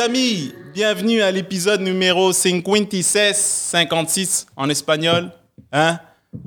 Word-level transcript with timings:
amis, 0.00 0.54
bienvenue 0.72 1.20
à 1.20 1.30
l'épisode 1.30 1.82
numéro 1.82 2.32
56, 2.32 3.36
56 3.36 4.46
en 4.56 4.70
espagnol. 4.70 5.30
Hein? 5.72 5.98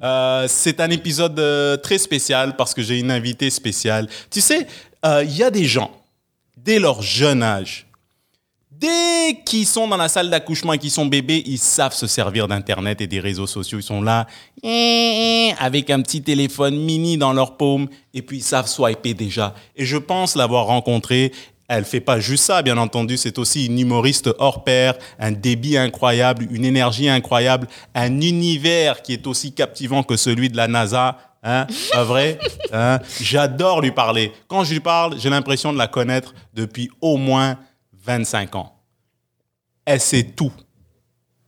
Euh, 0.01 0.47
c'est 0.47 0.79
un 0.79 0.89
épisode 0.89 1.37
euh, 1.39 1.77
très 1.77 1.99
spécial 1.99 2.55
parce 2.55 2.73
que 2.73 2.81
j'ai 2.81 2.99
une 2.99 3.11
invitée 3.11 3.51
spéciale. 3.51 4.09
Tu 4.31 4.41
sais, 4.41 4.65
euh, 5.05 5.23
il 5.23 5.37
y 5.37 5.43
a 5.43 5.51
des 5.51 5.65
gens, 5.65 5.91
dès 6.57 6.79
leur 6.79 7.03
jeune 7.03 7.43
âge, 7.43 7.85
dès 8.71 9.43
qu'ils 9.45 9.67
sont 9.67 9.87
dans 9.87 9.97
la 9.97 10.09
salle 10.09 10.31
d'accouchement 10.31 10.73
et 10.73 10.79
qu'ils 10.79 10.89
sont 10.89 11.05
bébés, 11.05 11.43
ils 11.45 11.59
savent 11.59 11.93
se 11.93 12.07
servir 12.07 12.47
d'Internet 12.47 13.01
et 13.01 13.07
des 13.07 13.19
réseaux 13.19 13.47
sociaux. 13.47 13.77
Ils 13.77 13.83
sont 13.83 14.01
là 14.01 14.25
avec 15.59 15.91
un 15.91 16.01
petit 16.01 16.23
téléphone 16.23 16.75
mini 16.77 17.17
dans 17.17 17.33
leur 17.33 17.55
paume 17.55 17.87
et 18.15 18.23
puis 18.23 18.37
ils 18.37 18.43
savent 18.43 18.67
swiper 18.67 19.13
déjà. 19.13 19.53
Et 19.75 19.85
je 19.85 19.97
pense 19.97 20.35
l'avoir 20.35 20.65
rencontrée. 20.65 21.31
Elle 21.67 21.85
fait 21.85 22.01
pas 22.01 22.19
juste 22.19 22.43
ça, 22.45 22.61
bien 22.61 22.77
entendu. 22.77 23.17
C'est 23.17 23.37
aussi 23.37 23.67
une 23.67 23.79
humoriste 23.79 24.29
hors 24.37 24.63
pair, 24.63 24.95
un 25.19 25.31
débit 25.31 25.77
incroyable, 25.77 26.47
une 26.51 26.65
énergie 26.65 27.09
incroyable, 27.09 27.67
un 27.95 28.21
univers 28.21 29.01
qui 29.01 29.13
est 29.13 29.27
aussi 29.27 29.53
captivant 29.53 30.03
que 30.03 30.17
celui 30.17 30.49
de 30.49 30.57
la 30.57 30.67
NASA. 30.67 31.17
Hein, 31.41 31.67
pas 31.91 32.03
vrai 32.03 32.39
hein? 32.73 32.99
J'adore 33.21 33.81
lui 33.81 33.91
parler. 33.91 34.31
Quand 34.47 34.63
je 34.63 34.73
lui 34.73 34.79
parle, 34.79 35.19
j'ai 35.19 35.29
l'impression 35.29 35.73
de 35.73 35.77
la 35.77 35.87
connaître 35.87 36.33
depuis 36.53 36.89
au 37.01 37.17
moins 37.17 37.57
25 38.05 38.55
ans. 38.55 38.73
Elle 39.85 39.99
sait 39.99 40.23
tout. 40.23 40.53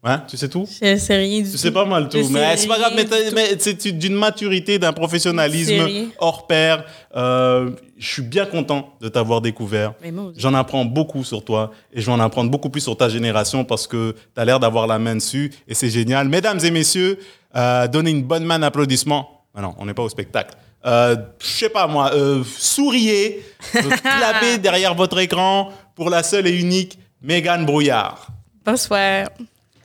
Hein? 0.07 0.23
Tu 0.27 0.37
sais 0.37 0.47
tout? 0.47 0.67
Je 0.69 0.97
sais 0.97 1.17
rien 1.17 1.41
du 1.41 1.49
Tu 1.49 1.57
sais 1.57 1.71
pas 1.71 1.83
mal 1.83 2.07
tout. 2.07 2.19
Mais 2.29 2.55
c'est 2.57 2.67
pas 2.67 2.77
grave, 2.77 2.93
mais, 2.95 3.57
c'est 3.57 3.91
d'une 3.91 4.13
maturité, 4.13 4.77
d'un 4.77 4.93
professionnalisme 4.93 6.11
hors 6.19 6.45
pair. 6.45 6.85
Euh, 7.15 7.71
je 7.97 8.07
suis 8.07 8.21
bien 8.21 8.45
content 8.45 8.93
de 9.01 9.07
t'avoir 9.09 9.41
découvert. 9.41 9.95
J'en 10.37 10.53
apprends 10.53 10.85
beaucoup 10.85 11.23
sur 11.23 11.43
toi 11.43 11.71
et 11.91 12.01
je 12.01 12.05
vais 12.05 12.11
en 12.11 12.19
apprendre 12.19 12.51
beaucoup 12.51 12.69
plus 12.69 12.81
sur 12.81 12.95
ta 12.95 13.09
génération 13.09 13.65
parce 13.65 13.87
que 13.87 14.11
tu 14.11 14.39
as 14.39 14.45
l'air 14.45 14.59
d'avoir 14.59 14.85
la 14.85 14.99
main 14.99 15.15
dessus 15.15 15.51
et 15.67 15.73
c'est 15.73 15.89
génial. 15.89 16.29
Mesdames 16.29 16.59
et 16.63 16.69
messieurs, 16.69 17.17
euh, 17.55 17.87
donnez 17.87 18.11
une 18.11 18.23
bonne 18.23 18.45
main 18.45 18.59
d'applaudissement. 18.59 19.45
Ah 19.55 19.61
non, 19.61 19.73
on 19.79 19.85
n'est 19.87 19.95
pas 19.95 20.03
au 20.03 20.09
spectacle. 20.09 20.55
Euh, 20.85 21.15
je 21.39 21.47
sais 21.47 21.69
pas 21.69 21.87
moi, 21.87 22.11
euh, 22.13 22.43
souriez, 22.57 23.43
clapez 23.71 24.59
derrière 24.59 24.93
votre 24.93 25.17
écran 25.17 25.71
pour 25.95 26.11
la 26.11 26.21
seule 26.21 26.45
et 26.45 26.55
unique 26.55 26.99
Mégane 27.23 27.65
Brouillard. 27.65 28.27
Bonsoir. 28.63 29.29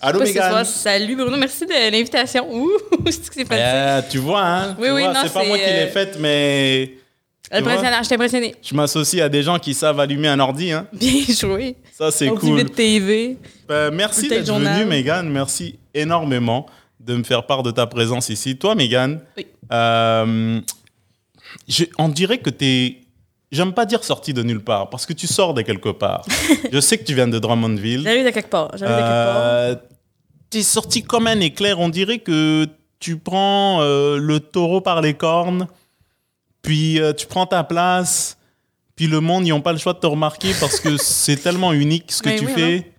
Allô. 0.00 0.20
Mégane? 0.20 0.64
Salut 0.64 1.14
Bruno, 1.16 1.36
merci 1.36 1.66
de 1.66 1.90
l'invitation. 1.92 2.46
Ouh, 2.52 2.70
c'est 3.06 3.28
que 3.28 3.34
c'est 3.34 3.44
facile. 3.44 3.64
Euh, 3.64 4.02
tu 4.10 4.18
vois, 4.18 4.42
hein? 4.42 4.76
Oui, 4.78 4.86
tu 4.88 4.92
oui, 4.94 5.02
vois, 5.02 5.12
non, 5.12 5.20
c'est 5.24 5.32
pas 5.32 5.44
moi 5.44 5.58
qui 5.58 5.64
l'ai 5.64 5.70
euh, 5.70 5.90
faite, 5.90 6.16
mais 6.18 6.94
Impressionnant, 7.52 8.02
je 8.02 8.08
t'ai 8.08 8.14
impressionné. 8.14 8.54
je 8.62 8.74
m'associe 8.74 9.22
à 9.22 9.28
des 9.28 9.42
gens 9.42 9.58
qui 9.58 9.74
savent 9.74 9.98
allumer 10.00 10.28
un 10.28 10.38
ordi. 10.38 10.70
Hein? 10.72 10.86
Bien 10.92 11.22
joué. 11.28 11.76
Ça, 11.92 12.10
c'est 12.10 12.28
cool. 12.28 12.58
vite 12.58 12.74
TV. 12.74 13.36
Ben, 13.68 13.90
merci 13.90 14.28
d'être 14.28 14.46
de 14.46 14.52
venue, 14.52 14.84
Mégane. 14.86 15.28
Merci 15.28 15.78
énormément 15.92 16.66
de 17.00 17.16
me 17.16 17.22
faire 17.24 17.44
part 17.46 17.62
de 17.62 17.70
ta 17.72 17.86
présence 17.86 18.28
ici. 18.28 18.56
Toi, 18.56 18.74
Mégane, 18.76 19.20
Oui. 19.36 19.46
euh, 19.72 20.60
je- 21.68 21.84
on 21.98 22.08
dirait 22.08 22.38
que 22.38 22.50
tu 22.50 22.64
es. 22.64 22.96
J'aime 23.52 23.72
pas 23.72 23.84
dire 23.84 24.04
sorti 24.04 24.32
de 24.32 24.44
nulle 24.44 24.62
part, 24.62 24.88
parce 24.90 25.04
que 25.06 25.12
tu 25.12 25.26
sors 25.26 25.52
de 25.54 25.62
quelque 25.62 25.88
part. 25.88 26.24
je 26.72 26.78
sais 26.78 26.98
que 26.98 27.02
tu 27.02 27.14
viens 27.16 27.26
de 27.26 27.36
Drummondville. 27.40 28.04
J'arrive 28.04 28.24
de 28.24 28.30
quelque 28.30 28.48
part. 28.48 28.70
J'arrive 28.76 28.94
de 28.94 29.00
quelque 29.00 29.08
part. 29.08 29.36
Euh, 29.38 29.74
tu 30.50 30.58
es 30.58 30.62
sorti 30.62 31.02
comme 31.02 31.26
un 31.26 31.40
éclair. 31.40 31.78
On 31.78 31.88
dirait 31.88 32.18
que 32.18 32.66
tu 32.98 33.16
prends 33.16 33.80
euh, 33.80 34.18
le 34.18 34.40
taureau 34.40 34.80
par 34.80 35.00
les 35.00 35.14
cornes, 35.14 35.66
puis 36.62 37.00
euh, 37.00 37.12
tu 37.12 37.26
prends 37.26 37.46
ta 37.46 37.64
place, 37.64 38.36
puis 38.96 39.06
le 39.06 39.20
monde, 39.20 39.46
ils 39.46 39.50
n'ont 39.50 39.62
pas 39.62 39.72
le 39.72 39.78
choix 39.78 39.94
de 39.94 39.98
te 39.98 40.06
remarquer 40.06 40.52
parce 40.60 40.80
que 40.80 40.96
c'est 40.98 41.36
tellement 41.36 41.72
unique 41.72 42.12
ce 42.12 42.22
que 42.22 42.38
tu 42.38 42.46
oui, 42.46 42.52
fais. 42.52 42.92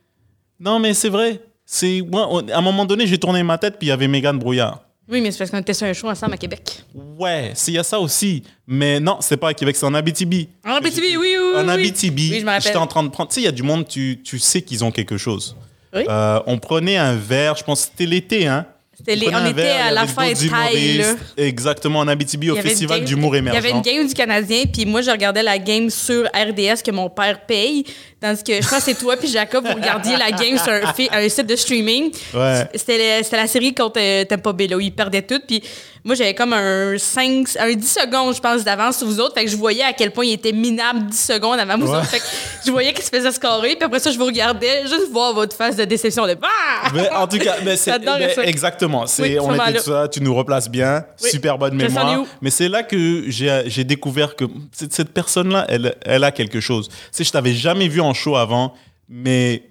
Non, 0.60 0.80
mais 0.80 0.94
c'est 0.94 1.10
vrai. 1.10 1.42
C'est 1.66 2.02
moi, 2.02 2.28
on- 2.32 2.48
à 2.50 2.58
un 2.58 2.62
moment 2.62 2.86
donné, 2.86 3.06
j'ai 3.08 3.18
tourné 3.18 3.44
ma 3.44 3.58
tête, 3.58 3.78
puis 3.78 3.88
il 3.88 3.90
y 3.90 3.94
avait 3.94 4.08
Mégane 4.08 4.40
Brouillard. 4.40 4.82
Oui, 5.10 5.20
mais 5.20 5.32
c'est 5.32 5.40
parce 5.40 5.52
qu'on 5.52 5.58
était 5.58 5.74
sur 5.74 5.88
un 5.88 5.94
show 5.94 6.10
ensemble 6.10 6.34
à 6.36 6.38
Québec. 6.38 6.84
Ouais, 6.96 7.54
il 7.68 7.74
y 7.74 7.78
a 7.78 7.84
ça 7.84 8.00
aussi. 8.00 8.44
Mais 8.66 9.00
non, 9.00 9.18
c'est 9.20 9.36
pas 9.36 9.50
à 9.50 9.54
Québec, 9.54 9.76
c'est 9.76 9.86
en 9.86 9.94
Abitibi. 9.94 10.48
En 10.66 10.72
Abitibi, 10.76 11.18
oui, 11.18 11.36
oui, 11.38 11.60
En 11.60 11.66
oui. 11.66 11.70
Abitibi, 11.70 12.30
Oui, 12.32 12.40
je 12.46 12.62
j'étais 12.64 12.78
en 12.78 12.88
train 12.88 13.04
de 13.04 13.10
prendre. 13.10 13.30
Tu 13.30 13.36
sais, 13.36 13.42
il 13.42 13.44
y 13.44 13.48
a 13.48 13.52
du 13.52 13.64
monde, 13.64 13.86
tu, 13.88 14.22
tu 14.24 14.40
sais 14.40 14.62
qu'ils 14.62 14.84
ont 14.86 14.92
quelque 14.92 15.18
chose. 15.18 15.56
Oui. 15.94 16.04
Euh, 16.08 16.40
on 16.48 16.58
prenait 16.58 16.98
un 16.98 17.16
verre, 17.16 17.56
je 17.56 17.64
pense 17.64 17.82
que 17.86 17.92
c'était 17.92 18.06
l'été, 18.10 18.48
hein. 18.48 18.66
C'était 18.98 19.16
les- 19.16 19.30
on 19.34 19.46
était 19.46 19.54
verre, 19.54 19.86
à 19.88 19.92
la 19.92 20.06
fête 20.06 20.42
humoristes. 20.44 21.18
Exactement, 21.36 22.00
en 22.00 22.08
Abitibi, 22.08 22.52
au 22.52 22.56
Festival 22.56 23.04
d'humour 23.04 23.34
Il 23.34 23.38
y 23.38 23.40
émergent. 23.40 23.58
avait 23.58 23.72
une 23.72 23.82
game 23.82 24.08
du 24.08 24.14
Canadien, 24.14 24.66
puis 24.72 24.86
moi, 24.86 25.02
je 25.02 25.10
regardais 25.10 25.42
la 25.42 25.58
game 25.58 25.90
sur 25.90 26.26
RDS 26.26 26.84
que 26.86 26.92
mon 26.92 27.10
père 27.10 27.46
paye. 27.46 27.84
Tandis 28.20 28.44
que 28.44 28.54
je 28.54 28.68
pense 28.68 28.80
que 28.80 28.84
c'est 28.84 29.00
toi 29.00 29.18
puis 29.18 29.28
Jacob, 29.28 29.66
vous 29.66 29.74
regardiez 29.74 30.16
la 30.18 30.32
game 30.32 30.56
sur 30.58 30.72
un, 30.72 31.30
site 31.30 31.48
de 31.48 31.56
streaming. 31.56 32.12
Ouais. 32.34 32.68
C'était 32.76 33.22
la 33.32 33.48
série 33.48 33.74
contre 33.74 34.00
euh, 34.00 34.26
là, 34.30 34.78
où 34.78 34.80
ils 34.80 34.94
perdaient 34.94 35.24
tout. 35.24 35.42
Puis 35.48 35.64
moi, 36.04 36.16
j'avais 36.16 36.34
comme 36.34 36.54
un 36.54 36.98
5, 36.98 37.48
un 37.60 37.74
10 37.74 37.88
secondes, 37.88 38.36
je 38.36 38.42
pense, 38.42 38.64
d'avance 38.64 38.98
sur 38.98 39.08
vous 39.08 39.20
autres. 39.20 39.36
Fait 39.36 39.46
que 39.46 39.52
je 39.52 39.56
voyais 39.56 39.84
à 39.84 39.94
quel 39.94 40.12
point 40.12 40.26
il 40.26 40.34
était 40.34 40.52
minable 40.52 41.06
10 41.08 41.18
secondes 41.18 41.60
avant 41.60 41.78
vous 41.78 41.92
Ouais. 41.92 41.98
autres. 41.98 42.08
Fait 42.08 42.20
que 42.20 42.26
je 42.66 42.72
voyais 42.72 42.92
qu'il 42.94 43.04
se 43.04 43.10
faisait 43.10 43.32
scorer. 43.32 43.76
Puis 43.76 43.84
après 43.84 44.00
ça, 44.00 44.10
je 44.12 44.18
vous 44.18 44.26
regardais 44.26 44.82
juste 44.88 45.12
voir 45.12 45.34
votre 45.34 45.56
face 45.56 45.76
de 45.76 45.86
déception. 45.86 46.26
De 46.26 46.36
Ah! 46.42 46.90
Mais 46.94 47.10
en 47.12 47.28
tout 47.28 47.38
cas, 47.38 47.58
mais 47.64 47.76
c'est- 47.76 48.00
mais 48.00 48.34
exactement. 48.48 49.06
C'est, 49.06 49.22
Oui, 49.22 49.40
on 49.40 49.54
était 49.54 49.74
tout 49.80 49.84
ça, 49.84 50.08
tu 50.08 50.22
nous 50.22 50.34
replaces 50.34 50.70
bien, 50.70 51.06
Oui. 51.24 51.30
super 51.30 51.58
bonne 51.58 51.80
Je 51.80 51.86
mémoire. 51.86 52.24
Mais 52.42 52.50
c'est 52.50 52.68
là 52.70 52.82
que 52.84 53.26
j'ai, 53.28 53.64
j'ai 53.68 53.84
découvert 53.84 54.36
que 54.36 54.46
cette, 54.72 54.94
cette 54.94 55.14
personne-là, 55.14 55.66
elle, 55.70 55.96
elle 56.04 56.24
a 56.24 56.32
quelque 56.32 56.60
chose. 56.60 56.88
Tu 56.90 56.96
sais, 57.12 57.24
je 57.24 57.32
t'avais 57.32 57.54
jamais 57.54 57.88
vu 57.88 58.02
en 58.02 58.14
show 58.14 58.36
avant, 58.36 58.74
mais 59.08 59.64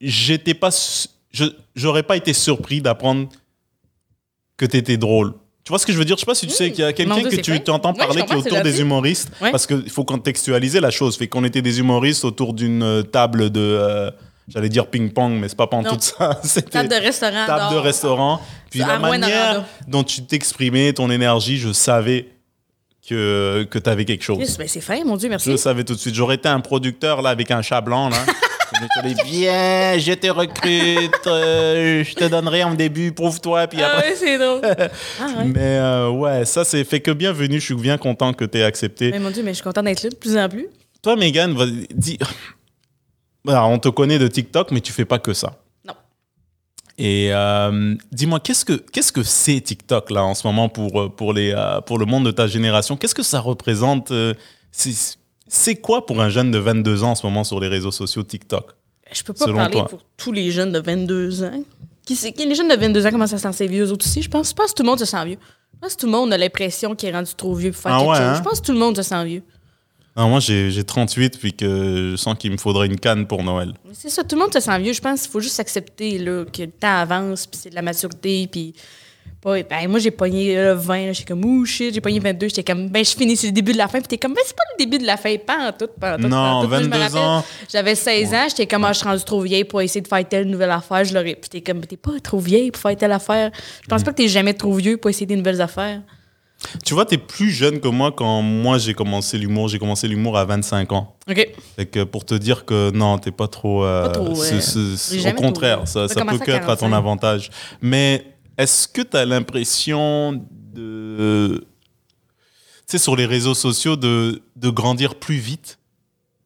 j'étais 0.00 0.54
pas, 0.54 0.70
je, 1.32 1.44
j'aurais 1.74 2.04
pas 2.04 2.16
été 2.16 2.32
surpris 2.32 2.80
d'apprendre 2.80 3.28
que 4.56 4.66
tu 4.66 4.76
étais 4.76 4.96
drôle. 4.96 5.34
Tu 5.68 5.72
vois 5.72 5.78
ce 5.78 5.84
que 5.84 5.92
je 5.92 5.98
veux 5.98 6.06
dire? 6.06 6.16
Je 6.16 6.20
sais 6.20 6.24
pas 6.26 6.34
si 6.34 6.46
tu 6.46 6.54
sais 6.54 6.70
qu'il 6.72 6.82
y 6.82 6.86
a 6.88 6.94
quelqu'un 6.94 7.20
que 7.20 7.36
tu 7.36 7.60
t'entends 7.60 7.92
parler 7.92 8.22
qui 8.22 8.32
est 8.32 8.36
autour 8.36 8.62
des 8.62 8.80
humoristes. 8.80 9.28
Parce 9.38 9.66
qu'il 9.66 9.90
faut 9.90 10.02
contextualiser 10.02 10.80
la 10.80 10.90
chose. 10.90 11.18
Fait 11.18 11.26
qu'on 11.28 11.44
était 11.44 11.60
des 11.60 11.78
humoristes 11.78 12.24
autour 12.24 12.54
d'une 12.54 12.82
euh, 12.82 13.02
table 13.02 13.50
de. 13.50 13.60
euh, 13.60 14.10
J'allais 14.48 14.70
dire 14.70 14.86
ping-pong, 14.86 15.32
mais 15.38 15.46
c'est 15.50 15.58
pas 15.58 15.68
Non. 15.70 15.82
tout 15.82 15.98
ça. 16.00 16.40
Table 16.70 16.88
de 16.88 16.94
restaurant. 16.94 17.44
table 17.46 17.74
de 17.74 17.78
restaurant. 17.80 18.40
Puis 18.70 18.80
la 18.80 18.98
manière 18.98 19.66
dont 19.86 20.02
tu 20.04 20.22
t'exprimais, 20.24 20.94
ton 20.94 21.10
énergie, 21.10 21.58
je 21.58 21.70
savais 21.74 22.28
que, 23.06 23.66
que 23.70 23.78
tu 23.78 23.90
avais 23.90 24.06
quelque 24.06 24.24
chose. 24.24 24.56
Ben, 24.56 24.66
c'est 24.66 24.80
fin, 24.80 25.04
mon 25.04 25.18
Dieu, 25.18 25.28
merci. 25.28 25.50
Je 25.50 25.56
savais 25.56 25.84
tout 25.84 25.92
de 25.92 25.98
suite. 25.98 26.14
J'aurais 26.14 26.36
été 26.36 26.48
un 26.48 26.60
producteur 26.60 27.20
là 27.20 27.28
avec 27.28 27.50
un 27.50 27.60
chat 27.60 27.82
blanc 27.82 28.08
là. 28.08 28.16
Viens, 29.24 29.98
je 29.98 30.12
te 30.14 30.26
recrute, 30.28 31.26
euh, 31.26 32.04
je 32.04 32.14
te 32.14 32.24
donnerai 32.28 32.64
en 32.64 32.74
début, 32.74 33.12
prouve-toi, 33.12 33.66
puis 33.66 33.80
Ah 33.82 33.92
après. 33.96 34.10
ouais, 34.10 34.16
c'est 34.16 34.38
drôle. 34.38 34.60
Ah 35.20 35.26
ouais. 35.38 35.44
Mais 35.44 35.78
euh, 35.78 36.10
ouais, 36.10 36.44
ça 36.44 36.64
c'est 36.64 36.84
fait 36.84 37.00
que 37.00 37.10
bienvenue. 37.10 37.60
Je 37.60 37.64
suis 37.64 37.74
bien 37.74 37.98
content 37.98 38.32
que 38.32 38.44
tu 38.44 38.58
aies 38.58 38.64
accepté. 38.64 39.10
Mais 39.10 39.18
mon 39.18 39.30
Dieu, 39.30 39.42
mais 39.42 39.50
je 39.50 39.56
suis 39.56 39.64
contente 39.64 39.84
d'être 39.84 40.02
là 40.02 40.10
de 40.10 40.14
plus 40.16 40.36
en 40.36 40.48
plus. 40.48 40.66
Toi, 41.02 41.16
Megan, 41.16 41.56
dis. 41.94 42.18
Alors, 43.46 43.70
on 43.70 43.78
te 43.78 43.88
connaît 43.88 44.18
de 44.18 44.28
TikTok, 44.28 44.70
mais 44.72 44.80
tu 44.80 44.92
fais 44.92 45.04
pas 45.06 45.18
que 45.18 45.32
ça. 45.32 45.54
Non. 45.86 45.94
Et 46.98 47.30
euh, 47.32 47.94
dis-moi, 48.12 48.40
qu'est-ce 48.40 48.64
que 48.64 48.74
qu'est-ce 48.74 49.12
que 49.12 49.22
c'est 49.22 49.60
TikTok 49.60 50.10
là 50.10 50.24
en 50.24 50.34
ce 50.34 50.46
moment 50.46 50.68
pour 50.68 51.14
pour 51.16 51.32
les 51.32 51.54
pour 51.86 51.98
le 51.98 52.04
monde 52.04 52.26
de 52.26 52.30
ta 52.32 52.46
génération? 52.46 52.96
Qu'est-ce 52.96 53.14
que 53.14 53.22
ça 53.22 53.40
représente 53.40 54.12
C'est 55.48 55.76
quoi 55.76 56.06
pour 56.06 56.20
un 56.20 56.28
jeune 56.28 56.50
de 56.50 56.58
22 56.58 57.02
ans 57.04 57.10
en 57.10 57.14
ce 57.14 57.26
moment 57.26 57.44
sur 57.44 57.58
les 57.60 57.68
réseaux 57.68 57.90
sociaux 57.90 58.22
TikTok? 58.22 58.70
Je 59.12 59.22
peux 59.22 59.32
pas 59.32 59.46
Selon 59.46 59.56
parler 59.56 59.72
toi. 59.72 59.88
pour 59.88 60.00
tous 60.16 60.32
les 60.32 60.50
jeunes 60.50 60.72
de 60.72 60.78
22 60.80 61.42
ans. 61.44 61.62
Qui, 62.06 62.14
les 62.46 62.54
jeunes 62.54 62.68
de 62.68 62.74
22 62.76 63.06
ans 63.06 63.10
commencent 63.10 63.32
à 63.32 63.38
se 63.38 63.42
sentir 63.42 63.68
vieux 63.68 63.84
eux 63.86 63.92
autres 63.92 64.06
aussi? 64.06 64.22
Je 64.22 64.28
pense, 64.30 64.50
je 64.50 64.54
pense 64.54 64.70
que 64.72 64.76
tout 64.76 64.82
le 64.82 64.88
monde 64.88 64.98
se 64.98 65.04
sent 65.04 65.24
vieux. 65.26 65.38
Je 65.74 65.78
pense 65.80 65.94
que 65.94 66.00
tout 66.00 66.06
le 66.06 66.12
monde 66.12 66.32
a 66.32 66.38
l'impression 66.38 66.94
qu'il 66.94 67.08
est 67.08 67.12
rendu 67.12 67.32
trop 67.36 67.54
vieux 67.54 67.72
pour 67.72 67.80
faire 67.82 67.92
Ah 67.94 67.98
quelque 67.98 68.10
ouais, 68.10 68.16
chose. 68.16 68.24
hein? 68.26 68.34
Je 68.36 68.42
pense 68.42 68.60
que 68.60 68.66
tout 68.66 68.72
le 68.72 68.78
monde 68.78 68.96
se 68.96 69.02
sent 69.02 69.24
vieux. 69.24 69.42
Non, 70.16 70.28
Moi, 70.28 70.40
j'ai 70.40 70.70
j'ai 70.70 70.84
38 70.84 71.38
puis 71.38 71.52
que 71.52 72.08
je 72.12 72.16
sens 72.16 72.36
qu'il 72.38 72.50
me 72.50 72.56
faudrait 72.56 72.86
une 72.86 72.98
canne 72.98 73.26
pour 73.26 73.42
Noël. 73.44 73.72
C'est 73.92 74.08
ça, 74.10 74.24
tout 74.24 74.34
le 74.36 74.42
monde 74.42 74.52
se 74.52 74.60
sent 74.60 74.78
vieux. 74.80 74.92
Je 74.92 75.00
pense 75.00 75.22
qu'il 75.22 75.30
faut 75.30 75.40
juste 75.40 75.60
accepter 75.60 76.18
là, 76.18 76.44
que 76.44 76.62
le 76.62 76.70
temps 76.70 76.96
avance, 76.96 77.46
puis 77.46 77.58
c'est 77.62 77.70
de 77.70 77.74
la 77.74 77.82
maturité, 77.82 78.48
puis... 78.50 78.74
Pas, 79.40 79.62
ben, 79.62 79.88
moi, 79.88 80.00
j'ai 80.00 80.10
pogné 80.10 80.56
le 80.56 80.72
20, 80.72 81.06
là, 81.06 81.12
j'étais 81.12 81.32
comme, 81.32 81.44
ouh, 81.44 81.64
shit, 81.64 81.94
j'ai 81.94 82.00
pogné 82.00 82.18
22, 82.18 82.48
j'étais 82.48 82.64
comme, 82.64 82.88
ben, 82.88 83.04
je 83.04 83.10
finis 83.16 83.36
sur 83.36 83.46
le 83.48 83.52
début 83.52 83.72
de 83.72 83.78
la 83.78 83.86
fin, 83.86 84.00
puis 84.00 84.08
t'es 84.08 84.18
comme, 84.18 84.34
ben, 84.34 84.42
c'est 84.44 84.56
pas 84.56 84.64
le 84.76 84.84
début 84.84 84.98
de 84.98 85.06
la 85.06 85.16
fin, 85.16 85.36
pas 85.36 85.68
en 85.68 85.72
tout, 85.72 85.86
pas 86.00 86.14
en 86.14 86.16
tout. 86.16 86.22
Non, 86.24 86.30
pas 86.30 86.50
en 86.54 86.62
tout. 86.62 86.68
Moi, 86.68 86.78
je 86.80 86.84
me 86.86 86.90
22 86.90 87.02
rappelle, 87.04 87.18
ans. 87.20 87.44
J'avais 87.72 87.94
16 87.94 88.34
ans, 88.34 88.46
j'étais 88.48 88.66
comme, 88.66 88.84
ah, 88.84 88.92
je 88.92 88.98
suis 88.98 89.06
rendue 89.08 89.22
trop 89.24 89.40
vieille 89.40 89.62
pour 89.64 89.80
essayer 89.80 90.00
de 90.00 90.08
faire 90.08 90.26
telle 90.28 90.48
nouvelle 90.48 90.72
affaire, 90.72 91.04
je 91.04 91.14
l'aurais. 91.14 91.36
Puis 91.36 91.50
t'es 91.50 91.60
comme, 91.60 91.80
t'es 91.82 91.96
pas 91.96 92.18
trop 92.20 92.40
vieille 92.40 92.72
pour 92.72 92.82
faire 92.82 92.96
telle 92.96 93.12
affaire. 93.12 93.52
Je 93.54 93.86
Mm. 93.86 93.90
pense 93.90 94.02
pas 94.02 94.10
que 94.10 94.16
t'es 94.16 94.28
jamais 94.28 94.54
trop 94.54 94.72
vieux 94.74 94.96
pour 94.96 95.08
essayer 95.08 95.26
des 95.26 95.36
nouvelles 95.36 95.60
affaires. 95.60 96.00
Tu 96.84 96.92
vois, 96.92 97.06
tu 97.06 97.14
es 97.14 97.18
plus 97.18 97.52
jeune 97.52 97.78
que 97.78 97.86
moi 97.86 98.10
quand 98.10 98.42
moi 98.42 98.78
j'ai 98.78 98.92
commencé 98.92 99.38
l'humour. 99.38 99.68
J'ai 99.68 99.78
commencé 99.78 100.08
l'humour 100.08 100.36
à 100.36 100.44
25 100.44 100.90
ans. 100.92 101.14
OK. 101.30 101.48
Fait 101.76 101.86
que 101.86 102.02
pour 102.02 102.24
te 102.24 102.34
dire 102.34 102.64
que 102.64 102.90
non, 102.92 103.16
t'es 103.18 103.30
pas 103.30 103.46
trop. 103.46 103.84
euh, 103.84 104.02
Pas 104.06 104.08
trop, 104.08 104.34
c'est- 104.34 104.60
c'est- 104.60 104.96
c'est- 104.96 105.30
au 105.30 105.34
contraire, 105.36 105.86
ça, 105.86 106.08
peut 106.08 106.20
à 106.20 106.38
qu'être 106.38 106.68
à 106.68 106.74
ton 106.76 106.90
45. 106.90 106.92
avantage. 106.94 107.50
Mais 107.80 108.24
est-ce 108.58 108.88
que 108.88 109.02
tu 109.02 109.16
as 109.16 109.24
l'impression 109.24 110.44
de. 110.74 111.64
Tu 112.88 112.92
sais, 112.92 112.98
sur 112.98 113.16
les 113.16 113.26
réseaux 113.26 113.54
sociaux, 113.54 113.96
de, 113.96 114.42
de 114.56 114.68
grandir 114.70 115.14
plus 115.14 115.36
vite? 115.36 115.78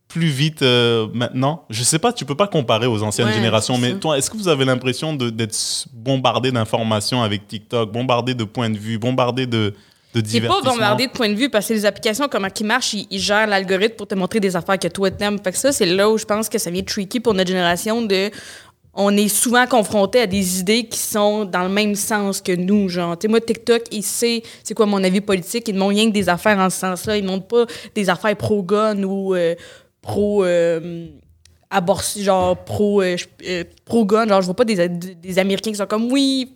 Plus 0.08 0.28
vite 0.28 0.60
euh, 0.60 1.08
maintenant? 1.14 1.64
Je 1.70 1.82
sais 1.82 1.98
pas, 1.98 2.12
tu 2.12 2.26
peux 2.26 2.34
pas 2.34 2.46
comparer 2.48 2.86
aux 2.86 3.02
anciennes 3.02 3.28
Ouais, 3.28 3.32
générations, 3.32 3.78
mais 3.78 3.94
toi, 3.94 4.18
est-ce 4.18 4.28
que 4.28 4.36
vous 4.36 4.48
avez 4.48 4.66
l'impression 4.66 5.14
d'être 5.14 5.56
bombardé 5.94 6.52
d'informations 6.52 7.22
avec 7.22 7.48
TikTok, 7.48 7.90
bombardé 7.90 8.34
de 8.34 8.44
points 8.44 8.68
de 8.68 8.76
vue, 8.76 8.98
bombardé 8.98 9.46
de, 9.46 9.72
C'est 10.26 10.42
pas 10.42 10.60
bombardé 10.60 11.06
de 11.06 11.12
point 11.12 11.30
de 11.30 11.34
vue 11.34 11.48
parce 11.48 11.66
que 11.68 11.72
les 11.72 11.86
applications, 11.86 12.28
comment 12.28 12.48
ils 12.60 12.66
marchent, 12.66 12.92
ils, 12.92 13.06
ils 13.10 13.20
gèrent 13.20 13.46
l'algorithme 13.46 13.96
pour 13.96 14.06
te 14.06 14.14
montrer 14.14 14.38
des 14.40 14.54
affaires 14.54 14.78
que 14.78 14.88
toi 14.88 15.10
t'aimes. 15.10 15.38
Fait 15.42 15.52
que 15.52 15.58
ça, 15.58 15.72
c'est 15.72 15.86
là 15.86 16.10
où 16.10 16.18
je 16.18 16.26
pense 16.26 16.50
que 16.50 16.58
ça 16.58 16.70
vient 16.70 16.82
tricky 16.82 17.18
pour 17.20 17.32
notre 17.32 17.48
génération 17.48 18.02
de. 18.02 18.30
On 18.94 19.16
est 19.16 19.28
souvent 19.28 19.66
confronté 19.66 20.20
à 20.20 20.26
des 20.26 20.60
idées 20.60 20.84
qui 20.84 20.98
sont 20.98 21.46
dans 21.46 21.62
le 21.62 21.70
même 21.70 21.94
sens 21.94 22.42
que 22.42 22.52
nous, 22.52 22.90
genre. 22.90 23.16
Tu 23.18 23.26
sais, 23.26 23.28
moi, 23.30 23.40
TikTok, 23.40 23.82
il 23.90 24.02
sait 24.02 24.42
c'est 24.62 24.74
quoi 24.74 24.84
mon 24.84 25.02
avis 25.02 25.22
politique. 25.22 25.68
Ils 25.68 25.74
ne 25.74 25.78
montrent 25.78 25.94
rien 25.96 26.08
que 26.08 26.12
des 26.14 26.28
affaires 26.28 26.58
en 26.58 26.68
ce 26.68 26.78
sens-là. 26.78 27.16
Ils 27.16 27.24
ne 27.24 27.28
montrent 27.30 27.46
pas 27.46 27.64
des 27.94 28.10
affaires 28.10 28.36
pro-gun 28.36 29.02
ou 29.02 29.34
euh, 29.34 29.54
pro. 30.02 30.44
euh, 30.44 31.06
genre 32.18 32.56
pro, 32.64 33.00
euh, 33.02 33.16
euh, 33.48 33.64
pro-gun. 33.86 34.26
Genre, 34.28 34.40
je 34.42 34.46
vois 34.46 34.54
pas 34.56 34.64
des, 34.66 34.88
des 34.88 35.38
Américains 35.38 35.70
qui 35.70 35.76
sont 35.78 35.86
comme 35.86 36.12
oui, 36.12 36.52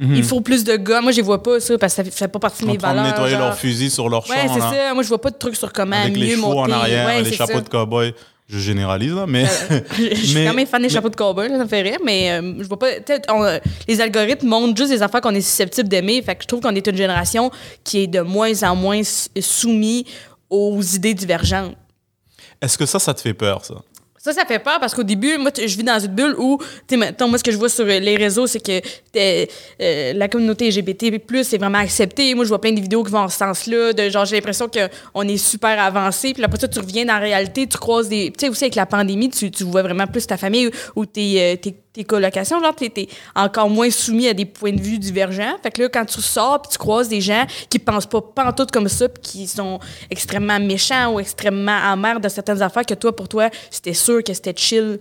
il 0.00 0.22
faut 0.24 0.40
plus 0.40 0.64
de 0.64 0.76
guns. 0.76 1.00
Moi, 1.02 1.10
je 1.12 1.16
les 1.16 1.22
vois 1.22 1.42
pas 1.42 1.58
ça 1.60 1.76
parce 1.76 1.92
que 1.92 1.96
ça 1.96 2.04
fait, 2.04 2.10
ça 2.10 2.18
fait 2.26 2.28
pas 2.28 2.38
partie 2.38 2.62
de 2.62 2.68
mes 2.70 2.78
valeurs. 2.78 3.04
nettoyer 3.04 3.32
genre. 3.32 3.40
leurs 3.48 3.58
fusils 3.58 3.90
sur 3.90 4.08
leur 4.08 4.24
champ, 4.24 4.32
Ouais, 4.32 4.46
c'est 4.48 4.58
là, 4.60 4.70
ça. 4.88 4.94
Moi, 4.94 5.02
je 5.02 5.08
vois 5.08 5.20
pas 5.20 5.30
de 5.30 5.36
trucs 5.36 5.56
sur 5.56 5.72
comment 5.72 5.96
avec 5.96 6.14
mieux 6.14 6.20
les 6.24 6.30
chevaux 6.36 6.52
monter. 6.54 6.72
en 6.72 6.76
arrière, 6.76 7.06
Ouais, 7.06 7.22
les 7.22 7.30
c'est 7.30 7.36
chapeaux 7.36 7.54
ça. 7.54 7.60
de 7.60 7.68
cow-boy. 7.68 8.14
Je 8.52 8.58
généralise, 8.58 9.14
là, 9.14 9.26
mais... 9.28 9.44
Je 9.96 10.14
suis 10.14 10.44
quand 10.44 10.54
même 10.54 10.66
fan 10.66 10.82
des 10.82 10.88
mais- 10.88 10.92
chapeaux 10.92 11.08
de 11.08 11.14
cowboy, 11.16 11.48
ça 11.48 11.58
me 11.58 11.66
fait 11.68 11.82
rire, 11.82 11.98
mais 12.04 12.32
euh, 12.32 12.54
je 12.58 12.64
vois 12.66 12.78
pas. 12.78 12.88
on, 13.28 13.44
euh, 13.44 13.58
les 13.86 14.00
algorithmes 14.00 14.48
montrent 14.48 14.76
juste 14.76 14.90
des 14.90 15.02
affaires 15.02 15.20
qu'on 15.20 15.34
est 15.34 15.40
susceptible 15.40 15.88
d'aimer. 15.88 16.20
Fait 16.22 16.34
que 16.34 16.42
je 16.42 16.48
trouve 16.48 16.60
qu'on 16.60 16.74
est 16.74 16.86
une 16.86 16.96
génération 16.96 17.50
qui 17.84 18.00
est 18.00 18.06
de 18.08 18.20
moins 18.20 18.62
en 18.64 18.74
moins 18.74 18.98
s- 18.98 19.28
soumis 19.40 20.04
aux 20.48 20.80
idées 20.82 21.14
divergentes. 21.14 21.76
Est-ce 22.60 22.76
que 22.76 22.86
ça, 22.86 22.98
ça 22.98 23.14
te 23.14 23.20
fait 23.20 23.34
peur, 23.34 23.64
ça? 23.64 23.74
Ça, 24.22 24.34
ça 24.34 24.44
fait 24.44 24.58
peur 24.58 24.78
parce 24.78 24.94
qu'au 24.94 25.02
début, 25.02 25.38
moi, 25.38 25.50
je 25.56 25.74
vis 25.78 25.82
dans 25.82 25.98
une 25.98 26.12
bulle 26.12 26.34
où, 26.36 26.58
tu 26.86 26.98
maintenant, 26.98 27.26
moi, 27.26 27.38
ce 27.38 27.42
que 27.42 27.50
je 27.50 27.56
vois 27.56 27.70
sur 27.70 27.86
euh, 27.86 27.98
les 28.00 28.16
réseaux, 28.16 28.46
c'est 28.46 28.60
que 28.60 28.82
euh, 29.16 30.12
la 30.12 30.28
communauté 30.28 30.68
LGBT, 30.68 31.04
est 31.04 31.56
vraiment 31.56 31.78
acceptée. 31.78 32.34
Moi, 32.34 32.44
je 32.44 32.50
vois 32.50 32.60
plein 32.60 32.72
de 32.72 32.80
vidéos 32.82 33.02
qui 33.02 33.10
vont 33.12 33.20
en 33.20 33.28
ce 33.30 33.38
sens-là. 33.38 33.94
De 33.94 34.10
genre, 34.10 34.26
j'ai 34.26 34.36
l'impression 34.36 34.68
qu'on 34.68 35.22
est 35.22 35.38
super 35.38 35.80
avancé. 35.80 36.34
Puis 36.34 36.44
après 36.44 36.60
ça, 36.60 36.68
tu 36.68 36.78
reviens 36.80 37.06
dans 37.06 37.14
la 37.14 37.18
réalité, 37.20 37.66
tu 37.66 37.78
croises 37.78 38.10
des. 38.10 38.30
Tu 38.30 38.44
sais, 38.44 38.48
aussi 38.50 38.64
avec 38.64 38.74
la 38.74 38.84
pandémie, 38.84 39.30
tu, 39.30 39.50
tu 39.50 39.64
vois 39.64 39.82
vraiment 39.82 40.06
plus 40.06 40.26
ta 40.26 40.36
famille 40.36 40.66
ou, 40.66 40.70
ou 40.96 41.06
tes, 41.06 41.40
euh, 41.40 41.56
tes, 41.56 41.74
tes 41.92 42.04
colocations. 42.04 42.60
Genre, 42.60 42.74
t'es, 42.74 43.08
encore 43.34 43.68
moins 43.68 43.90
soumis 43.90 44.28
à 44.28 44.34
des 44.34 44.44
points 44.44 44.72
de 44.72 44.80
vue 44.80 44.98
divergents. 44.98 45.56
Fait 45.62 45.70
que 45.70 45.82
là, 45.82 45.88
quand 45.88 46.04
tu 46.04 46.20
sors, 46.20 46.62
puis 46.62 46.72
tu 46.72 46.78
croises 46.78 47.08
des 47.08 47.20
gens 47.20 47.44
qui 47.68 47.78
pensent 47.78 48.06
pas 48.06 48.20
pantoute 48.20 48.70
comme 48.70 48.88
ça, 48.88 49.08
puis 49.08 49.22
qui 49.22 49.46
sont 49.46 49.80
extrêmement 50.10 50.60
méchants 50.60 51.14
ou 51.14 51.20
extrêmement 51.20 51.76
amers 51.76 52.20
de 52.20 52.28
certaines 52.28 52.62
affaires 52.62 52.86
que 52.86 52.94
toi, 52.94 53.14
pour 53.14 53.28
toi, 53.28 53.50
c'était 53.70 53.94
sûr 53.94 54.22
que 54.22 54.32
c'était 54.34 54.54
chill, 54.56 54.98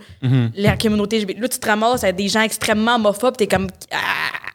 la 0.55 0.77
communauté. 0.77 1.25
Là, 1.25 1.47
tu 1.47 1.59
te 1.59 1.67
ramasses 1.67 2.03
avec 2.03 2.15
des 2.15 2.27
gens 2.27 2.41
extrêmement 2.41 2.95
homophobes, 2.95 3.37
t'es 3.37 3.47
comme 3.47 3.67
ah, 3.91 3.97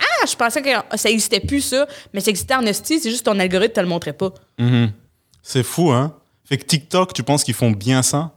ah, 0.01 0.27
je 0.29 0.35
pensais 0.37 0.63
que 0.63 0.97
ça 0.97 1.11
existait 1.11 1.41
plus 1.41 1.61
ça, 1.61 1.87
mais 2.13 2.21
ça 2.21 2.31
existait 2.31 2.55
en 2.55 2.67
hostie, 2.67 3.01
c'est 3.01 3.11
juste 3.11 3.25
ton 3.25 3.39
algorithme 3.39 3.75
te 3.75 3.81
le 3.81 3.87
montrait 3.87 4.13
pas. 4.13 4.33
C'est 5.43 5.63
fou, 5.63 5.91
hein? 5.91 6.15
Fait 6.45 6.59
que 6.59 6.65
TikTok, 6.65 7.13
tu 7.13 7.23
penses 7.23 7.45
qu'ils 7.45 7.55
font 7.55 7.71
bien 7.71 8.03
ça? 8.03 8.33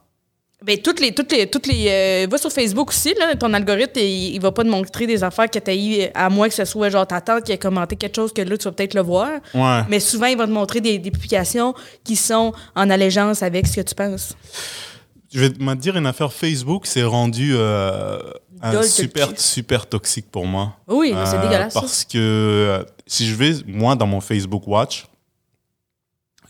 Ben, 0.67 0.77
toutes 0.79 0.99
les. 0.99 1.15
Toutes 1.15 1.31
les, 1.31 1.47
toutes 1.49 1.65
les 1.65 1.87
euh, 1.89 2.27
va 2.29 2.37
sur 2.37 2.51
Facebook 2.51 2.89
aussi, 2.89 3.13
là, 3.17 3.35
ton 3.35 3.53
algorithme, 3.53 3.99
il, 3.99 4.35
il 4.35 4.41
va 4.41 4.51
pas 4.51 4.63
te 4.63 4.69
montrer 4.69 5.07
des 5.07 5.23
affaires 5.23 5.49
que 5.49 5.59
tu 5.59 5.71
as 5.71 5.75
eues, 5.75 6.09
à 6.13 6.29
moins 6.29 6.49
que 6.49 6.53
ce 6.53 6.65
soit 6.65 6.89
genre 6.89 7.07
ta 7.07 7.21
tante 7.21 7.45
qui 7.45 7.53
a 7.53 7.57
commenté 7.57 7.95
quelque 7.95 8.17
chose 8.17 8.33
que 8.33 8.41
là, 8.41 8.57
tu 8.57 8.65
vas 8.65 8.71
peut-être 8.73 8.93
le 8.93 9.01
voir. 9.01 9.29
Ouais. 9.53 9.81
Mais 9.89 9.99
souvent, 9.99 10.27
il 10.27 10.37
va 10.37 10.45
te 10.45 10.51
montrer 10.51 10.81
des, 10.81 10.99
des 10.99 11.09
publications 11.09 11.73
qui 12.03 12.15
sont 12.17 12.53
en 12.75 12.89
allégeance 12.89 13.41
avec 13.41 13.65
ce 13.65 13.77
que 13.77 13.81
tu 13.81 13.95
penses. 13.95 14.35
Je 15.33 15.39
vais 15.39 15.49
te 15.49 15.73
dire 15.75 15.97
une 15.97 16.05
affaire. 16.05 16.31
Facebook 16.31 16.85
s'est 16.85 17.03
rendu 17.03 17.53
euh, 17.55 18.19
un 18.61 18.81
super, 18.83 19.33
qui? 19.33 19.43
super 19.43 19.85
toxique 19.85 20.29
pour 20.31 20.45
moi. 20.45 20.75
Oui, 20.87 21.13
mais 21.13 21.25
c'est 21.25 21.37
Euh, 21.37 21.41
dégueulasse. 21.43 21.73
Parce 21.73 22.03
que 22.05 22.17
euh, 22.17 22.83
si 23.05 23.27
je 23.27 23.35
vais, 23.35 23.53
moi, 23.67 23.95
dans 23.95 24.07
mon 24.07 24.21
Facebook 24.21 24.67
Watch, 24.67 25.05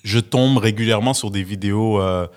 je 0.04 0.20
tombe 0.20 0.58
régulièrement 0.58 1.14
sur 1.14 1.32
des 1.32 1.44
vidéos 1.44 2.00
euh, 2.02 2.28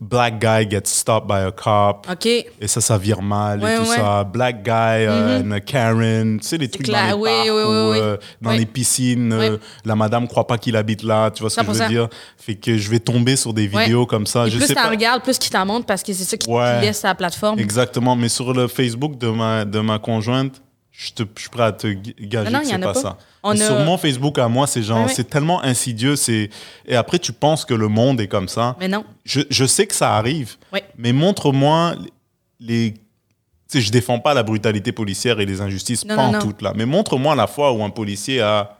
Black 0.00 0.38
guy 0.40 0.66
gets 0.68 0.86
stopped 0.90 1.26
by 1.26 1.38
a 1.46 1.50
cop. 1.50 2.06
OK. 2.10 2.26
Et 2.26 2.46
ça, 2.66 2.80
ça 2.80 2.96
vire 2.96 3.22
mal 3.22 3.60
Ouais, 3.62 3.74
et 3.74 3.78
tout 3.78 3.88
ouais. 3.90 3.96
ça. 3.96 4.24
Black 4.24 4.62
guy 4.62 4.70
euh, 5.06 5.40
and 5.42 5.50
a 5.50 5.60
Karen. 5.60 6.38
Tu 6.40 6.46
sais, 6.46 6.58
les 6.58 6.68
trucs 6.68 6.86
dans 6.86 7.06
les 7.06 7.12
Oui, 7.14 7.30
parcs 7.30 7.44
oui, 7.46 7.50
ou 7.50 7.54
oui, 7.56 7.90
oui. 7.92 7.98
euh, 8.00 8.16
dans 8.40 8.52
les 8.52 8.66
piscines. 8.66 9.32
euh, 9.32 9.56
la 9.84 9.96
madame 9.96 10.28
croit 10.28 10.46
pas 10.46 10.58
qu'il 10.58 10.76
habite 10.76 11.02
là. 11.02 11.30
Tu 11.30 11.40
vois 11.40 11.50
ce 11.50 11.56
que 11.60 11.66
je 11.66 11.70
100%. 11.72 11.82
veux 11.84 11.88
dire? 11.88 12.08
Fait 12.36 12.54
que 12.54 12.76
je 12.78 12.90
vais 12.90 13.00
tomber 13.00 13.36
sur 13.36 13.52
des 13.52 13.66
vidéos 13.66 14.06
comme 14.06 14.26
ça. 14.26 14.46
Et 14.46 14.50
je 14.50 14.58
plus 14.58 14.66
sais 14.66 14.74
t'en 14.74 14.82
pas. 14.84 14.90
regardes, 14.90 15.22
plus 15.22 15.38
qu'ils 15.38 15.50
t'en 15.50 15.66
montrent 15.66 15.86
parce 15.86 16.02
que 16.02 16.12
c'est 16.12 16.24
ça 16.24 16.36
qui 16.36 16.48
Ouais. 16.50 16.80
laisse 16.82 17.02
la 17.02 17.14
plateforme. 17.14 17.58
Exactement. 17.58 18.14
Mais 18.16 18.28
sur 18.28 18.52
le 18.52 18.68
Facebook 18.68 19.16
de 19.18 19.28
ma, 19.28 19.64
de 19.64 19.80
ma 19.80 19.98
conjointe, 19.98 20.60
je, 21.02 21.12
te, 21.12 21.22
je 21.36 21.40
suis 21.40 21.50
prêt 21.50 21.62
à 21.62 21.72
te 21.72 21.86
gager 22.20 22.50
Non, 22.50 22.58
non, 22.58 22.60
que 22.60 22.66
c'est 22.66 22.78
pas, 22.78 22.92
pas. 22.92 23.00
ça. 23.00 23.18
On 23.42 23.54
Mais 23.54 23.62
a- 23.62 23.66
Sur 23.66 23.78
mon 23.80 23.96
Facebook 23.96 24.38
à 24.38 24.48
moi, 24.48 24.66
c'est 24.66 24.82
genre, 24.82 25.08
c'est 25.08 25.24
tellement 25.30 25.62
insidieux. 25.62 26.14
c'est 26.16 26.50
Et 26.86 26.94
après, 26.94 27.18
tu 27.18 27.32
penses 27.32 27.64
que 27.64 27.72
le 27.72 27.88
monde 27.88 28.20
est 28.20 28.28
comme 28.28 28.48
ça. 28.48 28.76
Mais 28.78 28.88
non. 28.88 29.04
Je, 29.24 29.40
je 29.48 29.64
sais 29.64 29.86
que 29.86 29.94
ça 29.94 30.16
arrive, 30.16 30.56
mais 30.98 31.12
montre-moi 31.12 31.94
les. 32.58 32.92
Tu 32.92 33.78
sais, 33.78 33.80
je 33.80 33.92
défends 33.92 34.18
pas 34.18 34.34
la 34.34 34.42
brutalité 34.42 34.90
policière 34.92 35.38
et 35.40 35.46
les 35.46 35.60
injustices, 35.60 36.04
Non, 36.04 36.16
pas 36.16 36.22
en 36.24 36.38
toutes 36.40 36.60
là. 36.60 36.72
Mais 36.74 36.84
montre-moi 36.86 37.34
la 37.36 37.46
fois 37.46 37.72
où 37.72 37.82
un 37.84 37.90
policier 37.90 38.40
a 38.40 38.76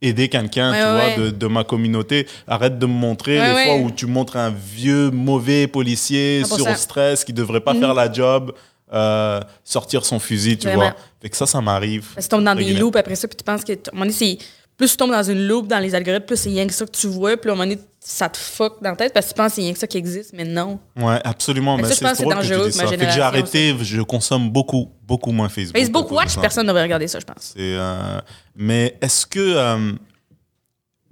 aidé 0.00 0.28
quelqu'un, 0.28 0.70
Ouais, 0.70 0.78
tu 0.80 0.84
ouais, 0.86 1.16
vois, 1.16 1.24
de, 1.26 1.30
de 1.36 1.46
ma 1.48 1.64
communauté. 1.64 2.26
Arrête 2.46 2.78
de 2.78 2.86
me 2.86 2.92
montrer 2.92 3.40
Ouais, 3.40 3.64
les 3.64 3.70
fois 3.70 3.84
où 3.84 3.90
tu 3.90 4.06
montres 4.06 4.36
un 4.36 4.50
vieux, 4.50 5.10
mauvais 5.10 5.66
policier 5.66 6.42
100%. 6.44 6.56
sur 6.62 6.76
stress 6.76 7.24
qui 7.24 7.32
devrait 7.32 7.60
pas 7.60 7.74
Mhm. 7.74 7.80
faire 7.80 7.94
la 7.94 8.10
job, 8.12 8.52
euh, 8.92 9.40
sortir 9.64 10.04
son 10.04 10.18
fusil, 10.18 10.56
tu 10.58 10.66
Vraiment. 10.66 10.82
vois. 10.84 10.94
Fait 11.22 11.30
que 11.30 11.36
ça, 11.36 11.46
ça 11.46 11.60
m'arrive. 11.60 12.06
Parce 12.14 12.26
que 12.26 12.30
tu 12.30 12.36
tombes 12.36 12.44
dans 12.44 12.54
des 12.54 12.74
loops 12.74 12.96
après 12.96 13.14
ça, 13.16 13.26
puis 13.28 13.36
tu 13.36 13.44
penses 13.44 13.64
que. 13.64 13.72
à 13.72 13.76
un 13.76 13.78
moment 13.92 14.04
donné, 14.06 14.12
c'est- 14.12 14.38
plus 14.76 14.90
tu 14.90 14.96
tombes 14.96 15.12
dans 15.12 15.22
une 15.22 15.46
loupe 15.46 15.68
dans 15.68 15.78
les 15.78 15.94
algorithmes, 15.94 16.26
plus 16.26 16.36
c'est 16.36 16.48
rien 16.48 16.66
que 16.66 16.72
ça 16.72 16.84
que 16.84 16.90
tu 16.90 17.06
vois, 17.06 17.36
puis 17.36 17.48
à 17.48 17.52
un 17.52 17.56
moment 17.56 17.68
donné, 17.68 17.80
ça 18.00 18.28
te 18.28 18.36
fuck 18.36 18.82
dans 18.82 18.90
la 18.90 18.96
tête 18.96 19.14
parce 19.14 19.26
que 19.26 19.30
tu 19.30 19.36
penses 19.36 19.50
que 19.50 19.54
c'est 19.54 19.60
rien 19.62 19.72
que 19.72 19.78
ça 19.78 19.86
qui 19.86 19.96
existe, 19.96 20.32
mais 20.34 20.42
non. 20.44 20.80
Ouais, 20.96 21.20
absolument. 21.24 21.76
Mais 21.76 21.84
pense 21.84 21.92
c'est 21.92 22.04
que 22.04 22.14
c'est 22.16 22.22
drôle 22.24 22.34
que 22.34 22.40
tu 22.42 22.48
dangereux 22.48 22.70
dis 22.70 22.76
ça. 22.76 22.86
Fait 22.88 22.96
que 22.96 23.10
j'ai 23.10 23.20
arrêté, 23.20 23.74
je 23.80 24.02
consomme 24.02 24.50
beaucoup, 24.50 24.90
beaucoup 25.06 25.30
moins 25.30 25.48
Facebook. 25.48 25.78
Facebook 25.80 26.10
Watch, 26.10 26.36
personne 26.40 26.64
ne 26.64 26.68
devrait 26.70 26.82
regarder 26.82 27.06
ça, 27.06 27.20
je 27.20 27.24
pense. 27.24 27.54
Euh, 27.56 28.20
mais 28.56 28.96
est-ce 29.00 29.24
que. 29.26 29.38
euh, 29.40 29.92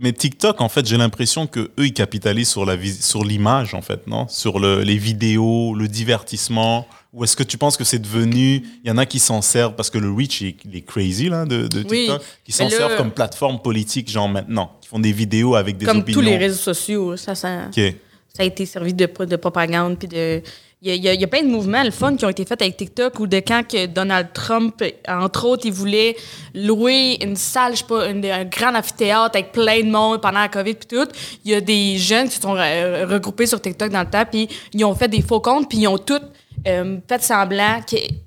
mais 0.03 0.13
TikTok, 0.13 0.61
en 0.61 0.69
fait, 0.69 0.85
j'ai 0.87 0.97
l'impression 0.99 1.47
que 1.47 1.61
eux, 1.79 1.87
ils 1.87 1.93
capitalisent 1.95 2.51
sur 2.51 2.67
la 2.67 2.77
vis- 2.77 3.03
sur 3.03 3.25
l'image, 3.25 3.75
en 3.75 3.81
fait, 3.83 4.07
non? 4.07 4.27
Sur 4.29 4.59
le, 4.59 4.83
les 4.83 4.97
vidéos, 4.99 5.75
le 5.75 5.89
divertissement. 5.89 6.87
Ou 7.13 7.25
est-ce 7.25 7.37
que 7.37 7.43
tu 7.43 7.59
penses 7.59 7.77
que 7.77 7.85
c'est 7.85 7.99
devenu. 7.99 8.63
Il 8.85 8.89
y 8.89 8.91
en 8.91 8.97
a 8.99 9.05
qui 9.07 9.19
s'en 9.19 9.43
servent 9.43 9.75
parce 9.75 9.91
que 9.91 9.99
le 9.99 10.11
reach, 10.11 10.41
il 10.41 10.57
est, 10.75 10.81
crazy, 10.81 11.29
là, 11.29 11.45
de, 11.45 11.67
de 11.69 11.85
Oui, 11.89 12.07
TikTok. 12.07 12.23
Qui 12.45 12.53
s'en 12.53 12.69
servent 12.71 12.97
comme 12.97 13.11
plateforme 13.11 13.61
politique, 13.61 14.11
genre 14.11 14.29
maintenant. 14.29 14.73
Qui 14.81 14.89
font 14.89 14.99
des 14.99 15.13
vidéos 15.13 15.55
avec 15.55 15.77
des 15.77 15.85
Comme 15.87 15.99
opinions. 15.99 16.21
tous 16.21 16.25
les 16.27 16.37
réseaux 16.39 16.57
sociaux, 16.61 17.17
ça, 17.17 17.35
ça, 17.35 17.67
Ok. 17.69 17.95
ça 18.35 18.43
a 18.43 18.45
été 18.45 18.65
servi 18.67 18.95
de, 18.95 19.07
de 19.25 19.37
propagande, 19.37 19.99
puis 19.99 20.09
de. 20.09 20.43
Il 20.85 20.97
y, 20.97 21.09
a, 21.09 21.15
y 21.15 21.23
a- 21.23 21.29
plein 21.29 21.43
de 21.45 21.49
mouvements, 21.49 21.85
le 21.85 21.93
fun, 21.93 22.17
qui 22.17 22.25
ont 22.25 22.29
été 22.29 22.45
faits 22.45 22.61
avec 22.61 22.77
TikTok, 22.77 23.21
ou 23.21 23.29
de 23.29 23.37
quand 23.37 23.63
que 23.69 23.87
Donald 23.87 24.33
Trump, 24.33 24.83
entre 25.07 25.45
autres, 25.47 25.65
il 25.65 25.73
voulait 25.73 26.17
louer 26.57 27.19
une 27.23 27.37
salle, 27.37 27.75
je 27.75 27.79
sais 27.79 27.85
pas, 27.85 28.09
une- 28.11 28.27
un 28.27 28.45
grand 28.45 28.75
amphithéâtre 28.75 29.37
avec 29.37 29.53
plein 29.53 29.79
de 29.85 29.91
monde 29.93 30.21
pendant 30.21 30.41
la 30.41 30.49
COVID, 30.49 30.75
puis 30.75 30.89
tout. 30.99 31.09
Il 31.45 31.53
y 31.53 31.55
a 31.55 31.61
des 31.61 31.99
jeunes 31.99 32.29
qui 32.29 32.35
se 32.35 32.43
sont 32.43 32.55
regroupés 32.55 33.47
sur 33.47 33.61
TikTok 33.61 33.91
dans 33.93 34.01
le 34.01 34.11
temps, 34.11 34.25
puis 34.29 34.49
ils 34.73 34.85
ont 34.85 34.95
fait 34.97 35.07
des 35.07 35.23
faux 35.23 35.39
comptes, 35.39 35.69
puis 35.69 35.79
ils 35.79 35.87
ont 35.87 35.99
tous 35.99 36.19
euh, 36.67 36.99
fait 37.09 37.23
semblant 37.23 37.81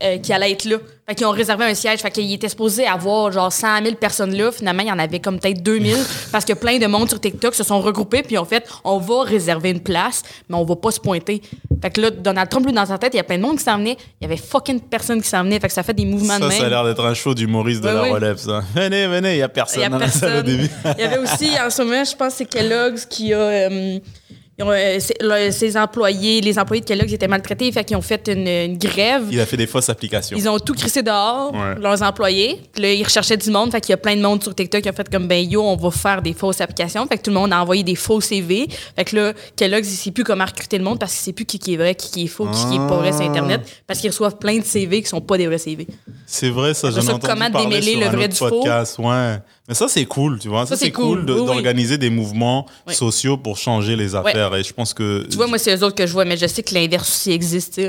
euh, 0.04 0.18
qu'ils 0.18 0.34
allaient 0.34 0.52
être 0.52 0.66
là. 0.66 0.78
Fait 1.08 1.14
qu'ils 1.14 1.28
ont 1.28 1.32
réservé 1.32 1.66
un 1.66 1.74
siège. 1.76 2.00
Fait 2.00 2.10
qu'ils 2.10 2.34
étaient 2.34 2.50
supposés 2.50 2.88
avoir 2.88 3.32
genre 3.32 3.52
100 3.54 3.84
000 3.84 3.96
personnes 3.96 4.36
là. 4.36 4.52
Finalement, 4.52 4.82
il 4.82 4.88
y 4.90 4.92
en 4.92 4.98
avait 4.98 5.20
comme 5.20 5.40
peut-être 5.40 5.62
2000 5.62 5.96
parce 6.32 6.44
que 6.46 6.54
plein 6.54 6.80
de 6.80 6.88
monde 6.88 7.08
sur 7.10 7.20
TikTok 7.22 7.54
se 7.54 7.64
sont 7.64 7.80
regroupés 7.80 8.24
puis 8.24 8.38
ont 8.40 8.46
fait 8.46 8.68
on 8.84 8.98
va 8.98 9.22
réserver 9.24 9.70
une 9.70 9.82
place, 9.82 10.24
mais 10.50 10.56
on 10.56 10.64
va 10.66 10.76
pas 10.76 10.90
se 10.92 11.00
pointer. 11.00 11.42
Fait 11.82 11.92
que 11.92 12.02
là, 12.02 12.10
Donald 12.10 12.50
Trump, 12.50 12.66
lui, 12.66 12.74
dans 12.74 12.86
sa 12.88 12.98
tête, 12.98 13.14
il 13.14 13.18
y 13.18 13.20
a 13.20 13.24
plein 13.24 13.38
de 13.38 13.44
monde 13.44 13.58
qui 13.60 13.64
s'en 13.64 13.78
venait. 13.78 13.98
Il 14.20 14.24
y 14.24 14.26
avait 14.26 14.38
fucking 14.38 14.80
personne 14.82 15.22
qui 15.22 15.30
s'en 15.30 15.44
venait. 15.44 15.60
Fait 15.60 15.68
que 15.68 15.74
ça 15.74 15.84
fait 15.84 15.94
des 15.94 16.06
mouvements 16.06 16.40
de 16.40 16.46
Ça, 16.46 16.52
ça 16.52 16.58
a 16.58 16.62
même. 16.64 16.70
l'air 16.72 16.84
d'être 16.86 17.06
un 17.06 17.14
show 17.14 17.36
d'humoriste 17.36 17.82
de 17.82 17.90
la 17.90 18.02
ouais. 18.02 18.12
relève, 18.12 18.38
ça. 18.38 18.64
Venez, 18.76 19.06
venez, 19.08 19.34
il 19.34 19.38
n'y 19.38 19.44
a 19.44 19.46
Il 19.46 19.52
personne 19.52 19.82
y 19.82 19.86
a 19.86 19.90
dans 19.90 19.98
la 20.00 20.08
salle 20.10 20.40
au 20.40 20.44
personne. 20.44 20.58
début. 20.58 20.70
Il 20.98 21.02
y 21.02 21.04
avait 21.04 21.20
aussi, 21.20 21.50
en 21.64 21.70
ce 21.70 21.82
moment, 21.84 22.04
je 22.04 22.16
pense 22.16 22.34
que 22.34 22.38
c'est 22.40 22.46
Kellogg's 22.46 23.06
qui 23.06 23.32
a. 23.34 23.38
euh, 23.38 24.00
ont, 24.64 24.70
euh, 24.72 25.52
ses 25.52 25.76
employés, 25.78 26.40
les 26.40 26.58
employés 26.58 26.80
de 26.82 26.86
Kellogg's 26.86 27.12
étaient 27.14 27.28
maltraités, 27.28 27.70
fait 27.74 27.84
qu'ils 27.84 27.98
ont 27.98 28.02
fait 28.02 28.30
une, 28.32 28.48
une 28.48 28.78
grève. 28.78 29.24
Il 29.30 29.40
a 29.40 29.46
fait 29.46 29.58
des 29.58 29.68
fausses 29.68 29.90
applications. 29.90 30.38
Ils 30.38 30.48
ont 30.48 30.58
tout 30.60 30.74
crissé 30.74 31.04
dehors, 31.04 31.54
Ouais. 31.54 31.76
leurs 31.80 32.02
employés. 32.02 32.62
Puis 32.74 32.82
là, 32.82 32.94
ils 32.94 33.04
recherchaient 33.04 33.36
du 33.38 33.50
monde. 33.52 33.72
Fait 33.72 33.82
qu'il 33.82 33.90
y 33.92 33.94
a 33.94 33.98
plein 33.98 34.16
de 34.16 34.22
monde 34.22 34.42
sur 34.42 34.56
TikTok 34.56 34.82
qui 34.82 34.88
a 34.90 34.94
fait 34.94 35.10
comme, 35.10 35.28
ben 35.28 35.44
yo, 35.50 35.62
on 35.62 35.76
va 35.76 35.92
faire 35.92 36.22
des 36.22 36.34
fausses 36.34 36.62
applications. 36.62 37.06
Fait 37.08 37.18
que 37.18 37.24
tout 37.24 37.32
le 37.32 37.36
monde 37.36 37.52
a 37.52 37.62
envoyé 37.62 37.84
des 37.84 37.96
faux 37.96 38.22
CV. 38.22 38.68
Fait 38.96 39.04
que 39.06 39.16
là, 39.16 39.34
Kellogg's, 39.58 39.88
il 39.92 39.98
sait 39.98 40.12
plus 40.12 40.24
comment 40.24 40.46
recruter 40.46 40.78
le 40.78 40.84
monde 40.86 41.00
parce 41.00 41.12
qu'il 41.14 41.22
sait 41.24 41.34
plus 41.34 41.46
qui, 41.46 41.60
qui 41.60 41.74
est 41.74 41.78
vrai, 41.78 41.94
qui, 41.96 42.10
qui 42.12 42.24
est 42.24 42.28
faux, 42.28 42.46
qui, 42.48 42.66
qui 42.70 42.76
est 42.76 42.88
pas 42.88 42.98
vrai 42.98 43.12
sur 43.12 43.22
Ah. 43.24 43.30
Internet. 43.30 43.62
Parce 43.88 44.00
qu'ils 44.00 44.10
reçoivent 44.12 44.38
plein 44.38 44.58
de 44.58 44.64
CV 44.64 45.02
qui 45.02 45.10
sont 45.10 45.20
pas 45.22 45.38
des 45.38 45.48
vrais 45.48 45.58
CV. 45.58 45.86
C'est 46.26 46.50
vrai, 46.50 46.74
ça, 46.74 46.88
Après 46.88 47.02
j'en 47.02 47.08
ai 47.08 47.10
ça, 47.10 47.16
entendu 47.16 47.34
comment 47.34 47.52
parler 47.52 47.68
démêler 47.68 47.92
sur 47.92 48.00
le 48.00 48.06
un 48.06 48.10
vrai 48.10 48.24
autre 48.26 48.30
du 48.30 48.38
faux? 48.38 49.02
ouais. 49.10 49.36
Mais 49.68 49.74
ça, 49.74 49.88
c'est 49.88 50.06
cool, 50.06 50.38
tu 50.40 50.48
vois. 50.48 50.66
Ça, 50.66 50.76
Ça, 50.76 50.86
c'est 50.86 50.92
cool, 50.92 51.18
cool. 51.20 51.26
de- 51.26 51.34
Oui, 51.34 51.40
oui. 51.42 51.46
d'organiser 51.48 51.98
des 51.98 52.10
mouvements 52.12 52.68
Oui. 52.88 52.94
sociaux 52.94 53.36
pour 53.38 53.58
changer 53.58 53.96
les 53.96 54.14
affaires. 54.16 54.56
Et 54.56 54.64
je 54.64 54.74
pense 54.74 54.94
que. 54.94 55.26
Tu 55.30 55.38
vois, 55.38 55.48
moi, 55.48 55.58
c'est 55.58 55.76
eux 55.76 55.84
autres 55.84 55.96
que 55.96 56.06
je 56.06 56.14
vois, 56.14 56.24
mais 56.26 56.38
je 56.38 56.46
sais 56.46 56.62
que 56.62 56.74
l'inverse 56.74 57.10
aussi 57.10 57.32
existe. 57.32 57.82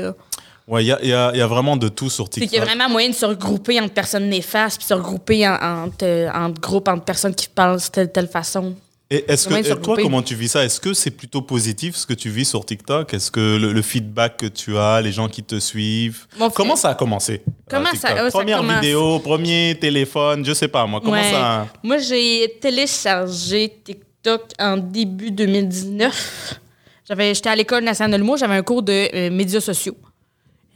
Ouais, 0.67 0.83
il 0.83 0.87
y 0.87 0.91
a, 0.91 0.99
il 1.01 1.07
y 1.09 1.13
a- 1.13 1.31
il 1.33 1.37
y 1.37 1.41
a 1.41 1.47
vraiment 1.47 1.77
de 1.77 1.87
tout 1.87 2.09
sur 2.09 2.25
C'est 2.25 2.41
qu'il 2.41 2.43
y 2.43 2.45
a 2.45 2.49
TikTok. 2.61 2.67
vraiment 2.67 2.89
moyen 2.89 3.09
de 3.09 3.13
se 3.15 3.25
regrouper 3.25 3.79
entre 3.79 3.93
personnes 3.93 4.27
néfastes, 4.27 4.79
puis 4.79 4.87
se 4.87 4.93
regrouper 4.95 5.47
en, 5.47 5.53
entre, 5.85 6.03
euh, 6.03 6.29
entre 6.33 6.59
groupes, 6.59 6.87
entre 6.89 7.05
personnes 7.05 7.33
qui 7.35 7.47
pensent 7.47 7.89
telle 7.91 8.11
telle 8.11 8.27
façon. 8.27 8.75
Et 9.09 9.23
est-ce 9.31 9.47
que, 9.47 9.53
et 9.53 9.81
toi, 9.81 9.95
comment 10.01 10.21
tu 10.21 10.35
vis 10.35 10.49
ça? 10.49 10.65
Est-ce 10.65 10.81
que 10.81 10.93
c'est 10.93 11.11
plutôt 11.11 11.41
positif 11.41 11.95
ce 11.95 12.05
que 12.05 12.13
tu 12.13 12.29
vis 12.29 12.43
sur 12.43 12.65
TikTok? 12.65 13.13
Est-ce 13.13 13.31
que 13.31 13.57
le, 13.57 13.71
le 13.71 13.81
feedback 13.81 14.35
que 14.35 14.45
tu 14.47 14.77
as, 14.77 14.99
les 15.01 15.13
gens 15.13 15.29
qui 15.29 15.43
te 15.43 15.59
suivent? 15.59 16.25
Mon 16.37 16.49
Comment 16.49 16.71
frère- 16.75 16.77
ça 16.81 16.89
a 16.89 16.95
commencé 16.95 17.41
euh, 17.47 17.51
Comment 17.69 17.89
ça- 17.93 18.15
ça 18.17 18.29
Première 18.31 18.57
commence- 18.57 18.81
vidéo, 18.81 19.19
premier 19.19 19.77
téléphone, 19.79 20.43
je 20.45 20.53
sais 20.53 20.67
pas 20.67 20.85
moi. 20.85 20.99
Comment 20.99 21.13
Ouais. 21.13 21.31
ça 21.31 21.67
Moi, 21.83 21.99
j'ai 21.99 22.57
téléchargé 22.59 23.73
TikTok 23.81 24.41
en 24.59 24.75
début 24.75 25.31
2019. 25.31 26.59
J'avais, 27.07 27.33
j'étais 27.33 27.47
à 27.49 27.55
l'École 27.55 27.85
nationale 27.85 28.11
de 28.11 28.17
l'humour, 28.17 28.35
j'avais 28.35 28.55
un 28.55 28.63
cours 28.63 28.83
de 28.83 29.07
euh, 29.15 29.29
médias 29.31 29.61
sociaux. 29.61 29.95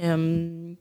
Euh, 0.01 0.71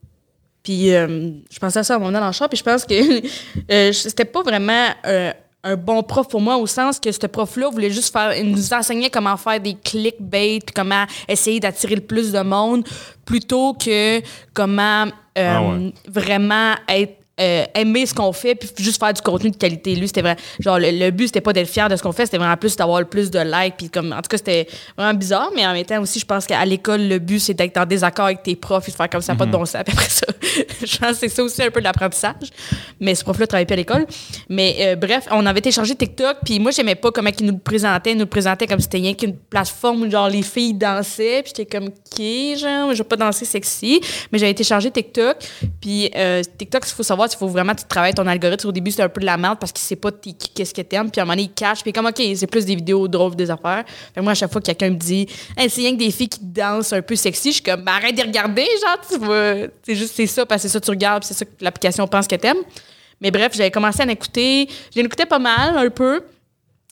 puis 0.63 0.93
euh, 0.95 1.31
je 1.51 1.59
pensais 1.59 1.81
à 1.81 1.83
ça 1.83 1.95
à 1.95 1.97
un 1.97 1.99
moment 2.01 2.13
dans 2.21 2.27
le 2.29 2.49
puis 2.49 2.59
je 2.59 2.63
pense 2.63 2.85
que 2.85 3.93
c'était 3.93 4.25
pas 4.25 4.43
vraiment 4.43 4.87
un 5.63 5.77
bon 5.77 6.03
prof 6.03 6.29
pour 6.29 6.41
moi, 6.41 6.57
au 6.57 6.67
sens 6.67 6.99
que 6.99 7.13
ce 7.13 7.27
prof-là 7.27 7.69
voulait 7.71 7.91
juste 7.91 8.13
faire, 8.13 8.35
il 8.37 8.51
nous 8.51 8.73
enseignait 8.73 9.11
comment 9.11 9.37
faire 9.37 9.61
des 9.61 9.75
clickbait, 9.75 10.61
puis 10.65 10.75
comment 10.75 11.05
essayer 11.29 11.61
d'attirer 11.61 11.97
le 11.97 12.01
plus 12.01 12.33
de 12.33 12.41
monde, 12.41 12.87
plutôt 13.25 13.75
que 13.75 14.21
comment 14.55 15.07
euh, 15.39 15.55
Ah 15.57 15.63
ouais. 15.63 15.93
vraiment 16.09 16.75
être 16.89 17.20
euh, 17.41 17.65
aimer 17.75 18.07
ce 18.07 18.15
qu'on 18.15 18.33
fait 18.33 18.55
puis 18.55 18.71
juste 18.79 19.01
faire 19.01 19.13
du 19.13 19.23
contenu 19.23 19.51
de 19.51 19.57
qualité. 19.57 19.95
Lui 19.95 20.09
c'était 20.09 20.23
vraiment 20.23 20.41
genre 20.61 20.79
le, 20.79 20.91
le 20.91 21.11
but 21.11 21.29
c'était 21.29 21.41
pas 21.41 21.53
d'être 21.53 21.69
fier 21.69 21.89
de 21.89 21.97
ce 21.97 22.03
qu'on 22.03 22.13
fait 22.13 22.27
c'était 22.27 22.39
vraiment 22.39 22.57
plus 22.57 22.77
d'avoir 22.77 23.01
le 23.01 23.07
plus 23.07 23.31
de 23.31 23.39
likes 23.39 23.75
puis 23.77 23.91
comme 23.91 24.13
en 24.13 24.17
tout 24.23 24.29
cas 24.29 24.37
c'était 24.37 24.67
vraiment 24.97 25.15
bizarre 25.15 25.51
mais 25.55 25.67
en 25.67 25.73
même 25.73 25.85
temps 25.85 26.01
aussi 26.01 26.19
je 26.21 26.27
pense 26.27 26.47
qu'à 26.47 26.65
l'école 26.65 27.03
le 27.09 27.19
but 27.19 27.41
c'est 27.41 27.55
d'être 27.55 27.77
en 27.77 27.87
désaccord 27.87 28.27
avec 28.27 28.43
tes 28.43 28.57
profs 28.57 28.89
et 28.89 28.93
de 28.93 28.97
faire 28.97 29.11
comme 29.11 29.23
ça 29.23 29.35
pas 29.35 29.47
de 29.47 29.53
bon 29.53 29.65
sens 29.65 29.83
puis 29.85 29.95
après 29.95 30.09
ça 30.09 30.27
je 30.85 30.99
pense 30.99 31.13
que 31.13 31.17
c'est 31.17 31.29
ça 31.29 31.43
aussi 31.43 31.63
un 31.63 31.71
peu 31.71 31.81
de 31.81 31.85
l'apprentissage. 31.85 32.51
Mais 33.01 33.15
ce 33.15 33.25
prof 33.25 33.39
là 33.39 33.47
travaillait 33.47 33.67
plus 33.67 33.75
à 33.75 33.77
l'école. 33.77 34.07
Mais 34.49 34.77
euh, 34.81 34.97
bref 34.97 35.27
on 35.31 35.47
avait 35.47 35.61
téléchargé 35.61 35.95
TikTok 35.95 36.39
puis 36.45 36.59
moi 36.59 36.71
j'aimais 36.71 36.95
pas 36.95 37.11
comment 37.11 37.31
ils 37.39 37.47
nous 37.47 37.53
le 37.53 37.59
présentaient 37.59 38.13
ils 38.13 38.17
nous 38.17 38.25
le 38.25 38.27
présentaient 38.27 38.67
comme 38.67 38.79
si 38.79 38.85
c'était 38.85 38.99
rien 38.99 39.15
qu'une 39.15 39.37
plateforme 39.37 40.03
où 40.03 40.11
genre 40.11 40.29
les 40.29 40.43
filles 40.43 40.75
dansaient 40.75 41.43
puis 41.43 41.53
j'étais 41.57 41.67
comme 41.67 41.89
ok 41.89 42.59
genre 42.59 42.93
je 42.93 42.99
vais 42.99 43.09
pas 43.09 43.17
danser 43.17 43.45
sexy 43.45 44.01
mais 44.31 44.39
j'avais 44.39 44.55
téléchargé 44.55 44.91
TikTok 44.91 45.37
puis 45.81 46.11
euh, 46.17 46.43
TikTok 46.59 46.85
il 46.87 46.95
faut 46.95 47.03
savoir 47.03 47.30
il 47.33 47.39
faut 47.39 47.49
vraiment 47.49 47.75
que 47.75 47.81
tu 47.81 47.87
travailles 47.87 48.15
ton 48.15 48.27
algorithme. 48.27 48.69
Au 48.69 48.73
début 48.73 48.91
c'est 48.91 49.03
un 49.03 49.09
peu 49.09 49.21
de 49.21 49.27
la 49.27 49.37
merde 49.37 49.59
parce 49.59 49.73
qu'il 49.73 49.83
sait 49.83 49.97
pas 49.97 50.11
qu'est-ce 50.13 50.75
que 50.75 50.83
t'aimes. 50.83 51.11
Puis 51.11 51.21
à 51.21 51.23
un 51.23 51.27
moment 51.27 51.37
donné 51.37 51.45
il 51.45 51.53
cache. 51.53 51.83
Puis 51.83 51.93
comme 51.93 52.07
ok 52.07 52.21
c'est 52.35 52.47
plus 52.47 52.65
des 52.65 52.75
vidéos 52.75 53.09
drôles 53.09 53.37
des 53.37 53.51
affaires. 53.51 53.85
Fait 54.15 54.21
moi 54.21 54.33
à 54.33 54.35
chaque 54.35 54.53
fois 54.53 54.61
que 54.61 54.67
quelqu'un 54.67 54.91
me 54.91 54.97
dit 54.97 55.27
hey, 55.57 55.69
c'est 55.71 55.81
rien 55.81 55.93
que 55.93 55.99
des 55.99 56.11
filles 56.11 56.29
qui 56.29 56.41
dansent 56.43 56.93
un 56.93 57.03
peu 57.03 57.17
sexy 57.17 57.51
je 57.51 57.55
suis 57.55 57.63
comme 57.63 57.83
ben, 57.83 57.93
arrête 57.93 58.17
de 58.17 58.23
regarder 58.23 58.67
genre 58.83 59.01
tu 59.09 59.19
vois. 59.19 59.69
C'est 59.83 59.95
juste 59.95 60.15
c'est 60.15 60.27
ça 60.27 60.47
parce 60.47 60.63
que 60.63 60.69
c'est 60.69 60.73
ça 60.73 60.81
que 60.81 60.85
tu 60.85 60.91
regardes 60.91 61.25
c'est 61.25 61.35
ça 61.35 61.45
que 61.45 61.51
l'application 61.61 62.07
pense 62.07 62.27
que 62.27 62.37
t'aimes. 62.37 62.63
Mais 63.21 63.31
bref 63.31 63.53
j'avais 63.55 63.71
commencé 63.71 64.03
à 64.03 64.05
en 64.05 64.09
écouter. 64.09 64.69
J'en 64.95 65.03
écoutais 65.03 65.27
pas 65.27 65.39
mal 65.39 65.77
un 65.77 65.91
peu 65.91 66.23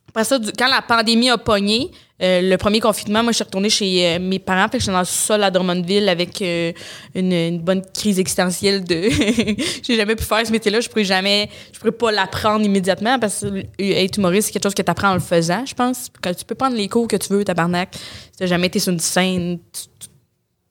après 0.08 0.24
ça, 0.24 0.38
du- 0.38 0.50
quand 0.52 0.68
la 0.68 0.82
pandémie 0.82 1.30
a 1.30 1.38
pogné, 1.38 1.90
euh, 2.20 2.40
le 2.42 2.56
premier 2.56 2.80
confinement, 2.80 3.22
moi, 3.22 3.30
je 3.30 3.36
suis 3.36 3.44
retournée 3.44 3.70
chez 3.70 4.16
euh, 4.16 4.18
mes 4.18 4.38
parents. 4.40 4.64
Fait 4.68 4.78
que 4.78 4.80
j'étais 4.80 4.92
dans 4.92 4.98
le 4.98 5.04
sol 5.04 5.42
à 5.44 5.50
Drummondville 5.52 6.08
avec 6.08 6.42
euh, 6.42 6.72
une, 7.14 7.32
une 7.32 7.60
bonne 7.60 7.82
crise 7.94 8.18
existentielle 8.18 8.82
de... 8.82 9.08
J'ai 9.84 9.94
jamais 9.96 10.16
pu 10.16 10.24
faire 10.24 10.44
ce 10.44 10.50
métier-là. 10.50 10.80
Je 10.80 10.88
pourrais 10.88 11.04
jamais... 11.04 11.48
Je 11.72 11.78
pourrais 11.78 11.92
pas 11.92 12.10
l'apprendre 12.10 12.64
immédiatement 12.64 13.20
parce 13.20 13.40
que 13.42 13.64
être 13.80 14.16
humoriste, 14.18 14.48
c'est 14.48 14.52
quelque 14.52 14.64
chose 14.64 14.74
que 14.74 14.82
tu 14.82 14.90
apprends 14.90 15.10
en 15.10 15.14
le 15.14 15.20
faisant, 15.20 15.64
je 15.64 15.74
pense. 15.74 16.08
Quand 16.20 16.34
tu 16.34 16.44
peux 16.44 16.56
prendre 16.56 16.74
les 16.76 16.88
cours 16.88 17.06
que 17.06 17.16
tu 17.16 17.32
veux, 17.32 17.44
tabarnak. 17.44 17.94
Si 17.94 18.38
t'as 18.38 18.46
jamais 18.46 18.66
été 18.66 18.80
sur 18.80 18.92
une 18.92 18.98
scène, 19.00 19.58
tu, 19.72 19.82
tu- 20.00 20.08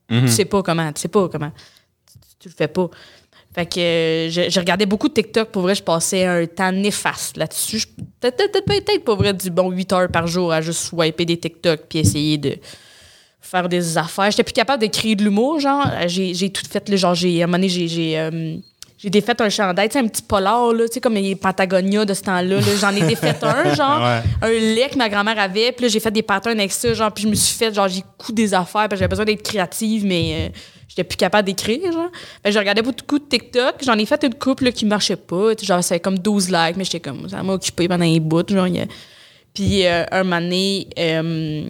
Mhm. 0.09 0.21
tu 0.25 0.31
sais 0.31 0.45
pas 0.45 0.61
comment. 0.63 0.91
Tu 0.93 1.01
sais 1.01 1.07
pas 1.09 1.27
comment. 1.29 1.51
Tu, 1.51 2.19
tu- 2.19 2.35
tu 2.39 2.47
le 2.49 2.53
fais 2.57 2.67
pas. 2.69 2.89
Fait 3.57 3.65
que 3.65 3.79
euh, 3.79 4.29
je, 4.29 4.59
regardais 4.59 4.85
beaucoup 4.85 5.09
de 5.09 5.13
TikTok. 5.15 5.49
Pour 5.49 5.63
vrai, 5.63 5.73
je 5.73 5.81
passais 5.81 6.25
un 6.25 6.45
temps 6.45 6.71
néfaste 6.71 7.37
là-dessus. 7.37 7.85
Peut-être, 8.19 8.63
peut-être, 8.63 9.03
pour 9.03 9.15
vrai, 9.15 9.33
du 9.33 9.49
bon 9.49 9.71
8 9.71 9.93
heures 9.93 10.09
par 10.09 10.27
jour 10.27 10.53
à 10.53 10.61
juste 10.61 10.81
swiper 10.81 11.25
des 11.25 11.37
TikTok 11.37 11.81
puis 11.89 11.97
essayer 11.97 12.37
de 12.37 12.55
faire 13.41 13.67
des 13.67 13.97
affaires. 13.97 14.29
J'étais 14.29 14.43
plus 14.43 14.53
capable 14.53 14.83
de 14.83 14.87
créer 14.87 15.15
de 15.15 15.23
l'humour, 15.23 15.59
genre. 15.59 15.87
J'ai, 16.05 16.35
j'ai 16.35 16.51
tout 16.51 16.61
fait, 16.69 16.87
là, 16.87 16.95
genre, 16.97 17.15
j'ai, 17.15 17.41
à 17.41 17.45
un 17.45 17.47
moment 17.47 17.57
donné, 17.57 17.69
j'ai, 17.69 17.87
j'ai, 17.87 18.19
euh, 18.19 18.57
j'ai 18.97 19.09
défait 19.11 19.39
un 19.41 19.49
chandail, 19.49 19.89
tu 19.89 19.97
un 19.99 20.07
petit 20.07 20.23
polar, 20.23 20.73
là, 20.73 20.87
tu 20.87 20.95
sais, 20.95 20.99
comme 21.01 21.13
les 21.13 21.35
Patagonia 21.35 22.03
de 22.03 22.13
ce 22.15 22.21
temps-là. 22.23 22.59
là. 22.59 22.75
J'en 22.79 22.95
ai 22.95 23.01
défait 23.01 23.35
un, 23.43 23.73
genre, 23.75 23.99
Ouais. 24.01 24.21
un 24.41 24.49
lait 24.49 24.89
que 24.91 24.97
ma 24.97 25.07
grand-mère 25.07 25.37
avait. 25.39 25.71
Puis 25.71 25.83
là, 25.85 25.89
j'ai 25.89 25.99
fait 25.99 26.09
des 26.11 26.23
patterns 26.23 26.59
avec 26.59 26.71
ça, 26.71 26.93
genre, 26.93 27.11
puis 27.11 27.23
je 27.25 27.27
me 27.29 27.35
suis 27.35 27.55
fait, 27.55 27.73
genre, 27.73 27.87
j'ai 27.87 28.01
coup 28.17 28.31
des 28.31 28.53
affaires, 28.53 28.89
parce 28.89 28.93
que 28.93 28.97
j'avais 28.97 29.07
besoin 29.09 29.25
d'être 29.25 29.43
créative, 29.43 30.03
mais 30.05 30.49
euh, 30.51 30.57
j'étais 30.87 31.03
plus 31.03 31.15
capable 31.17 31.45
d'écrire, 31.45 31.91
genre. 31.91 32.09
Que 32.43 32.49
je 32.51 32.57
regardais 32.57 32.81
beaucoup 32.81 33.19
de 33.19 33.25
TikTok. 33.25 33.75
J'en 33.83 33.97
ai 33.99 34.05
fait 34.07 34.23
une 34.23 34.33
couple 34.33 34.63
là, 34.65 34.71
qui 34.71 34.85
marchait 34.85 35.15
pas. 35.15 35.51
Genre, 35.61 35.83
c'était 35.83 35.99
comme 35.99 36.17
12 36.17 36.49
likes, 36.49 36.77
mais 36.77 36.83
j'étais 36.83 36.99
comme, 36.99 37.29
ça 37.29 37.43
m'a 37.43 37.53
occupé 37.53 37.87
pendant 37.87 38.03
un 38.05 38.17
bout, 38.17 38.49
genre. 38.49 38.67
y 38.67 38.79
a- 38.79 38.85
Puis 39.53 39.85
euh, 39.85 40.05
un 40.11 40.23
moment 40.23 40.41
donné, 40.41 40.87
euh, 40.97 41.69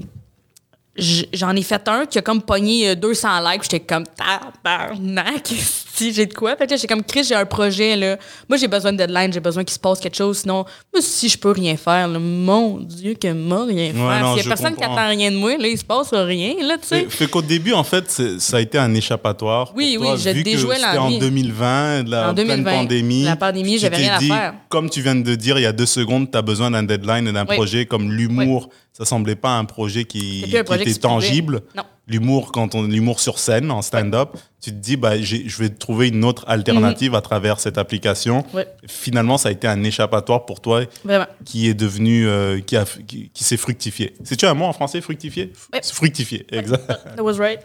j'en 1.33 1.55
ai 1.55 1.61
fait 1.61 1.87
un 1.87 2.05
qui 2.05 2.17
a 2.17 2.21
comme 2.21 2.41
pogné 2.41 2.89
euh, 2.89 2.95
200 2.95 3.39
likes. 3.41 3.61
puis 3.61 3.69
J'étais 3.71 3.85
comme, 3.85 4.05
tabarnak, 4.05 5.53
si 5.97 6.13
j'ai 6.13 6.25
de 6.25 6.33
quoi. 6.33 6.55
Fait 6.55 6.65
que 6.65 6.71
là, 6.71 6.77
j'étais 6.77 6.87
comme, 6.93 7.03
Chris, 7.03 7.23
j'ai 7.27 7.35
un 7.35 7.45
projet, 7.45 7.95
là. 7.95 8.17
Moi, 8.47 8.57
j'ai 8.57 8.67
besoin 8.67 8.91
de 8.93 8.97
deadline, 8.97 9.33
j'ai 9.33 9.39
besoin 9.39 9.63
qu'il 9.63 9.73
se 9.73 9.79
passe 9.79 9.99
quelque 9.99 10.15
chose. 10.15 10.39
Sinon, 10.39 10.65
moi, 10.93 11.01
si 11.01 11.27
je 11.29 11.37
peux 11.37 11.51
rien 11.51 11.75
faire, 11.77 12.07
là, 12.07 12.19
mon 12.19 12.77
Dieu, 12.79 13.15
que 13.15 13.31
moi, 13.33 13.65
rien 13.65 13.91
faire. 13.93 14.19
non, 14.21 14.35
S'il 14.35 14.43
y 14.43 14.45
a 14.45 14.55
personne 14.55 14.75
qui 14.75 14.83
attend 14.83 15.07
rien 15.09 15.31
de 15.31 15.37
moi, 15.37 15.57
là, 15.57 15.67
il 15.67 15.77
se 15.77 15.83
passe 15.85 16.13
rien, 16.13 16.53
là, 16.61 16.77
tu 16.77 16.87
sais. 16.87 17.01
Fait, 17.05 17.09
fait 17.09 17.27
qu'au 17.27 17.41
début, 17.41 17.73
en 17.73 17.83
fait, 17.83 18.09
ça 18.39 18.57
a 18.57 18.59
été 18.61 18.77
un 18.77 18.93
échappatoire. 18.93 19.73
Oui, 19.75 19.95
pour 19.97 20.03
oui, 20.03 20.07
toi, 20.13 20.17
je 20.17 20.29
vu 20.29 20.43
que 20.43 20.49
déjouais 20.49 20.75
C'était 20.75 20.87
en 20.97 21.03
l'envie. 21.05 21.19
2020, 21.19 22.03
la 22.09 22.29
En 22.29 22.33
pleine 22.33 22.47
2020, 22.47 22.71
pandémie. 22.77 23.23
la 23.23 23.35
pandémie, 23.35 23.77
j'avais 23.79 23.97
rien 23.97 24.13
à 24.15 24.19
faire. 24.19 24.53
Comme 24.69 24.89
tu 24.89 25.01
viens 25.01 25.15
de 25.15 25.35
dire, 25.35 25.57
il 25.57 25.63
y 25.63 25.65
a 25.65 25.71
deux 25.73 25.85
secondes, 25.85 26.29
tu 26.31 26.37
as 26.37 26.41
besoin 26.41 26.71
d'un 26.71 26.83
deadline 26.83 27.27
et 27.27 27.31
d'un 27.31 27.45
Oui. 27.47 27.55
projet 27.55 27.85
comme 27.85 28.11
l'humour. 28.11 28.69
Ça 28.93 29.05
semblait 29.05 29.35
pas 29.35 29.51
un 29.57 29.65
projet 29.65 30.05
qui, 30.05 30.43
un 30.57 30.63
projet 30.63 30.81
était 30.81 30.93
tangible. 30.95 31.61
Non. 31.75 31.83
L'humour, 32.07 32.51
quand 32.53 32.73
on 32.73 32.83
l'humour 32.83 33.19
sur 33.19 33.37
scène, 33.37 33.69
en 33.69 33.81
stand-up, 33.81 34.29
tu 34.61 34.71
te 34.71 34.75
dis, 34.77 34.95
bah, 34.95 35.21
je 35.21 35.57
vais 35.57 35.69
trouver 35.69 36.07
une 36.07 36.23
autre 36.23 36.45
alternative 36.47 37.13
à 37.15 37.21
travers 37.21 37.59
cette 37.59 37.77
application. 37.77 38.37
Mhm. 38.49 38.55
Ouais. 38.55 38.67
Finalement, 38.87 39.37
ça 39.37 39.49
a 39.49 39.51
été 39.51 39.67
un 39.67 39.83
échappatoire 39.83 40.45
pour 40.45 40.61
toi 40.61 40.83
Vraiment. 41.03 41.25
qui 41.43 41.67
est 41.67 41.73
devenu, 41.73 42.25
euh, 42.27 42.59
qui, 42.61 42.77
a- 42.77 42.85
qui, 42.85 43.29
qui 43.33 43.43
s'est 43.43 43.57
fructifié. 43.57 44.13
C'est-tu 44.23 44.45
un 44.45 44.53
mot 44.53 44.65
en 44.65 44.73
français, 44.73 45.01
fructifié? 45.01 45.51
Ouais. 45.73 45.81
Fructifié, 45.83 46.45
exact. 46.51 46.87
That 47.17 47.21
was 47.23 47.33
right. 47.39 47.59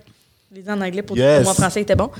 Les 0.54 0.68
en 0.68 0.80
anglais 0.80 1.02
pour 1.02 1.16
Yes. 1.16 1.36
pour 1.36 1.44
moi 1.44 1.54
français 1.54 1.82
était 1.82 1.94
bon. 1.96 2.10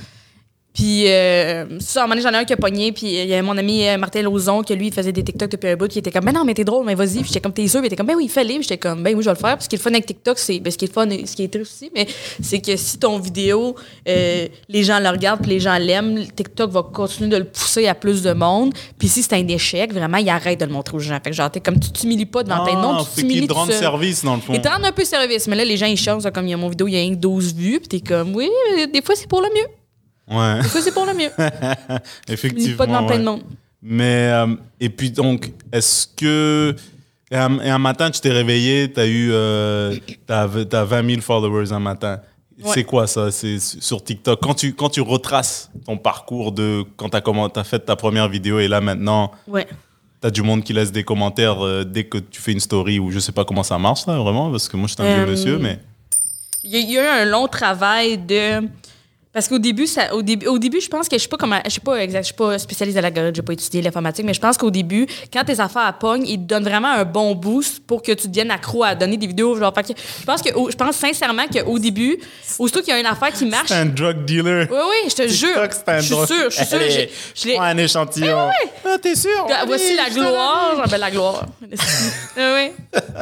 Puis, 0.73 1.07
euh, 1.07 1.79
ça, 1.79 2.01
à 2.01 2.03
un 2.03 2.07
moment 2.07 2.15
donné, 2.19 2.27
j'en 2.27 2.35
ai 2.35 2.41
un 2.41 2.45
qui 2.45 2.53
a 2.53 2.57
pogné, 2.57 2.91
puis 2.91 3.05
il 3.05 3.27
y 3.27 3.33
a 3.35 3.41
mon 3.43 3.55
ami 3.57 3.87
euh, 3.87 3.97
Martin 3.97 4.23
Lauzon, 4.23 4.63
que 4.63 4.73
lui, 4.73 4.87
il 4.87 4.93
faisait 4.93 5.11
des 5.11 5.23
TikTok 5.23 5.51
depuis 5.51 5.69
un 5.69 5.75
bout, 5.75 5.87
qui 5.87 5.99
était 5.99 6.09
comme, 6.11 6.25
ben 6.25 6.31
non, 6.31 6.43
mais 6.43 6.55
t'es 6.55 6.63
drôle, 6.63 6.83
mais 6.83 6.95
vas-y. 6.95 7.19
Puis 7.19 7.25
j'étais 7.27 7.41
comme, 7.41 7.53
t'es 7.53 7.67
sûr? 7.67 7.79
Puis 7.79 7.87
il 7.89 7.93
était 7.93 7.95
comme, 7.95 8.07
ben 8.07 8.15
oui, 8.15 8.27
fais-les. 8.27 8.55
Puis 8.55 8.63
j'étais 8.63 8.77
comme, 8.79 9.03
ben 9.03 9.15
oui, 9.15 9.21
je 9.23 9.29
vais 9.29 9.35
le 9.35 9.39
faire. 9.39 9.55
Puis 9.55 9.65
ce 9.65 9.69
qui 9.69 9.75
est 9.75 9.77
le 9.77 9.83
fun 9.83 9.91
avec 9.91 10.07
TikTok, 10.07 10.39
c'est, 10.39 10.59
ben, 10.59 10.71
ce 10.71 10.77
qui 10.77 10.85
est 10.85 10.87
le 10.87 10.93
fun, 10.93 11.07
ce 11.09 11.35
qui 11.35 11.43
est 11.43 11.47
triste 11.47 11.73
aussi, 11.73 11.91
mais 11.93 12.07
c'est 12.41 12.59
que 12.59 12.75
si 12.75 12.97
ton 12.97 13.19
vidéo, 13.19 13.75
euh, 14.07 14.47
les 14.67 14.83
gens 14.83 14.99
le 14.99 15.09
regardent, 15.09 15.41
puis 15.41 15.51
les 15.51 15.59
gens 15.59 15.77
l'aiment, 15.77 16.25
TikTok 16.35 16.71
va 16.71 16.81
continuer 16.81 17.29
de 17.29 17.37
le 17.37 17.45
pousser 17.45 17.87
à 17.87 17.93
plus 17.93 18.23
de 18.23 18.33
monde. 18.33 18.73
Puis 18.97 19.09
si 19.09 19.21
c'est 19.21 19.35
un 19.35 19.47
échec, 19.47 19.93
vraiment, 19.93 20.17
il 20.17 20.29
arrête 20.29 20.59
de 20.59 20.65
le 20.65 20.71
montrer 20.71 20.97
aux 20.97 20.99
gens. 20.99 21.19
Fait 21.23 21.29
que 21.29 21.35
genre, 21.35 21.51
t'es 21.51 21.59
comme, 21.59 21.79
tu 21.79 21.91
t'humilies 21.91 22.25
pas 22.25 22.41
devant 22.41 22.65
Ah, 22.65 22.97
tu 22.99 23.05
fait 23.05 23.21
qu'ils 23.21 23.29
t'humilies 23.29 23.53
rendent 23.53 23.69
seul. 23.69 23.79
service, 23.79 24.23
dans 24.25 24.35
le 24.35 24.41
fond. 24.41 24.53
Ils 24.53 24.61
te 24.61 24.67
rendent 24.67 24.85
un 24.85 24.91
peu 24.91 25.05
service, 25.05 25.47
mais 25.47 25.55
là, 25.55 25.65
les 25.65 25.77
gens, 25.77 25.85
ils 25.85 25.97
changent. 25.97 26.23
Comme 26.33 26.47
il 26.47 26.51
y 26.51 26.53
a 26.53 26.57
mon 26.57 26.69
vidéo, 26.69 26.87
il 26.87 26.93
y 26.93 26.97
a 26.97 26.99
rien 26.99 27.11
que 27.11 27.19
12 27.19 27.53
vues, 27.53 27.79
puis 27.79 27.87
t'es 27.87 27.99
comme, 27.99 28.35
oui, 28.35 28.49
des 28.91 29.01
fois, 29.03 29.13
c'est 29.15 29.27
pour 29.27 29.41
le 29.41 29.49
mieux. 29.53 29.67
Ouais, 30.29 30.61
Des 30.61 30.67
fois, 30.69 30.81
c'est 30.81 30.93
pour 30.93 31.05
le 31.05 31.13
mieux. 31.13 31.29
Effectivement. 32.27 32.77
pas 32.77 32.85
devant 32.85 33.05
plein 33.05 33.15
de 33.17 33.19
ouais. 33.19 33.25
monde. 33.25 33.41
Mais, 33.81 34.29
euh, 34.31 34.55
et 34.79 34.89
puis 34.89 35.11
donc, 35.11 35.51
est-ce 35.71 36.07
que. 36.07 36.75
Et 37.31 37.35
un, 37.35 37.59
et 37.59 37.69
un 37.69 37.79
matin, 37.79 38.09
tu 38.11 38.21
t'es 38.21 38.31
réveillé, 38.31 38.91
tu 38.93 38.99
as 38.99 39.05
eu. 39.07 39.29
Euh, 39.31 39.95
t'as, 40.27 40.47
t'as 40.65 40.83
20 40.85 41.09
000 41.09 41.21
followers 41.21 41.71
un 41.73 41.79
matin. 41.79 42.19
Ouais. 42.63 42.69
C'est 42.73 42.83
quoi 42.83 43.07
ça? 43.07 43.31
C'est 43.31 43.59
sur 43.59 44.03
TikTok. 44.03 44.39
Quand 44.41 44.53
tu, 44.53 44.73
quand 44.73 44.89
tu 44.89 45.01
retraces 45.01 45.69
ton 45.85 45.97
parcours 45.97 46.51
de 46.51 46.85
quand 46.95 47.09
tu 47.09 47.59
as, 47.59 47.63
fait 47.63 47.79
ta 47.79 47.95
première 47.95 48.29
vidéo 48.29 48.59
et 48.59 48.67
là 48.67 48.79
maintenant, 48.79 49.31
Ouais. 49.47 49.67
tu 50.21 50.27
as 50.27 50.31
du 50.31 50.43
monde 50.43 50.63
qui 50.63 50.71
laisse 50.71 50.91
des 50.91 51.03
commentaires 51.03 51.65
euh, 51.65 51.83
dès 51.83 52.03
que 52.05 52.19
tu 52.19 52.39
fais 52.39 52.51
une 52.51 52.59
story 52.59 52.99
ou 52.99 53.09
je 53.11 53.17
sais 53.19 53.31
pas 53.31 53.43
comment 53.43 53.63
ça 53.63 53.79
marche 53.79 54.05
là 54.05 54.17
vraiment 54.19 54.51
parce 54.51 54.69
que 54.69 54.77
moi 54.77 54.87
je 54.87 54.93
suis 54.93 55.01
un 55.01 55.05
Euh, 55.05 55.15
vieux 55.25 55.31
monsieur 55.31 55.57
mais 55.57 55.79
Il 56.63 56.75
y, 56.75 56.79
y 56.93 56.97
a 56.99 57.03
eu 57.03 57.21
un 57.21 57.25
long 57.25 57.47
travail 57.47 58.19
de 58.19 58.61
Parce 59.33 59.47
qu'au 59.47 59.57
début, 59.57 59.87
ça, 59.87 60.13
au 60.13 60.21
début, 60.21 60.45
au 60.45 60.59
début, 60.59 60.79
je 60.79 60.87
pense 60.87 61.09
que 61.09 61.17
je 61.17 61.23
sais 61.23 61.27
pas 61.27 61.37
comment, 61.37 61.59
je 61.65 61.71
sais 61.71 61.79
pas 61.79 61.95
exact, 61.97 62.21
je 62.21 62.25
suis 62.27 62.33
pas 62.35 62.59
spécialiste 62.59 62.95
de 62.97 63.01
l'algorithme, 63.01 63.35
j'ai 63.35 63.41
pas 63.41 63.53
étudié 63.53 63.81
l'informatique, 63.81 64.25
mais 64.25 64.33
je 64.35 64.39
pense 64.39 64.57
qu'au 64.57 64.69
début, 64.69 65.07
quand 65.33 65.43
tes 65.43 65.59
affaires 65.59 65.85
à 65.87 65.93
pogne, 65.93 66.23
ils 66.27 66.37
te 66.37 66.43
donnent 66.43 66.63
vraiment 66.65 66.89
un 66.89 67.03
bon 67.03 67.33
boost 67.33 67.79
pour 67.85 68.03
que 68.03 68.11
tu 68.11 68.27
deviennes 68.27 68.51
accro 68.51 68.83
à 68.83 68.93
donner 68.93 69.17
des 69.17 69.25
vidéos. 69.25 69.55
Genre, 69.57 69.73
fait 69.73 69.91
que 69.93 69.99
je 70.19 70.23
pense 70.25 70.41
que, 70.43 70.49
je 70.49 70.75
pense 70.75 70.95
sincèrement 70.97 71.47
qu'au 71.47 71.79
début, 71.79 72.17
aussitôt 72.59 72.81
qu'il 72.81 72.89
y 72.93 72.95
a 72.95 72.99
une 72.99 73.05
affaire 73.07 73.33
qui 73.33 73.45
marche, 73.45 73.69
C'est 73.69 73.73
un 73.75 73.85
drug 73.87 74.23
dealer. 74.23 74.67
oui, 74.69 74.77
oui, 74.77 75.09
je 75.09 75.15
te 75.15 75.27
jure, 75.27 75.49
je 75.63 76.01
suis 76.01 76.07
sûre, 76.13 76.27
je 76.49 76.55
suis 76.55 76.65
sûre, 76.65 76.77
Allez, 76.79 77.09
je 77.35 77.47
l'ai- 77.47 77.55
prends 77.55 77.63
un 77.63 77.77
échantillon. 77.77 78.49
Ah, 78.85 78.97
t'es 79.01 79.15
sûr? 79.15 79.47
Voici 79.65 79.95
la 79.95 80.09
je 80.09 80.13
gloire. 80.13 80.75
Ah, 80.83 80.87
ben, 80.87 80.97
la 80.97 81.09
gloire. 81.11 81.45
Ah 82.35 82.55
oui. 82.55 82.71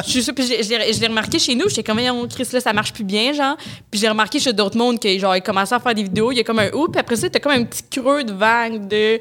Je 0.05 0.09
suis 0.09 0.23
sûre. 0.23 0.33
Puis 0.33 0.45
je, 0.47 0.63
je 0.63 0.69
l'ai- 0.69 0.93
je 0.93 0.99
l'ai 1.01 1.07
remarqué 1.07 1.37
chez 1.37 1.53
nous. 1.55 1.67
J'étais 1.67 1.83
comme, 1.83 1.99
on 1.99 2.27
Chris, 2.27 2.47
là, 2.53 2.61
ça 2.61 2.71
marche 2.73 2.93
plus 2.93 3.03
bien, 3.03 3.33
genre. 3.33 3.57
Puis 3.89 3.99
j'ai 3.99 4.07
remarqué 4.07 4.39
chez 4.39 4.53
d'autres 4.53 4.77
mondes 4.77 4.99
que, 4.99 5.17
genre, 5.19 5.35
ils 5.35 5.41
commençaient 5.41 5.75
à 5.75 5.79
faire 5.79 5.93
des 5.93 6.00
vidéos. 6.03 6.31
Il 6.31 6.37
y 6.37 6.39
a 6.41 6.43
comme 6.43 6.59
un 6.59 6.69
ou. 6.71 6.87
Puis 6.87 6.99
après 6.99 7.15
ça, 7.15 7.29
t'as 7.29 7.39
comme 7.39 7.51
un 7.51 7.63
petit 7.63 7.83
creux 7.89 8.23
de 8.23 8.33
vague 8.33 8.87
de. 8.87 9.19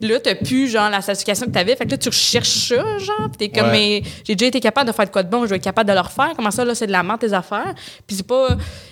Là, 0.00 0.20
t'as 0.20 0.34
plus, 0.34 0.68
genre, 0.68 0.90
la 0.90 1.00
satisfaction 1.02 1.46
que 1.46 1.52
t'avais. 1.52 1.76
Fait 1.76 1.84
que 1.86 1.90
là, 1.90 1.98
tu 1.98 2.08
recherches 2.08 2.68
ça, 2.68 2.98
genre. 2.98 3.28
Puis 3.36 3.38
t'es 3.38 3.48
comme, 3.48 3.70
Ouais. 3.70 4.00
mais 4.02 4.10
j'ai 4.24 4.34
déjà 4.34 4.48
été 4.48 4.60
capable 4.60 4.88
de 4.88 4.94
faire 4.94 5.06
de 5.06 5.10
quoi 5.10 5.22
de 5.22 5.30
bon. 5.30 5.44
Je 5.44 5.50
vais 5.50 5.56
être 5.56 5.64
capable 5.64 5.88
de 5.88 5.94
le 5.94 6.00
refaire. 6.00 6.32
Comment 6.36 6.50
ça, 6.50 6.64
là, 6.64 6.74
c'est 6.74 6.86
de 6.86 6.92
la 6.92 7.02
merde, 7.02 7.20
tes 7.20 7.32
affaires? 7.32 7.74
Puis 8.06 8.16
c'est 8.16 8.26
pas. 8.26 8.48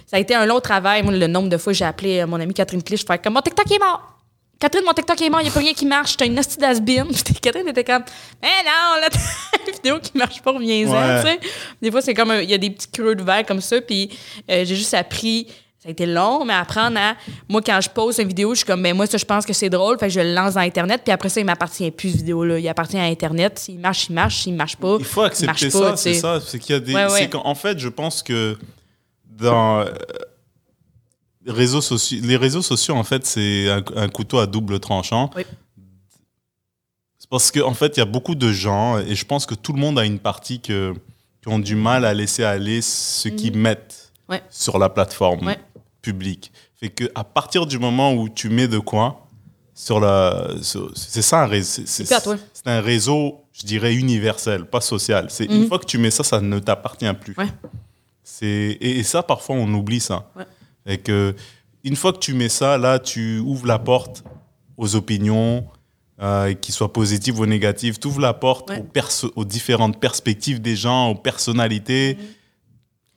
Ça 0.06 0.16
a 0.16 0.20
été 0.20 0.34
un 0.34 0.46
long 0.46 0.60
travail. 0.60 1.02
Moi, 1.02 1.12
le 1.12 1.26
nombre 1.26 1.48
de 1.48 1.56
fois, 1.56 1.72
j'ai 1.72 1.84
appelé 1.84 2.20
euh, 2.20 2.26
mon 2.26 2.40
amie 2.40 2.54
Catherine 2.54 2.82
Clich. 2.82 3.00
Je 3.00 3.06
fais 3.06 3.18
comme, 3.18 3.34
mon 3.34 3.40
TikTok 3.40 3.70
est 3.70 3.78
mort. 3.78 4.14
Catherine, 4.60 4.84
mon 4.84 4.92
TikTok 4.92 5.22
est 5.22 5.30
mort, 5.30 5.40
il 5.40 5.44
n'y 5.44 5.50
a 5.50 5.52
pas 5.52 5.60
rien 5.60 5.72
qui 5.72 5.86
marche, 5.86 6.16
t'as 6.16 6.26
une 6.26 6.34
d'asbine. 6.34 7.06
Puis 7.24 7.34
Catherine 7.40 7.68
était 7.68 7.84
comme, 7.84 8.02
mais 8.42 8.48
non, 8.64 9.00
là, 9.00 9.08
t'as 9.08 9.18
une 9.68 9.72
vidéo 9.72 10.00
qui 10.00 10.18
marche 10.18 10.42
pas, 10.42 10.50
reviens-en, 10.50 10.90
Ouais. 10.90 11.20
tu 11.22 11.28
sais. 11.28 11.50
Des 11.80 11.92
fois, 11.92 12.02
c'est 12.02 12.12
comme, 12.12 12.32
il 12.42 12.50
y 12.50 12.54
a 12.54 12.58
des 12.58 12.70
petits 12.70 12.88
creux 12.90 13.14
de 13.14 13.22
verre 13.22 13.46
comme 13.46 13.60
ça, 13.60 13.80
puis 13.80 14.10
euh, 14.50 14.64
j'ai 14.64 14.74
juste 14.74 14.94
appris, 14.94 15.46
ça 15.78 15.88
a 15.88 15.92
été 15.92 16.06
long, 16.06 16.44
mais 16.44 16.54
apprendre 16.54 16.98
à, 16.98 17.14
moi, 17.48 17.62
quand 17.62 17.80
je 17.80 17.88
pose 17.88 18.18
une 18.18 18.26
vidéo, 18.26 18.52
je 18.52 18.58
suis 18.58 18.66
comme, 18.66 18.82
ben 18.82 18.96
moi, 18.96 19.06
ça, 19.06 19.16
je 19.16 19.24
pense 19.24 19.46
que 19.46 19.52
c'est 19.52 19.70
drôle, 19.70 19.96
fait 19.96 20.08
que 20.08 20.12
je 20.12 20.18
le 20.20 20.34
lance 20.34 20.54
dans 20.54 20.60
Internet, 20.60 21.02
puis 21.04 21.12
après 21.12 21.28
ça, 21.28 21.38
il 21.38 21.46
m'appartient 21.46 21.88
plus, 21.92 22.10
cette 22.10 22.18
vidéo-là. 22.18 22.58
Il 22.58 22.68
appartient 22.68 22.98
à 22.98 23.04
Internet. 23.04 23.60
S'il 23.60 23.78
marche, 23.78 24.08
il 24.08 24.12
marche. 24.12 24.42
S'il 24.42 24.54
marche 24.54 24.76
pas, 24.76 24.96
Il 24.98 25.04
faut 25.04 25.22
accepter 25.22 25.70
ça, 25.70 25.96
c'est 25.96 26.14
ça. 26.14 26.40
C'est 26.40 26.58
qu'il 26.58 26.74
y 26.74 26.76
a 26.76 26.80
des. 26.80 26.94
Ouais, 26.94 27.06
ouais. 27.06 27.30
en 27.32 27.54
fait, 27.54 27.78
je 27.78 27.88
pense 27.88 28.24
que 28.24 28.58
dans 29.24 29.80
euh, 29.80 29.84
les 31.46 31.52
réseaux 31.52 31.80
sociaux, 31.80 32.18
les 32.24 32.36
réseaux 32.36 32.62
sociaux, 32.62 32.96
en 32.96 33.04
fait, 33.04 33.24
c'est 33.24 33.70
un, 33.70 33.84
un 33.94 34.08
couteau 34.08 34.38
à 34.38 34.48
double 34.48 34.80
tranchant. 34.80 35.30
Oui. 35.36 35.44
C'est 37.18 37.30
parce 37.30 37.52
qu'en 37.52 37.68
en 37.68 37.74
fait, 37.74 37.96
il 37.96 38.00
y 38.00 38.02
a 38.02 38.06
beaucoup 38.06 38.34
de 38.34 38.50
gens, 38.50 38.98
et 38.98 39.14
je 39.14 39.24
pense 39.24 39.46
que 39.46 39.54
tout 39.54 39.72
le 39.72 39.78
monde 39.78 39.96
a 39.96 40.04
une 40.04 40.18
partie 40.18 40.60
que, 40.60 40.92
qui 41.40 41.48
ont 41.48 41.60
du 41.60 41.76
mal 41.76 42.04
à 42.04 42.14
laisser 42.14 42.42
aller 42.42 42.82
ce 42.82 43.28
qu'ils 43.28 43.56
mettent 43.56 44.07
Mhm. 44.07 44.07
Ouais. 44.28 44.42
sur 44.50 44.78
la 44.78 44.88
plateforme 44.88 45.46
Ouais. 45.46 45.58
publique. 46.02 46.52
Fait 46.76 46.90
que 46.90 47.04
à 47.14 47.24
partir 47.24 47.66
du 47.66 47.78
moment 47.78 48.12
où 48.14 48.28
tu 48.28 48.48
mets 48.50 48.68
de 48.68 48.78
quoi 48.78 49.26
sur 49.74 50.00
la, 50.00 50.48
c'est 50.94 51.22
ça 51.22 51.42
un 51.42 51.46
réseau. 51.46 51.82
C'est 51.86 52.66
un 52.66 52.80
réseau, 52.80 53.42
je 53.52 53.64
dirais 53.64 53.94
universel, 53.94 54.64
pas 54.64 54.80
social. 54.80 55.26
C'est 55.30 55.44
une 55.46 55.66
fois 55.68 55.78
que 55.78 55.86
tu 55.86 55.98
mets 55.98 56.10
ça, 56.10 56.24
ça 56.24 56.40
ne 56.40 56.58
t'appartient 56.58 57.12
plus. 57.14 57.34
Mhm. 57.36 57.44
Ouais. 57.44 57.50
C'est 58.22 58.46
et, 58.46 58.98
et 58.98 59.02
ça 59.02 59.22
parfois 59.22 59.56
on 59.56 59.72
oublie 59.74 60.00
ça. 60.00 60.30
Et 60.86 60.98
que 60.98 61.34
une 61.84 61.96
fois 61.96 62.12
que 62.12 62.18
tu 62.18 62.34
mets 62.34 62.48
ça, 62.48 62.76
là, 62.76 62.98
tu 62.98 63.38
ouvres 63.38 63.66
la 63.66 63.78
porte 63.78 64.24
aux 64.76 64.96
opinions, 64.96 65.64
euh, 66.20 66.52
qu'ils 66.54 66.74
soient 66.74 66.92
positives 66.92 67.38
ou 67.38 67.46
négatives. 67.46 67.98
Tu 68.00 68.08
ouvres 68.08 68.20
la 68.20 68.34
porte 68.34 68.70
Ouais. 68.70 68.84
aux, 69.36 69.44
différentes 69.44 70.00
perspectives 70.00 70.60
des 70.60 70.74
gens, 70.74 71.10
aux 71.10 71.14
personnalités. 71.14 72.18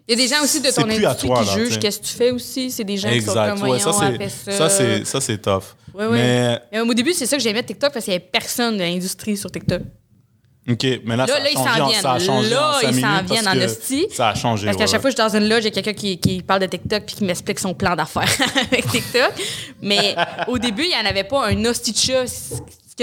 Il 0.07 0.17
y 0.19 0.21
a 0.21 0.27
des 0.27 0.33
gens 0.35 0.43
aussi 0.43 0.59
de 0.61 0.69
ton 0.71 0.81
à 0.81 0.85
industrie 0.93 1.27
toi, 1.27 1.41
qui 1.43 1.45
là, 1.47 1.55
jugent 1.55 1.79
qu'est-ce 1.79 1.99
que 1.99 2.05
tu 2.05 2.13
fais 2.13 2.31
aussi. 2.31 2.71
C'est 2.71 2.83
des 2.83 2.97
gens 2.97 3.09
qui 3.09 3.21
sont 3.21 3.31
Exact. 3.31 3.59
comme, 3.59 3.69
Ouais, 3.69 3.79
ça, 3.79 3.91
c'est 3.93 4.51
ça, 4.51 4.69
c'est 4.69 5.05
ça, 5.05 5.21
c'est 5.21 5.37
tough. 5.37 5.63
Ouais, 5.93 6.05
ouais. 6.07 6.11
Mais 6.17 6.59
Mais 6.71 6.79
au 6.81 6.93
début, 6.93 7.13
c'est 7.13 7.25
ça 7.25 7.37
que 7.37 7.43
j'aimais 7.43 7.63
TikTok 7.63 7.93
parce 7.93 8.05
qu'il 8.05 8.11
n'y 8.13 8.17
avait 8.17 8.29
personne 8.31 8.77
de 8.77 8.81
l'industrie 8.83 9.37
sur 9.37 9.51
TikTok. 9.51 9.81
ok, 10.69 10.83
mais 11.05 11.15
là, 11.15 11.25
Là, 11.25 11.27
ça, 11.27 11.39
là, 11.39 11.45
a 11.45 11.49
ils 11.49 11.53
changé 11.55 11.69
s'en 11.77 11.83
en- 11.83 11.87
viennent. 11.87 12.01
ça 12.01 12.11
a 12.13 12.19
changé 12.19 12.49
Là, 12.49 12.71
en 12.75 12.79
ils 12.89 13.01
s'en 13.01 13.23
viennent 13.23 13.47
en 13.47 13.57
hostie. 13.65 14.07
Ça 14.11 14.29
a 14.29 14.35
changé. 14.35 14.65
Parce 14.65 14.77
qu'à 14.77 14.87
chaque 14.87 15.01
fois 15.01 15.11
que 15.11 15.17
je 15.17 15.21
suis 15.21 15.29
dans 15.31 15.37
une 15.37 15.47
loge, 15.49 15.59
il 15.63 15.65
y 15.65 15.67
a 15.67 15.71
quelqu'un 15.71 15.93
qui, 15.93 16.17
qui 16.19 16.41
parle 16.41 16.61
de 16.61 16.65
TikTok 16.67 17.03
puis 17.05 17.15
qui 17.15 17.23
m'explique 17.25 17.59
son 17.59 17.73
plan 17.73 17.95
d'affaires 17.95 18.29
avec 18.71 18.89
TikTok. 18.89 19.31
Mais 19.81 20.15
au 20.47 20.57
début, 20.57 20.83
il 20.83 20.89
n'y 20.89 20.95
en 20.95 21.09
avait 21.09 21.23
pas 21.25 21.47
un 21.47 21.65
hostie 21.65 21.91
de 21.93 21.97
chat, 21.97 22.27
ce 22.27 22.55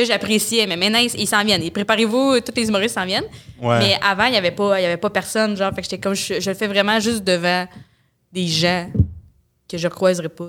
que 0.03 0.13
j'appréciais. 0.13 0.67
Mais 0.67 0.77
maintenant, 0.77 0.99
ils 0.99 1.15
ils 1.21 1.27
s'en 1.27 1.45
viennent. 1.45 1.63
Et 1.63 1.71
préparez-vous, 1.71 2.41
tous 2.41 2.53
les 2.57 2.69
humoristes 2.69 2.95
s'en 2.95 3.07
viennent. 3.07 3.25
Ouais. 3.61 3.79
Mais 3.79 3.99
avant, 4.03 4.25
il 4.27 4.33
n'y 4.33 4.37
avait, 4.37 4.51
pas- 4.51 4.79
il 4.81 4.83
y 4.83 4.87
avait 4.87 4.97
pas 4.97 5.11
personne. 5.11 5.57
Genre, 5.57 5.71
fait 5.75 5.83
que 5.83 5.85
j'étais 5.85 5.99
comme, 5.99 6.15
je, 6.15 6.41
je 6.41 6.51
le 6.51 6.57
fais 6.57 6.67
vraiment 6.69 6.99
juste 7.01 7.25
devant 7.25 7.67
des 8.33 8.47
gens 8.47 8.91
que 9.69 9.77
je 9.79 9.89
croiserais 9.89 10.29
pas. 10.29 10.49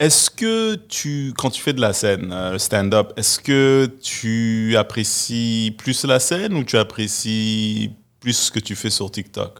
Est-ce 0.00 0.30
que 0.30 0.76
tu, 0.88 1.32
quand 1.36 1.50
tu 1.50 1.60
fais 1.60 1.72
de 1.72 1.80
la 1.80 1.92
scène, 1.92 2.30
euh, 2.32 2.52
le 2.52 2.58
stand-up, 2.58 3.12
est-ce 3.16 3.40
que 3.40 3.90
tu 4.00 4.76
apprécies 4.76 5.74
plus 5.76 6.04
la 6.04 6.20
scène 6.20 6.54
ou 6.54 6.62
tu 6.62 6.76
apprécies 6.76 7.90
plus 8.20 8.34
ce 8.34 8.50
que 8.52 8.60
tu 8.60 8.76
fais 8.76 8.90
sur 8.90 9.10
TikTok? 9.10 9.58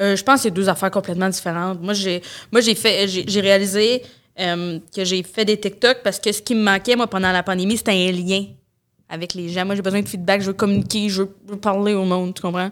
Euh, 0.00 0.16
je 0.16 0.22
pense 0.24 0.36
que 0.36 0.42
c'est 0.44 0.50
deux 0.50 0.68
affaires 0.70 0.90
complètement 0.90 1.28
différentes. 1.28 1.80
Moi, 1.82 1.92
j'ai, 1.92 2.22
moi, 2.50 2.60
j'ai 2.62 2.74
fait, 2.74 3.06
j'ai, 3.08 3.24
j'ai 3.28 3.40
réalisé 3.42 4.02
euh, 4.40 4.78
que 4.94 5.04
j'ai 5.04 5.22
fait 5.22 5.44
des 5.44 5.58
TikTok 5.58 5.98
parce 6.02 6.18
que 6.18 6.32
ce 6.32 6.42
qui 6.42 6.54
me 6.54 6.62
manquait, 6.62 6.96
moi, 6.96 7.06
pendant 7.06 7.30
la 7.30 7.42
pandémie, 7.42 7.76
c'était 7.76 7.92
un 7.92 8.12
lien 8.12 8.46
avec 9.08 9.34
les 9.34 9.48
gens. 9.48 9.64
Moi, 9.64 9.74
j'ai 9.76 9.82
besoin 9.82 10.02
de 10.02 10.08
feedback, 10.08 10.40
je 10.40 10.46
veux 10.46 10.52
communiquer, 10.52 11.08
je 11.08 11.22
veux, 11.22 11.56
parler 11.56 11.94
au 11.94 12.04
monde, 12.04 12.34
tu 12.34 12.42
comprends? 12.42 12.70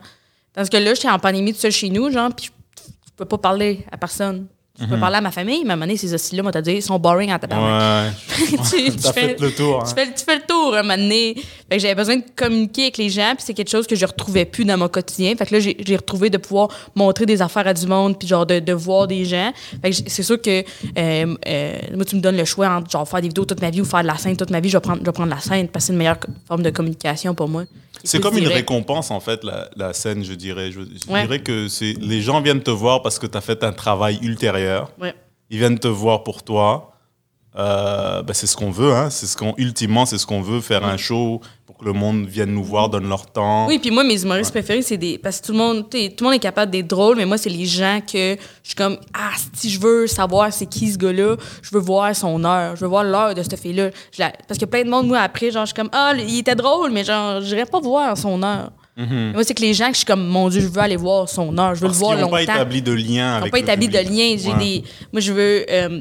Parce 0.52 0.68
que 0.68 0.76
là, 0.76 0.94
j'étais 0.94 1.08
en 1.08 1.18
pandémie 1.18 1.52
tout 1.52 1.60
seul 1.60 1.72
chez 1.72 1.88
nous, 1.88 2.10
genre, 2.10 2.34
puis 2.34 2.50
je 2.76 3.12
peux 3.16 3.24
pas 3.24 3.38
parler 3.38 3.84
à 3.90 3.96
personne. 3.96 4.46
Je 4.80 4.86
peux 4.86 4.98
parler 4.98 5.18
à 5.18 5.20
ma 5.20 5.30
famille, 5.30 5.62
mais 5.64 5.70
à 5.70 5.72
un 5.74 5.76
moment 5.76 5.86
donné, 5.86 5.98
ces 5.98 6.14
hosties-là, 6.14 6.42
moi, 6.42 6.50
t'as 6.50 6.62
dit, 6.62 6.72
ils 6.72 6.82
sont 6.82 6.98
boring 6.98 7.30
en 7.30 7.38
tabarnak. 7.38 8.14
Ouais. 8.40 8.46
tu, 8.70 8.90
tu 8.90 9.02
fais- 9.02 9.12
fait 9.12 9.40
le 9.40 9.52
tour. 9.52 9.80
hein. 9.80 9.84
tu 9.86 9.94
fais, 9.94 10.12
tu 10.12 10.24
fais 10.24 10.36
le 10.36 10.42
tour 10.48 10.74
un 10.74 10.82
moment 10.82 10.96
donné. 10.96 11.34
Fait 11.68 11.76
que 11.76 11.78
j'avais 11.82 11.94
besoin 11.94 12.16
de 12.16 12.22
communiquer 12.34 12.84
avec 12.84 12.96
les 12.96 13.10
gens, 13.10 13.34
puis 13.36 13.44
c'est 13.46 13.52
quelque 13.54 13.68
chose 13.70 13.86
que 13.86 13.94
je 13.94 14.06
retrouvais 14.06 14.46
plus 14.46 14.64
dans 14.64 14.78
mon 14.78 14.88
quotidien. 14.88 15.34
Fait 15.36 15.44
que 15.46 15.54
là, 15.54 15.60
j'ai 15.60 15.96
retrouvé 15.96 16.30
de 16.30 16.38
pouvoir 16.38 16.68
montrer 16.94 17.26
des 17.26 17.42
affaires 17.42 17.66
à 17.66 17.74
du 17.74 17.86
monde, 17.86 18.18
puis 18.18 18.26
genre 18.26 18.46
de, 18.46 18.60
de 18.60 18.72
voir 18.72 19.06
des 19.06 19.24
gens. 19.26 19.52
Fait 19.82 19.90
que 19.90 19.96
j- 19.96 20.04
c'est 20.06 20.22
sûr 20.22 20.40
que 20.40 20.64
euh, 20.98 21.34
euh, 21.46 21.74
moi, 21.94 22.04
tu 22.06 22.16
me 22.16 22.20
donnes 22.22 22.38
le 22.38 22.44
choix 22.46 22.68
entre 22.70 22.90
genre 22.90 23.06
faire 23.06 23.20
des 23.20 23.28
vidéos 23.28 23.44
toute 23.44 23.60
ma 23.60 23.68
vie 23.70 23.82
ou 23.82 23.84
faire 23.84 24.02
de 24.02 24.06
la 24.08 24.16
scène 24.16 24.36
toute 24.38 24.50
ma 24.50 24.60
vie. 24.60 24.70
Je 24.70 24.78
vais 24.78 24.80
prendre, 24.80 25.00
je 25.00 25.04
vais 25.06 25.12
prendre 25.12 25.30
la 25.30 25.40
scène 25.40 25.68
parce 25.68 25.84
que 25.84 25.86
c'est 25.88 25.92
une 25.92 25.98
meilleure 25.98 26.18
forme 26.48 26.62
de 26.62 26.70
communication 26.70 27.34
pour 27.34 27.48
moi. 27.48 27.64
C'est 28.04 28.20
comme 28.20 28.36
une 28.38 28.48
récompense, 28.48 29.10
en 29.10 29.20
fait, 29.20 29.44
la, 29.44 29.68
la 29.76 29.92
scène, 29.92 30.24
je 30.24 30.32
dirais. 30.34 30.70
Je, 30.72 30.80
je 30.80 31.10
Ouais. 31.12 31.22
dirais 31.22 31.40
que 31.40 31.68
c'est 31.68 31.94
les 32.00 32.20
gens 32.20 32.40
viennent 32.40 32.62
te 32.62 32.70
voir 32.70 33.02
parce 33.02 33.18
que 33.18 33.26
tu 33.26 33.36
as 33.36 33.40
fait 33.40 33.62
un 33.64 33.72
travail 33.72 34.18
ultérieur. 34.22 34.90
Ouais. 35.00 35.14
Ils 35.50 35.58
viennent 35.58 35.78
te 35.78 35.88
voir 35.88 36.22
pour 36.24 36.42
toi. 36.42 36.91
Euh, 37.58 38.22
ben, 38.22 38.32
c'est 38.32 38.46
ce 38.46 38.56
qu'on 38.56 38.70
veut, 38.70 38.92
hein. 38.92 39.10
C'est 39.10 39.26
ce 39.26 39.36
qu'on, 39.36 39.52
ultimement, 39.58 40.06
c'est 40.06 40.16
ce 40.18 40.24
qu'on 40.26 40.40
veut, 40.40 40.60
faire 40.62 40.84
un 40.86 40.96
show 40.96 41.40
pour 41.66 41.76
que 41.76 41.84
le 41.84 41.92
monde 41.92 42.24
vienne 42.26 42.50
nous 42.50 42.64
voir, 42.64 42.88
donne 42.88 43.06
leur 43.08 43.26
temps. 43.26 43.66
Oui, 43.66 43.78
puis 43.78 43.90
moi, 43.90 44.04
mes 44.04 44.22
humoristes 44.22 44.52
préférés, 44.52 44.80
c'est 44.80 44.96
des. 44.96 45.18
Parce 45.18 45.40
que 45.40 45.46
tout 45.46 45.52
le 45.52 45.58
monde, 45.58 45.90
tout 45.90 45.96
le 45.98 46.24
monde 46.24 46.32
est 46.34 46.38
capable 46.38 46.72
d'être 46.72 46.86
drôle, 46.88 47.16
mais 47.18 47.26
moi, 47.26 47.36
c'est 47.36 47.50
les 47.50 47.66
gens 47.66 48.00
que 48.00 48.36
je 48.62 48.68
suis 48.68 48.74
comme, 48.74 48.96
ah, 49.12 49.32
si 49.52 49.68
je 49.68 49.78
veux 49.78 50.06
savoir 50.06 50.50
c'est 50.52 50.64
qui 50.66 50.90
ce 50.92 50.96
gars-là, 50.96 51.36
je 51.60 51.70
veux 51.72 51.80
voir 51.80 52.16
son 52.16 52.42
heure, 52.44 52.74
je 52.74 52.80
veux 52.80 52.88
voir 52.88 53.04
l'heure 53.04 53.34
de 53.34 53.42
cette 53.42 53.60
fille-là. 53.60 53.90
La- 54.16 54.32
Parce 54.48 54.58
que 54.58 54.64
plein 54.64 54.84
de 54.84 54.88
monde, 54.90 55.06
moi, 55.08 55.18
après, 55.18 55.50
genre, 55.50 55.66
je 55.66 55.72
suis 55.72 55.74
comme, 55.74 55.90
ah, 55.92 56.14
il 56.16 56.38
était 56.38 56.54
drôle, 56.54 56.90
mais 56.90 57.04
genre, 57.04 57.42
je 57.42 57.54
pas 57.66 57.80
voir 57.80 58.16
son 58.16 58.42
heure. 58.42 58.70
Mais 58.96 59.32
Moi, 59.32 59.44
c'est 59.44 59.54
que 59.54 59.62
les 59.62 59.72
gens 59.74 59.86
que 59.88 59.92
je 59.92 59.98
suis 59.98 60.06
comme, 60.06 60.26
mon 60.26 60.48
Dieu, 60.48 60.60
je 60.62 60.68
veux 60.68 60.80
aller 60.80 60.96
voir 60.96 61.28
son 61.28 61.56
heure, 61.58 61.74
je 61.74 61.80
veux 61.80 61.86
parce 61.88 61.98
le 61.98 62.04
voir 62.04 62.12
qu'ils 62.16 62.20
n'ont 62.24 62.30
longtemps. 62.30 62.46
pas 62.46 62.54
établi 62.54 62.80
de 62.82 62.92
lien 62.92 63.04
Ils 63.06 63.16
n'ont 63.16 63.36
avec 63.36 63.50
pas 63.52 63.58
le 63.58 63.62
établi 63.64 63.88
de 63.88 63.98
lien. 63.98 64.36
J'ai 64.38 64.52
Ouais. 64.52 64.58
des. 64.58 64.84
Moi, 65.12 65.20
je 65.20 65.32
veux. 65.32 65.66
euh, 65.70 66.00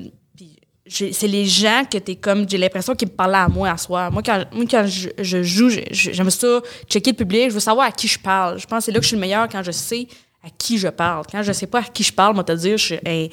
c'est 0.91 1.27
les 1.27 1.45
gens 1.45 1.83
que 1.89 1.97
t'es 1.97 2.15
comme. 2.15 2.47
J'ai 2.49 2.57
l'impression 2.57 2.93
qu'ils 2.95 3.07
me 3.07 3.13
parlaient 3.13 3.37
à 3.37 3.47
moi 3.47 3.69
à 3.71 3.77
soir. 3.77 4.11
Moi, 4.11 4.21
quand, 4.23 4.43
moi, 4.51 4.65
quand 4.69 4.85
je, 4.85 5.09
je 5.17 5.41
joue, 5.43 5.69
j'aime 5.91 6.29
ça, 6.29 6.59
checker 6.89 7.11
le 7.11 7.17
public. 7.17 7.49
Je 7.49 7.53
veux 7.53 7.59
savoir 7.59 7.87
à 7.87 7.91
qui 7.91 8.07
je 8.07 8.19
parle. 8.19 8.59
Je 8.59 8.65
pense 8.67 8.79
que 8.79 8.85
c'est 8.85 8.91
là 8.91 8.97
que 8.99 9.03
je 9.03 9.07
suis 9.07 9.15
le 9.15 9.21
meilleur 9.21 9.47
quand 9.47 9.63
je 9.63 9.71
sais 9.71 10.07
à 10.43 10.49
qui 10.57 10.77
je 10.77 10.87
parle. 10.89 11.25
Quand 11.31 11.43
je 11.43 11.51
sais 11.53 11.67
pas 11.67 11.79
à 11.79 11.83
qui 11.83 12.03
je 12.03 12.11
parle, 12.11 12.33
moi, 12.35 12.43
te 12.43 12.51
dire, 12.51 12.77
je 12.77 12.83
suis 12.83 12.99
un, 13.05 13.27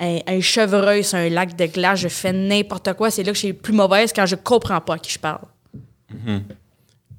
un, 0.00 0.18
un 0.26 0.40
chevreuil 0.40 1.04
sur 1.04 1.18
un 1.18 1.28
lac 1.28 1.54
de 1.56 1.66
glace, 1.66 2.00
je 2.00 2.08
fais 2.08 2.32
n'importe 2.32 2.92
quoi. 2.94 3.10
C'est 3.10 3.22
là 3.22 3.30
que 3.32 3.34
je 3.36 3.40
suis 3.40 3.48
le 3.48 3.54
plus 3.54 3.72
mauvaise 3.74 4.12
quand 4.14 4.24
je 4.26 4.36
comprends 4.36 4.80
pas 4.80 4.94
à 4.94 4.98
qui 4.98 5.12
je 5.12 5.18
parle. 5.18 5.42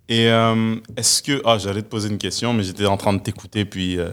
Et 0.10 0.28
euh, 0.30 0.76
est-ce 0.98 1.22
que. 1.24 1.42
Ah, 1.46 1.58
j'allais 1.58 1.82
te 1.82 1.88
poser 1.88 2.10
une 2.10 2.18
question, 2.18 2.54
mais 2.54 2.64
j'étais 2.64 2.86
en 2.86 2.98
train 2.98 3.14
de 3.14 3.20
t'écouter, 3.22 3.66
puis. 3.66 3.98
euh, 4.00 4.10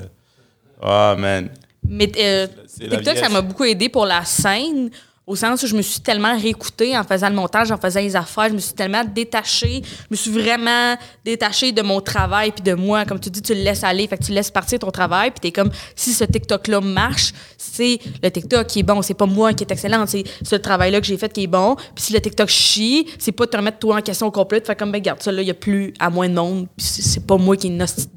Ah, 0.83 1.15
man. 1.19 1.51
Mais 1.87 2.11
euh, 2.19 2.47
TikTok, 2.79 3.17
ça 3.17 3.29
m'a 3.29 3.41
beaucoup 3.41 3.65
aidé 3.65 3.89
pour 3.89 4.05
la 4.07 4.25
scène, 4.25 4.91
au 5.31 5.37
sens 5.37 5.63
où 5.63 5.69
je 5.69 5.77
me 5.77 5.83
suis 5.83 6.01
tellement 6.01 6.37
réécoutée 6.37 6.99
en 6.99 7.05
faisant 7.05 7.29
le 7.29 7.37
montage, 7.37 7.71
en 7.71 7.77
faisant 7.77 8.01
les 8.01 8.17
affaires, 8.17 8.49
je 8.49 8.55
me 8.55 8.59
suis 8.59 8.75
tellement 8.75 9.05
détachée, 9.05 9.81
je 9.85 10.07
me 10.11 10.17
suis 10.17 10.33
vraiment 10.33 10.97
détachée 11.25 11.71
de 11.71 11.83
mon 11.83 12.01
travail 12.01 12.51
puis 12.51 12.65
de 12.65 12.75
moi. 12.75 13.05
Comme 13.05 13.21
tu 13.21 13.31
dis, 13.31 13.41
tu 13.41 13.55
le 13.55 13.61
laisses 13.61 13.85
aller, 13.85 14.09
fait 14.09 14.19
tu 14.19 14.33
laisses 14.33 14.51
partir 14.51 14.81
ton 14.81 14.91
travail, 14.91 15.31
puis 15.31 15.39
t'es 15.39 15.53
comme, 15.53 15.71
si 15.95 16.13
ce 16.13 16.25
TikTok-là 16.25 16.81
marche, 16.81 17.33
c'est 17.57 18.01
le 18.21 18.29
TikTok 18.29 18.67
qui 18.67 18.81
est 18.81 18.83
bon, 18.83 19.03
c'est 19.03 19.15
pas 19.15 19.27
moi 19.27 19.53
qui 19.53 19.63
est 19.63 19.71
excellente, 19.71 20.09
c'est 20.09 20.25
ce 20.43 20.57
travail-là 20.57 21.01
que 21.01 21.07
j'ai 21.07 21.17
fait 21.17 21.33
qui 21.33 21.45
est 21.45 21.47
bon. 21.47 21.77
Puis 21.95 22.07
si 22.07 22.13
le 22.13 22.21
TikTok 22.21 22.49
chie, 22.49 23.07
c'est 23.21 23.31
pas 23.31 23.47
de 23.47 23.51
te 23.51 23.57
remettre 23.57 23.79
toi 23.79 23.99
en 23.99 24.03
question 24.03 24.33
complète, 24.33 24.67
fait 24.67 24.75
comme, 24.75 24.91
ben, 24.91 24.99
regarde, 24.99 25.23
ça 25.23 25.31
là, 25.31 25.43
il 25.43 25.49
y 25.49 25.53
a 25.53 25.55
plus 25.55 25.95
à 26.01 26.11
moins 26.11 26.29
de 26.29 26.35
monde, 26.35 26.67
c'est 26.77 27.25
pas 27.25 27.37
moi 27.37 27.57
qui 27.57 27.69
est 27.69 27.71
une 27.71 27.81
hostie. 27.81 28.09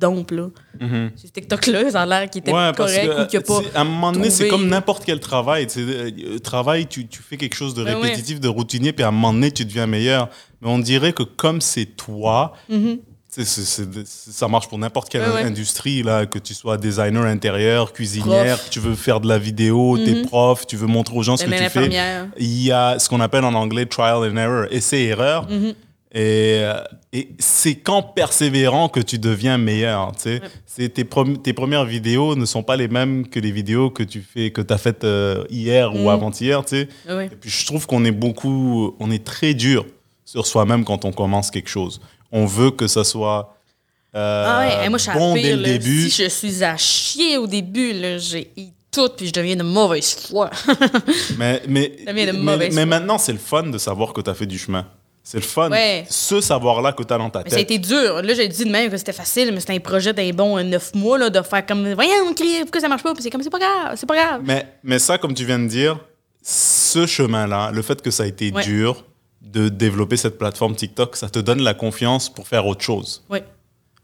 C'est 0.80 1.28
ce 1.28 1.32
TikTok-là, 1.32 1.92
ça 1.92 2.02
a 2.02 2.06
l'air 2.06 2.30
qui 2.30 2.40
était 2.40 2.52
Mhm. 2.52 2.58
Ouais, 2.58 2.72
correct 2.76 3.06
que, 3.08 3.24
ou 3.24 3.28
qu'il 3.28 3.40
a 3.40 3.42
pas. 3.42 3.62
c'est- 3.64 3.78
à 3.78 3.82
un 3.82 3.84
moment 3.86 4.12
donné, 4.12 4.30
c'est 4.30 4.48
comme 4.48 4.68
n'importe 4.68 5.04
quel 5.06 5.20
travail. 5.20 5.68
Euh, 5.78 6.40
travail, 6.40 6.88
tu, 6.88 7.08
tu 7.08 7.22
fais 7.22 7.38
quelque 7.38 7.56
chose 7.56 7.74
de 7.74 7.84
ouais. 7.84 7.94
répétitif, 7.94 8.40
de 8.40 8.48
routinier, 8.48 8.92
puis 8.94 9.04
à 9.04 9.10
un 9.10 9.12
moment 9.12 9.34
donné, 9.34 9.52
tu 9.52 9.66
deviens 9.66 9.88
meilleur. 9.88 10.30
Mais 10.62 10.70
on 10.70 10.80
dirait 10.80 11.14
que 11.14 11.24
comme 11.24 11.62
c'est 11.62 11.86
toi, 11.86 12.54
c'est- 13.30 14.06
ça 14.06 14.48
marche 14.48 14.68
pour 14.70 14.78
n'importe 14.78 15.10
quelle 15.10 15.24
Mhm. 15.28 15.34
Ouais. 15.34 15.44
industrie, 15.44 16.04
là, 16.04 16.26
que 16.26 16.38
tu 16.40 16.54
sois 16.54 16.78
designer 16.78 17.24
intérieur, 17.26 17.92
cuisinière, 17.94 18.58
Prof. 18.58 18.66
que 18.66 18.74
tu 18.74 18.80
veux 18.80 18.96
faire 18.96 19.20
de 19.20 19.28
la 19.28 19.38
vidéo, 19.40 19.98
t'es 19.98 20.22
prof, 20.24 20.68
tu 20.68 20.76
veux 20.76 20.88
montrer 20.88 21.16
aux 21.18 21.24
gens 21.24 21.36
ce 21.38 21.46
que 21.46 21.50
Même 21.50 21.64
tu 21.64 21.70
fais. 21.70 21.90
Il 22.40 22.64
y 22.64 22.72
a 22.72 23.00
ce 23.00 23.10
qu'on 23.10 23.22
appelle 23.22 23.44
en 23.44 23.54
anglais 23.54 23.86
trial 23.86 24.18
and 24.32 24.38
error, 24.38 24.66
essai-erreur. 24.72 25.48
Et, 26.16 26.60
euh, 26.62 26.76
et 27.12 27.30
c'est 27.40 27.74
qu'en 27.76 28.04
persévérant 28.04 28.88
que 28.88 29.00
tu 29.00 29.18
deviens 29.18 29.58
meilleur. 29.58 30.12
Tu 30.16 30.22
sais. 30.22 30.42
C'est 30.66 30.90
tes, 30.90 31.04
premières 31.06 31.86
vidéos 31.86 32.36
ne 32.36 32.46
sont 32.46 32.62
pas 32.62 32.76
les 32.76 32.88
mêmes 32.88 33.28
que 33.28 33.40
les 33.40 33.52
vidéos 33.52 33.90
que 33.90 34.04
tu 34.04 34.22
fais, 34.22 34.52
que 34.52 34.62
as 34.72 34.78
faites 34.78 35.04
euh, 35.04 35.44
hier 35.50 35.94
ou 35.96 36.00
Mhm. 36.04 36.08
avant-hier. 36.10 36.64
Tu 36.66 36.70
sais. 36.82 36.88
Ouais, 37.08 37.16
ouais. 37.16 37.26
Et 37.32 37.36
puis 37.36 37.50
je 37.50 37.66
trouve 37.66 37.88
qu'on 37.88 38.06
est 38.06 38.12
beaucoup, 38.12 38.96
on 39.00 39.10
est 39.10 39.24
très 39.24 39.56
dur 39.56 39.86
sur 40.24 40.46
soi-même 40.46 40.86
quand 40.86 41.04
on 41.06 41.12
commence 41.12 41.50
quelque 41.50 41.70
chose. 41.70 42.00
On 42.32 42.46
veut 42.46 42.72
que 42.72 42.86
ça 42.88 43.04
soit 43.04 43.56
euh, 44.16 44.46
Ah 44.48 44.60
ouais, 44.60 44.84
hey, 44.84 44.90
moi, 44.90 45.00
je 45.00 45.04
suis 45.04 45.12
à 45.12 45.16
bon 45.18 45.34
pire, 45.34 45.44
dès 45.44 45.56
le 45.56 45.62
là. 45.64 45.68
début. 45.78 46.10
Si 46.10 46.24
je 46.24 46.30
suis 46.30 46.64
à 46.64 46.78
chier 46.78 47.38
au 47.40 47.48
début, 47.48 47.92
j'ai 48.20 48.52
tout, 48.92 49.10
puis 49.18 49.26
je 49.28 49.34
deviens 49.34 49.56
de 49.56 49.64
mauvaise 49.64 50.14
foi. 50.30 50.52
Mais, 51.40 51.62
de 51.66 51.68
mais, 51.68 52.32
mauvaise 52.34 52.76
mais 52.76 52.82
foi. 52.82 52.86
maintenant, 52.86 53.18
c'est 53.18 53.32
le 53.32 53.40
fun 53.40 53.64
de 53.64 53.78
savoir 53.80 54.14
que 54.14 54.22
tu 54.22 54.30
as 54.30 54.36
fait 54.36 54.46
du 54.46 54.60
chemin. 54.60 54.86
C'est 55.26 55.38
le 55.38 55.44
fun. 55.44 55.70
Ouais. 55.72 56.06
Ce 56.10 56.42
savoir-là 56.42 56.92
que 56.92 57.02
tu 57.02 57.14
as 57.14 57.18
dans 57.18 57.30
ta 57.30 57.44
Mais 57.44 57.50
ça 57.50 57.56
a 57.56 57.60
tête. 57.60 57.72
été 57.72 57.80
dur. 57.80 58.22
Là, 58.22 58.34
j'ai 58.34 58.48
dit 58.50 58.66
de 58.66 58.70
même 58.70 58.92
que 58.92 58.98
c'était 58.98 59.14
facile, 59.14 59.52
mais 59.54 59.62
c'était 59.62 59.74
un 59.74 59.80
projet 59.80 60.12
d'un 60.14 60.30
bon 60.32 60.58
euh, 60.58 60.64
neuf 60.64 60.94
mois, 60.94 61.18
là, 61.18 61.30
de 61.30 61.42
faire 61.42 61.66
comme, 61.66 61.94
voyons, 61.94 62.34
crier, 62.36 62.62
pourquoi 62.64 62.82
ça 62.82 62.90
marche 62.90 63.04
pas? 63.04 63.14
Puis 63.14 63.24
c'est 63.24 63.30
comme, 63.30 63.42
c'est 63.42 63.50
pas 63.50 63.60
grave, 63.60 63.94
c'est 63.96 64.06
pas 64.06 64.16
grave. 64.16 64.42
Mais, 64.44 64.68
mais 64.84 65.00
ça, 65.00 65.18
comme 65.18 65.34
tu 65.34 65.46
viens 65.46 65.60
de 65.60 65.68
dire, 65.68 65.98
ce 66.42 67.06
chemin-là, 67.08 67.72
le 67.72 67.82
fait 67.82 68.02
que 68.02 68.12
ça 68.12 68.24
a 68.24 68.26
été 68.26 68.52
Ouais. 68.52 68.64
dur 68.64 69.06
de 69.42 69.70
développer 69.70 70.18
cette 70.18 70.38
plateforme 70.38 70.76
TikTok, 70.76 71.16
ça 71.16 71.30
te 71.30 71.40
donne 71.40 71.62
la 71.62 71.74
confiance 71.74 72.28
pour 72.28 72.48
faire 72.48 72.66
autre 72.68 72.82
chose. 72.84 73.24
Oui. 73.30 73.40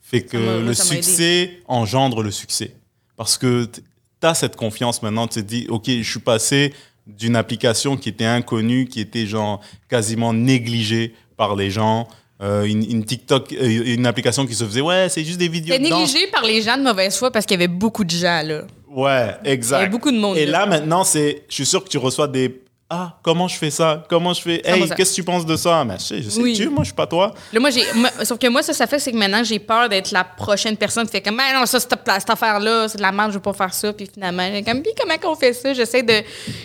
Fait 0.01 0.21
que 0.21 0.37
le 0.37 0.73
succès 0.73 1.59
engendre 1.67 2.23
le 2.23 2.31
succès. 2.31 2.75
Parce 3.17 3.37
que 3.37 3.65
tu 3.65 3.81
as 4.21 4.33
cette 4.33 4.55
confiance 4.55 5.01
maintenant, 5.03 5.27
tu 5.27 5.41
te 5.41 5.45
dis, 5.45 5.65
OK, 5.69 5.85
je 5.87 6.09
suis 6.09 6.19
passé 6.19 6.73
d'une 7.17 7.35
application 7.35 7.97
qui 7.97 8.09
était 8.09 8.25
inconnue, 8.25 8.85
qui 8.87 8.99
était 8.99 9.25
genre 9.25 9.61
quasiment 9.89 10.33
négligée 10.33 11.13
par 11.37 11.55
les 11.55 11.71
gens, 11.71 12.07
euh, 12.41 12.63
une, 12.63 12.89
une 12.89 13.03
TikTok, 13.03 13.51
euh, 13.53 13.93
une 13.95 14.05
application 14.05 14.45
qui 14.45 14.55
se 14.55 14.63
faisait, 14.63 14.81
ouais, 14.81 15.07
c'est 15.09 15.23
juste 15.23 15.39
des 15.39 15.47
vidéos 15.49 15.75
C'était 15.75 15.89
négligé 15.89 16.27
par 16.27 16.43
les 16.43 16.61
gens 16.61 16.77
de 16.77 16.83
mauvaise 16.83 17.17
foi 17.17 17.31
parce 17.31 17.45
qu'il 17.45 17.55
y 17.59 17.63
avait 17.63 17.67
beaucoup 17.67 18.03
de 18.03 18.11
gens, 18.11 18.41
là. 18.45 18.61
Ouais, 18.89 19.35
exact. 19.43 19.79
Il 19.79 19.83
y 19.83 19.85
a 19.85 19.89
beaucoup 19.89 20.11
de 20.11 20.17
monde, 20.17 20.37
Et 20.37 20.45
là. 20.45 20.59
là, 20.59 20.65
maintenant, 20.65 21.03
c'est, 21.03 21.43
je 21.49 21.55
suis 21.55 21.65
sûr 21.65 21.83
que 21.83 21.89
tu 21.89 21.97
reçois 21.97 22.27
des. 22.27 22.61
Ah, 22.91 23.19
comment 23.21 23.47
je 23.47 23.55
fais 23.55 23.69
ça? 23.69 24.03
Comment 24.09 24.33
je 24.33 24.41
fais? 24.41 24.61
Hey, 24.65 24.81
100%. 24.81 24.95
qu'est-ce 24.95 25.11
que 25.11 25.15
tu 25.17 25.23
penses 25.23 25.45
de 25.45 25.55
ça? 25.55 25.85
Mais 25.85 25.97
je 25.99 26.03
sais, 26.03 26.21
je 26.23 26.29
sais 26.29 26.41
Oui. 26.41 26.53
que 26.53 26.63
tu, 26.63 26.69
moi, 26.69 26.79
je 26.83 26.87
suis 26.87 26.95
pas 26.95 27.05
toi. 27.05 27.35
Là, 27.53 27.59
moi, 27.59 27.69
j'ai. 27.69 27.83
moi- 27.93 28.09
Sauf 28.23 28.39
que 28.39 28.47
moi, 28.47 28.63
ça, 28.63 28.73
ça 28.73 28.87
fait, 28.87 28.97
c'est 28.97 29.11
que 29.11 29.17
maintenant, 29.17 29.43
j'ai 29.43 29.59
peur 29.59 29.87
d'être 29.89 30.09
la 30.11 30.23
prochaine 30.23 30.75
personne 30.75 31.05
qui 31.05 31.11
fait 31.11 31.21
comme, 31.21 31.35
mais 31.35 31.53
non, 31.53 31.67
ça, 31.67 31.79
cette, 31.79 31.93
affaire-là, 32.29 32.87
c'est 32.87 32.97
de 32.97 33.03
la 33.03 33.11
merde, 33.11 33.29
je 33.29 33.35
veux 33.35 33.41
pas 33.43 33.53
faire 33.53 33.73
ça. 33.73 33.93
Puis 33.93 34.09
finalement, 34.11 34.41
j'ai 34.51 34.63
comme, 34.63 34.81
puis 34.81 34.91
comment 34.99 35.17
qu'on 35.19 35.35
fait 35.35 35.53
ça? 35.53 35.71
J'essaie 35.73 36.01
de. 36.01 36.13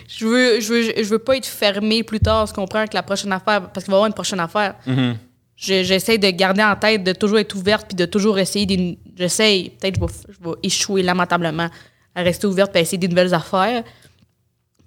Je 0.08 0.26
veux, 0.26 0.60
je, 0.60 0.72
veux, 0.72 0.82
je 1.04 1.08
veux 1.10 1.18
pas 1.18 1.36
être 1.36 1.46
fermé 1.46 2.02
plus 2.02 2.20
tard, 2.20 2.50
qu'on 2.54 2.66
prend 2.66 2.78
avec 2.78 2.94
la 2.94 3.02
prochaine 3.02 3.32
affaire, 3.32 3.60
parce 3.70 3.84
qu'il 3.84 3.90
va 3.90 3.96
y 3.96 3.98
avoir 3.98 4.06
une 4.06 4.14
prochaine 4.14 4.40
affaire. 4.40 4.76
Je- 4.86 5.82
J'essaie 5.84 6.16
de 6.18 6.30
garder 6.30 6.62
en 6.64 6.74
tête, 6.74 7.04
de 7.04 7.12
toujours 7.12 7.38
être 7.38 7.54
ouverte, 7.54 7.86
puis 7.88 7.96
de 7.96 8.06
toujours 8.06 8.38
essayer 8.38 8.64
des. 8.64 8.98
J'essaie, 9.16 9.72
peut-être, 9.78 9.96
je 9.96 10.00
vais, 10.00 10.12
je 10.42 10.48
vais 10.48 10.56
échouer 10.62 11.02
lamentablement 11.02 11.68
à 12.14 12.22
rester 12.22 12.46
ouverte, 12.46 12.72
puis 12.72 12.78
à 12.78 12.82
essayer 12.82 12.96
des 12.98 13.08
nouvelles 13.08 13.34
affaires. 13.34 13.84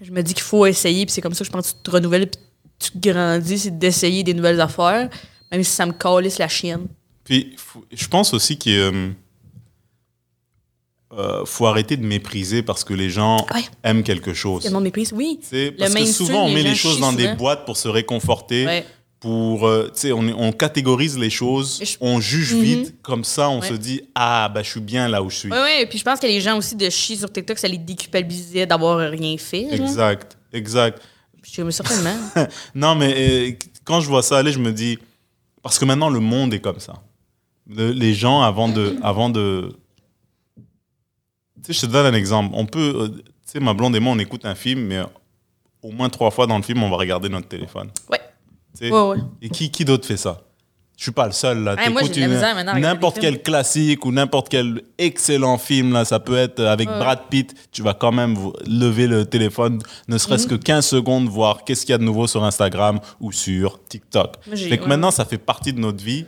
Je 0.01 0.11
me 0.11 0.21
dis 0.21 0.33
qu'il 0.33 0.43
faut 0.43 0.65
essayer, 0.65 1.05
puis 1.05 1.13
c'est 1.13 1.21
comme 1.21 1.33
ça 1.33 1.39
que 1.39 1.45
je 1.47 1.51
pense 1.51 1.71
que 1.71 1.77
tu 1.77 1.83
te 1.83 1.91
renouvelles, 1.91 2.29
puis 2.29 2.39
tu 2.79 2.91
grandis, 3.11 3.57
c'est 3.59 3.77
d'essayer 3.77 4.23
des 4.23 4.33
nouvelles 4.33 4.61
affaires, 4.61 5.09
même 5.51 5.63
si 5.63 5.71
ça 5.71 5.85
me 5.85 5.93
calisse 5.93 6.37
la 6.37 6.47
chienne. 6.47 6.87
Puis, 7.23 7.55
je 7.91 8.07
pense 8.07 8.33
aussi 8.33 8.57
qu'il 8.57 8.73
euh, 8.77 9.09
euh, 11.13 11.45
faut 11.45 11.65
arrêter 11.65 11.97
de 11.97 12.05
mépriser 12.05 12.61
parce 12.61 12.83
que 12.83 12.93
les 12.93 13.09
gens 13.09 13.37
Ouais. 13.53 13.61
aiment 13.83 14.03
quelque 14.03 14.33
chose. 14.33 14.69
Monde 14.69 14.83
méprise, 14.83 15.11
oui. 15.13 15.39
Parce 15.79 15.93
que 15.93 16.05
souvent, 16.05 16.45
on 16.45 16.53
met 16.53 16.63
les 16.63 16.75
choses 16.75 16.99
dans 16.99 17.13
des 17.13 17.33
boîtes 17.33 17.65
pour 17.65 17.77
se 17.77 17.87
réconforter. 17.87 18.65
Ouais. 18.65 18.85
Pour, 19.19 19.67
euh, 19.67 19.85
tu 19.93 20.01
sais, 20.01 20.11
on, 20.11 20.19
on 20.19 20.51
catégorise 20.51 21.17
les 21.17 21.31
choses, 21.31 21.79
je- 21.83 21.97
on 22.01 22.19
juge 22.19 22.53
vite, 22.53 23.01
comme 23.01 23.23
ça, 23.23 23.49
on 23.49 23.61
Ouais. 23.61 23.67
se 23.69 23.73
dit 23.73 24.01
ah 24.13 24.47
bah 24.53 24.61
je 24.61 24.69
suis 24.69 24.79
bien 24.79 25.07
là 25.07 25.23
où 25.23 25.29
je 25.31 25.37
suis. 25.37 25.49
Oui, 25.51 25.57
oui. 25.63 25.85
Puis 25.89 25.97
je 25.97 26.03
pense 26.03 26.19
que 26.19 26.27
les 26.27 26.39
gens 26.39 26.55
aussi 26.57 26.75
de 26.75 26.87
chier 26.91 27.15
sur 27.15 27.31
TikTok, 27.31 27.57
ça 27.57 27.67
les 27.67 27.79
déculpabilisait 27.79 28.67
d'avoir 28.67 28.97
rien 29.09 29.35
fait. 29.39 29.67
Exact, 29.73 30.37
exact. 30.53 31.01
Je 31.41 31.61
me 31.63 31.71
certainement. 31.71 32.15
Non, 32.75 32.93
mais 32.93 33.13
euh, 33.17 33.51
quand 33.85 34.01
je 34.01 34.07
vois 34.07 34.21
ça 34.21 34.37
aller, 34.37 34.51
je 34.51 34.59
me 34.59 34.71
dis. 34.71 34.99
Parce 35.63 35.79
que 35.79 35.85
maintenant, 35.85 36.09
le 36.09 36.19
monde 36.19 36.53
est 36.53 36.59
comme 36.59 36.79
ça. 36.79 36.93
Le- 37.67 37.91
les 37.91 38.13
gens, 38.13 38.41
avant 38.43 38.67
de. 38.69 38.97
Avant 39.01 39.29
de 39.29 39.71
tu 41.63 41.73
sais, 41.73 41.73
je 41.73 41.81
te 41.87 41.91
donne 41.91 42.05
un 42.05 42.17
exemple. 42.17 42.51
On 42.53 42.65
peut. 42.65 42.93
euh, 42.95 43.07
tu 43.09 43.23
sais, 43.45 43.59
ma 43.59 43.73
blonde 43.73 43.95
et 43.95 43.99
moi, 43.99 44.13
on 44.13 44.19
écoute 44.19 44.45
un 44.45 44.55
film, 44.55 44.81
mais 44.81 44.99
au 45.81 45.91
moins 45.91 46.09
trois 46.09 46.29
fois 46.31 46.45
dans 46.47 46.57
le 46.57 46.63
film, 46.63 46.83
on 46.83 46.89
va 46.89 46.97
regarder 46.97 47.29
notre 47.29 47.47
téléphone. 47.47 47.89
Ouais. 48.11 48.16
Ouais, 48.81 49.09
ouais. 49.09 49.17
Et 49.41 49.49
qui, 49.49 49.69
qui 49.71 49.85
d'autre 49.85 50.05
fait 50.07 50.17
ça? 50.17 50.41
Je 50.97 51.03
suis 51.03 51.11
pas 51.11 51.27
le 51.27 51.31
seul 51.31 51.63
là. 51.63 51.75
Ouais, 51.75 51.89
moi, 51.91 52.01
N'importe 52.79 53.19
quel 53.19 53.43
classique 53.43 54.03
ou 54.03 54.11
n'importe 54.11 54.49
quel 54.49 54.81
excellent 54.97 55.59
film 55.59 55.93
là, 55.93 56.05
ça 56.05 56.19
peut 56.19 56.35
être 56.37 56.59
avec. 56.63 56.87
Brad 56.87 57.19
Pitt. 57.29 57.53
Tu 57.71 57.83
vas 57.83 57.93
quand 57.93 58.11
même 58.11 58.35
lever 58.65 59.05
le 59.05 59.23
téléphone, 59.25 59.79
ne 60.07 60.17
serait-ce 60.17 60.45
Mhm. 60.45 60.49
que 60.49 60.55
15 60.55 60.85
secondes, 60.87 61.29
voir 61.29 61.63
qu'est-ce 61.65 61.81
qu'il 61.85 61.91
y 61.91 61.93
a 61.93 61.99
de 61.99 62.03
nouveau 62.03 62.25
sur 62.25 62.43
Instagram 62.43 62.99
ou 63.19 63.31
sur 63.31 63.79
TikTok. 63.87 64.37
Fait 64.55 64.79
que 64.79 64.85
maintenant, 64.85 65.11
ça 65.11 65.23
fait 65.25 65.37
partie 65.37 65.71
de 65.71 65.79
notre 65.79 66.03
vie. 66.03 66.25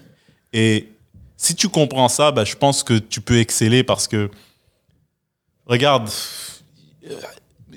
Et 0.53 0.89
si 1.35 1.55
tu 1.55 1.67
comprends 1.69 2.07
ça, 2.09 2.31
bah, 2.31 2.43
je 2.45 2.55
pense 2.55 2.83
que 2.83 2.93
tu 2.99 3.21
peux 3.21 3.39
exceller 3.39 3.83
parce 3.83 4.07
que 4.07 4.29
regarde, 5.65 6.09
euh, 7.09 7.15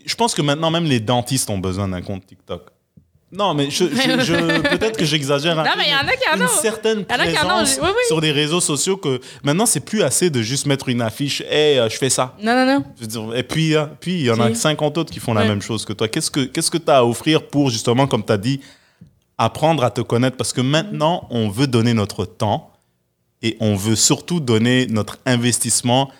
je 0.04 0.14
pense 0.14 0.34
que 0.34 0.42
maintenant 0.42 0.70
même 0.70 0.84
les 0.84 1.00
dentistes 1.00 1.48
ont 1.48 1.58
besoin 1.58 1.88
d'un 1.88 2.02
compte 2.02 2.26
TikTok. 2.26 2.68
Non, 3.32 3.54
mais 3.54 3.70
je, 3.70 3.84
je- 3.84 4.20
je- 4.20 4.60
peut-être 4.60 4.98
que 4.98 5.04
j'exagère 5.06 5.58
un 5.58 5.64
Non, 5.64 5.70
peu, 5.72 5.78
mais 5.78 5.86
il 5.86 5.90
y 5.90 5.94
en 5.94 6.06
a 6.06 6.12
qui 6.16 6.28
en 6.30 6.36
une 6.36 6.42
ont. 6.44 6.48
certaine 6.60 7.04
Il 7.08 7.12
y 7.12 7.16
en 7.16 7.18
a 7.20 7.26
qui 7.26 7.38
en 7.38 7.44
ont, 7.44 7.48
présence 7.62 7.78
oui, 7.80 7.88
oui. 7.88 8.02
sur 8.06 8.20
les 8.20 8.30
réseaux 8.30 8.60
sociaux 8.60 8.96
que 8.98 9.20
maintenant 9.42 9.64
c'est 9.66 9.80
plus 9.80 10.02
assez 10.02 10.28
de 10.28 10.42
juste 10.42 10.66
mettre 10.66 10.88
une 10.90 11.00
affiche 11.00 11.40
hey 11.48 11.78
euh, 11.78 11.88
je 11.88 11.96
fais 11.96 12.10
ça 12.10 12.36
Non, 12.42 12.54
non, 12.54 12.66
non. 12.66 12.84
je 12.96 13.00
veux 13.00 13.06
dire, 13.06 13.34
et 13.34 13.42
puis 13.42 13.74
euh, 13.74 13.86
puis 14.00 14.12
il 14.20 14.26
y 14.26 14.30
en 14.30 14.38
a 14.38 14.50
Ok. 14.50 14.56
50 14.56 14.98
autres 14.98 15.12
qui 15.12 15.18
font 15.20 15.32
la 15.34 15.42
Ouais. 15.42 15.48
même 15.48 15.62
chose 15.62 15.84
que 15.86 15.92
toi 15.94 16.08
qu'est-ce 16.08 16.30
que 16.30 16.40
qu'est-ce 16.40 16.70
que 16.70 16.76
tu 16.78 16.90
as 16.90 16.98
à 16.98 17.04
offrir 17.04 17.46
pour 17.48 17.70
justement 17.70 18.06
comme 18.06 18.24
tu 18.24 18.32
as 18.32 18.36
dit 18.38 18.60
apprendre 19.38 19.82
à 19.82 19.90
te 19.90 20.02
connaître? 20.02 20.36
Parce 20.36 20.52
que 20.52 20.60
maintenant 20.60 21.26
on 21.30 21.48
veut 21.48 21.66
donner 21.66 21.94
notre 21.94 22.26
temps 22.26 22.70
et 23.40 23.56
on 23.60 23.74
veut 23.76 23.96
surtout 23.96 24.40
donner 24.40 24.86
notre 24.88 25.18
investissement 25.24 26.10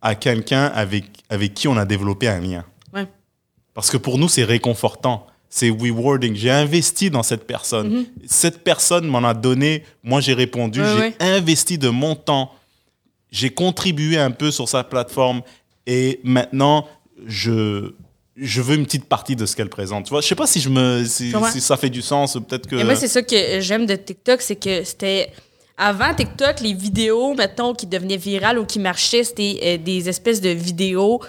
à 0.00 0.14
quelqu'un 0.14 0.66
avec 0.74 1.04
avec 1.28 1.52
qui 1.54 1.68
on 1.68 1.76
a 1.76 1.84
développé 1.84 2.28
un 2.28 2.40
lien 2.40 2.64
Ouais. 2.94 3.06
parce 3.74 3.90
que 3.90 3.96
pour 3.98 4.16
nous, 4.18 4.28
c'est 4.28 4.44
réconfortant. 4.44 5.26
C'est 5.48 5.70
rewarding. 5.70 6.34
J'ai 6.34 6.50
investi 6.50 7.10
dans 7.10 7.22
cette 7.22 7.46
personne. 7.46 8.04
Cette 8.26 8.64
personne 8.64 9.06
m'en 9.06 9.24
a 9.24 9.34
donné. 9.34 9.84
Moi, 10.02 10.20
j'ai 10.20 10.34
répondu. 10.34 10.80
Ouais, 10.80 10.88
j'ai 10.92 11.00
ouais. 11.00 11.14
investi 11.20 11.78
de 11.78 11.88
mon 11.88 12.14
temps. 12.14 12.52
J'ai 13.30 13.50
contribué 13.50 14.18
un 14.18 14.30
peu 14.30 14.50
sur 14.50 14.68
sa 14.68 14.84
plateforme. 14.84 15.42
Et 15.86 16.20
maintenant, 16.24 16.86
je, 17.26 17.92
je 18.36 18.60
veux 18.60 18.76
une 18.76 18.84
petite 18.84 19.06
partie 19.06 19.36
de 19.36 19.46
ce 19.46 19.56
qu'elle 19.56 19.68
présente. 19.68 20.04
Tu 20.04 20.10
vois, 20.10 20.20
je 20.20 20.26
sais 20.26 20.34
pas 20.34 20.46
si, 20.46 20.60
je 20.60 20.68
me, 20.68 21.04
si, 21.04 21.32
ça 21.60 21.76
fait 21.76 21.90
du 21.90 22.02
sens. 22.02 22.34
Peut-être 22.34 22.66
que. 22.66 22.76
Et 22.76 22.84
moi, 22.84 22.96
c'est 22.96 23.08
ça 23.08 23.22
que 23.22 23.60
j'aime 23.60 23.86
de 23.86 23.96
TikTok, 23.96 24.42
c'est 24.42 24.56
que 24.56 24.84
c'était. 24.84 25.30
Avant 25.78 26.14
TikTok, 26.14 26.60
les 26.60 26.72
vidéos, 26.72 27.34
mettons, 27.34 27.74
qui 27.74 27.86
devenaient 27.86 28.16
virales 28.16 28.58
ou 28.58 28.64
qui 28.64 28.78
marchaient, 28.78 29.24
c'était 29.24 29.60
euh, 29.62 29.76
des 29.76 30.08
espèces 30.08 30.40
de 30.40 30.48
vidéos, 30.48 31.20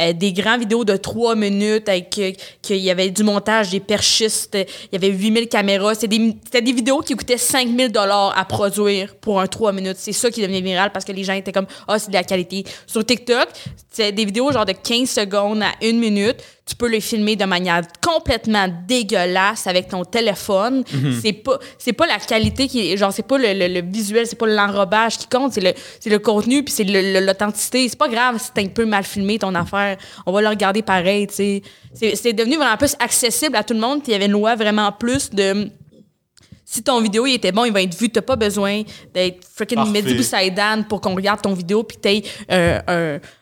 euh, 0.00 0.12
des 0.12 0.32
grandes 0.32 0.60
vidéos 0.60 0.84
de 0.84 0.96
trois 0.96 1.36
minutes 1.36 1.88
avec 1.88 2.18
euh, 2.18 2.32
qu'il 2.62 2.78
y 2.78 2.90
avait 2.90 3.10
du 3.10 3.22
montage, 3.22 3.70
des 3.70 3.80
perchistes, 3.80 4.56
il 4.56 4.88
y 4.92 4.96
avait 4.96 5.14
8000 5.14 5.48
caméras. 5.48 5.94
C'était 5.94 6.18
des, 6.18 6.36
c'était 6.44 6.62
des 6.62 6.72
vidéos 6.72 7.00
qui 7.00 7.14
coûtaient 7.14 7.38
5000 7.38 7.92
dollars 7.92 8.36
à 8.36 8.44
produire 8.44 9.14
pour 9.16 9.40
un 9.40 9.46
3 9.46 9.72
minutes. 9.72 9.96
C'est 9.98 10.12
ça 10.12 10.30
qui 10.30 10.40
devenait 10.40 10.60
viral 10.60 10.90
parce 10.92 11.04
que 11.04 11.12
les 11.12 11.22
gens 11.22 11.34
étaient 11.34 11.52
comme, 11.52 11.66
ah, 11.86 11.98
c'est 11.98 12.08
de 12.08 12.14
la 12.14 12.24
qualité. 12.24 12.64
Sur 12.86 13.04
TikTok, 13.04 13.48
c'est 13.90 14.10
des 14.10 14.24
vidéos 14.24 14.50
genre 14.50 14.66
de 14.66 14.72
15 14.72 15.08
secondes 15.08 15.62
à 15.62 15.72
une 15.80 16.00
minute. 16.00 16.42
Tu 16.66 16.74
peux 16.76 16.88
les 16.88 17.02
filmer 17.02 17.36
de 17.36 17.44
manière 17.44 17.82
complètement 18.02 18.66
dégueulasse 18.88 19.66
avec 19.66 19.88
ton 19.88 20.02
téléphone. 20.02 20.82
C'est 21.22 21.34
pas 21.34 21.58
c'est 21.76 21.92
pas 21.92 22.06
la 22.06 22.18
qualité 22.18 22.68
qui 22.68 22.90
est- 22.92 22.96
genre 22.96 23.12
c'est 23.12 23.22
pas 23.26 23.36
le, 23.36 23.52
le- 23.52 23.68
le 23.80 23.86
visuel, 23.86 24.26
c'est 24.26 24.38
pas 24.38 24.46
l'enrobage 24.46 25.18
qui 25.18 25.26
compte, 25.26 25.52
c'est 25.52 25.60
le 25.60 25.74
c'est 26.00 26.08
le 26.08 26.18
contenu 26.18 26.62
puis 26.64 26.72
c'est 26.72 26.84
l'authenticité. 26.84 27.86
C'est 27.88 27.98
pas 27.98 28.08
grave 28.08 28.38
si 28.40 28.50
t'as 28.54 28.62
un 28.62 28.68
peu 28.68 28.86
mal 28.86 29.04
filmé 29.04 29.38
ton 29.38 29.54
affaire. 29.54 29.98
On 30.24 30.32
va 30.32 30.40
le 30.40 30.48
regarder 30.48 30.80
pareil, 30.80 31.26
tu 31.26 31.34
sais. 31.34 31.62
C'est 31.92 32.16
c'est 32.16 32.32
devenu 32.32 32.56
vraiment 32.56 32.78
plus 32.78 32.96
accessible 32.98 33.56
à 33.56 33.62
tout 33.62 33.74
le 33.74 33.80
monde, 33.80 34.02
puis 34.02 34.12
il 34.12 34.14
y 34.14 34.16
avait 34.16 34.26
une 34.26 34.32
loi 34.32 34.54
vraiment 34.56 34.90
plus 34.90 35.28
de 35.30 35.68
Si 36.64 36.82
ton 36.82 37.00
vidéo 37.00 37.26
il 37.26 37.34
était 37.34 37.52
bon, 37.52 37.64
il 37.64 37.72
va 37.72 37.82
être 37.82 37.94
vu. 37.98 38.08
T'as 38.10 38.22
pas 38.22 38.36
besoin 38.36 38.82
d'être 39.12 39.44
freaking. 39.54 39.78
Mehdi 39.92 40.08
Boussaïdan 40.16 40.82
pour 40.88 41.00
qu'on 41.00 41.14
regarde 41.14 41.40
ton 41.42 41.52
vidéo 41.54 41.82
puis 41.84 41.96
que 41.96 42.02
t'aies 42.02 42.22
euh, 42.50 42.80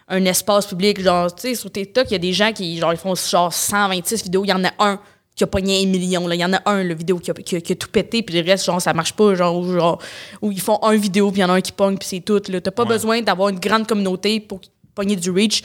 un, 0.08 0.16
un 0.16 0.24
espace 0.24 0.66
public. 0.66 1.00
Genre, 1.00 1.32
tu 1.34 1.42
sais, 1.42 1.54
sur 1.54 1.70
TikTok, 1.70 2.06
il 2.10 2.12
y 2.12 2.16
a 2.16 2.18
des 2.18 2.32
gens 2.32 2.52
qui 2.52 2.76
genre, 2.78 2.92
ils 2.92 2.98
font 2.98 3.14
genre 3.14 3.52
126 3.52 4.24
vidéos. 4.24 4.44
Il 4.44 4.48
y 4.48 4.52
en 4.52 4.64
a 4.64 4.70
un 4.80 4.98
qui 5.34 5.44
a 5.44 5.46
pogné 5.46 5.82
un 5.82 5.86
million. 5.86 6.26
là. 6.28 6.34
Il 6.34 6.40
y 6.40 6.44
en 6.44 6.52
a 6.52 6.60
un, 6.66 6.82
le 6.82 6.94
vidéo, 6.94 7.18
qui 7.18 7.30
a, 7.30 7.34
qui 7.34 7.56
a- 7.56 7.60
qui 7.60 7.72
a 7.72 7.76
tout 7.76 7.88
pété, 7.88 8.22
puis 8.22 8.38
le 8.42 8.44
reste, 8.50 8.66
genre, 8.66 8.82
ça 8.82 8.92
marche 8.92 9.14
pas. 9.14 9.34
Genre, 9.34 9.56
ou 9.56 9.72
genre, 9.72 9.98
où 10.42 10.52
ils 10.52 10.60
font 10.60 10.78
un 10.82 10.94
vidéo, 10.96 11.30
puis 11.30 11.40
il 11.40 11.42
y 11.42 11.44
en 11.44 11.48
a 11.50 11.54
un 11.54 11.60
qui 11.62 11.72
pogne, 11.72 11.96
puis 11.96 12.06
c'est 12.08 12.20
tout. 12.20 12.38
T'as 12.40 12.70
pas 12.70 12.84
besoin 12.84 13.22
d'avoir 13.22 13.48
une 13.48 13.58
grande 13.58 13.86
communauté 13.86 14.40
pour 14.40 14.60
pogner 14.94 15.16
du 15.16 15.30
reach. 15.30 15.62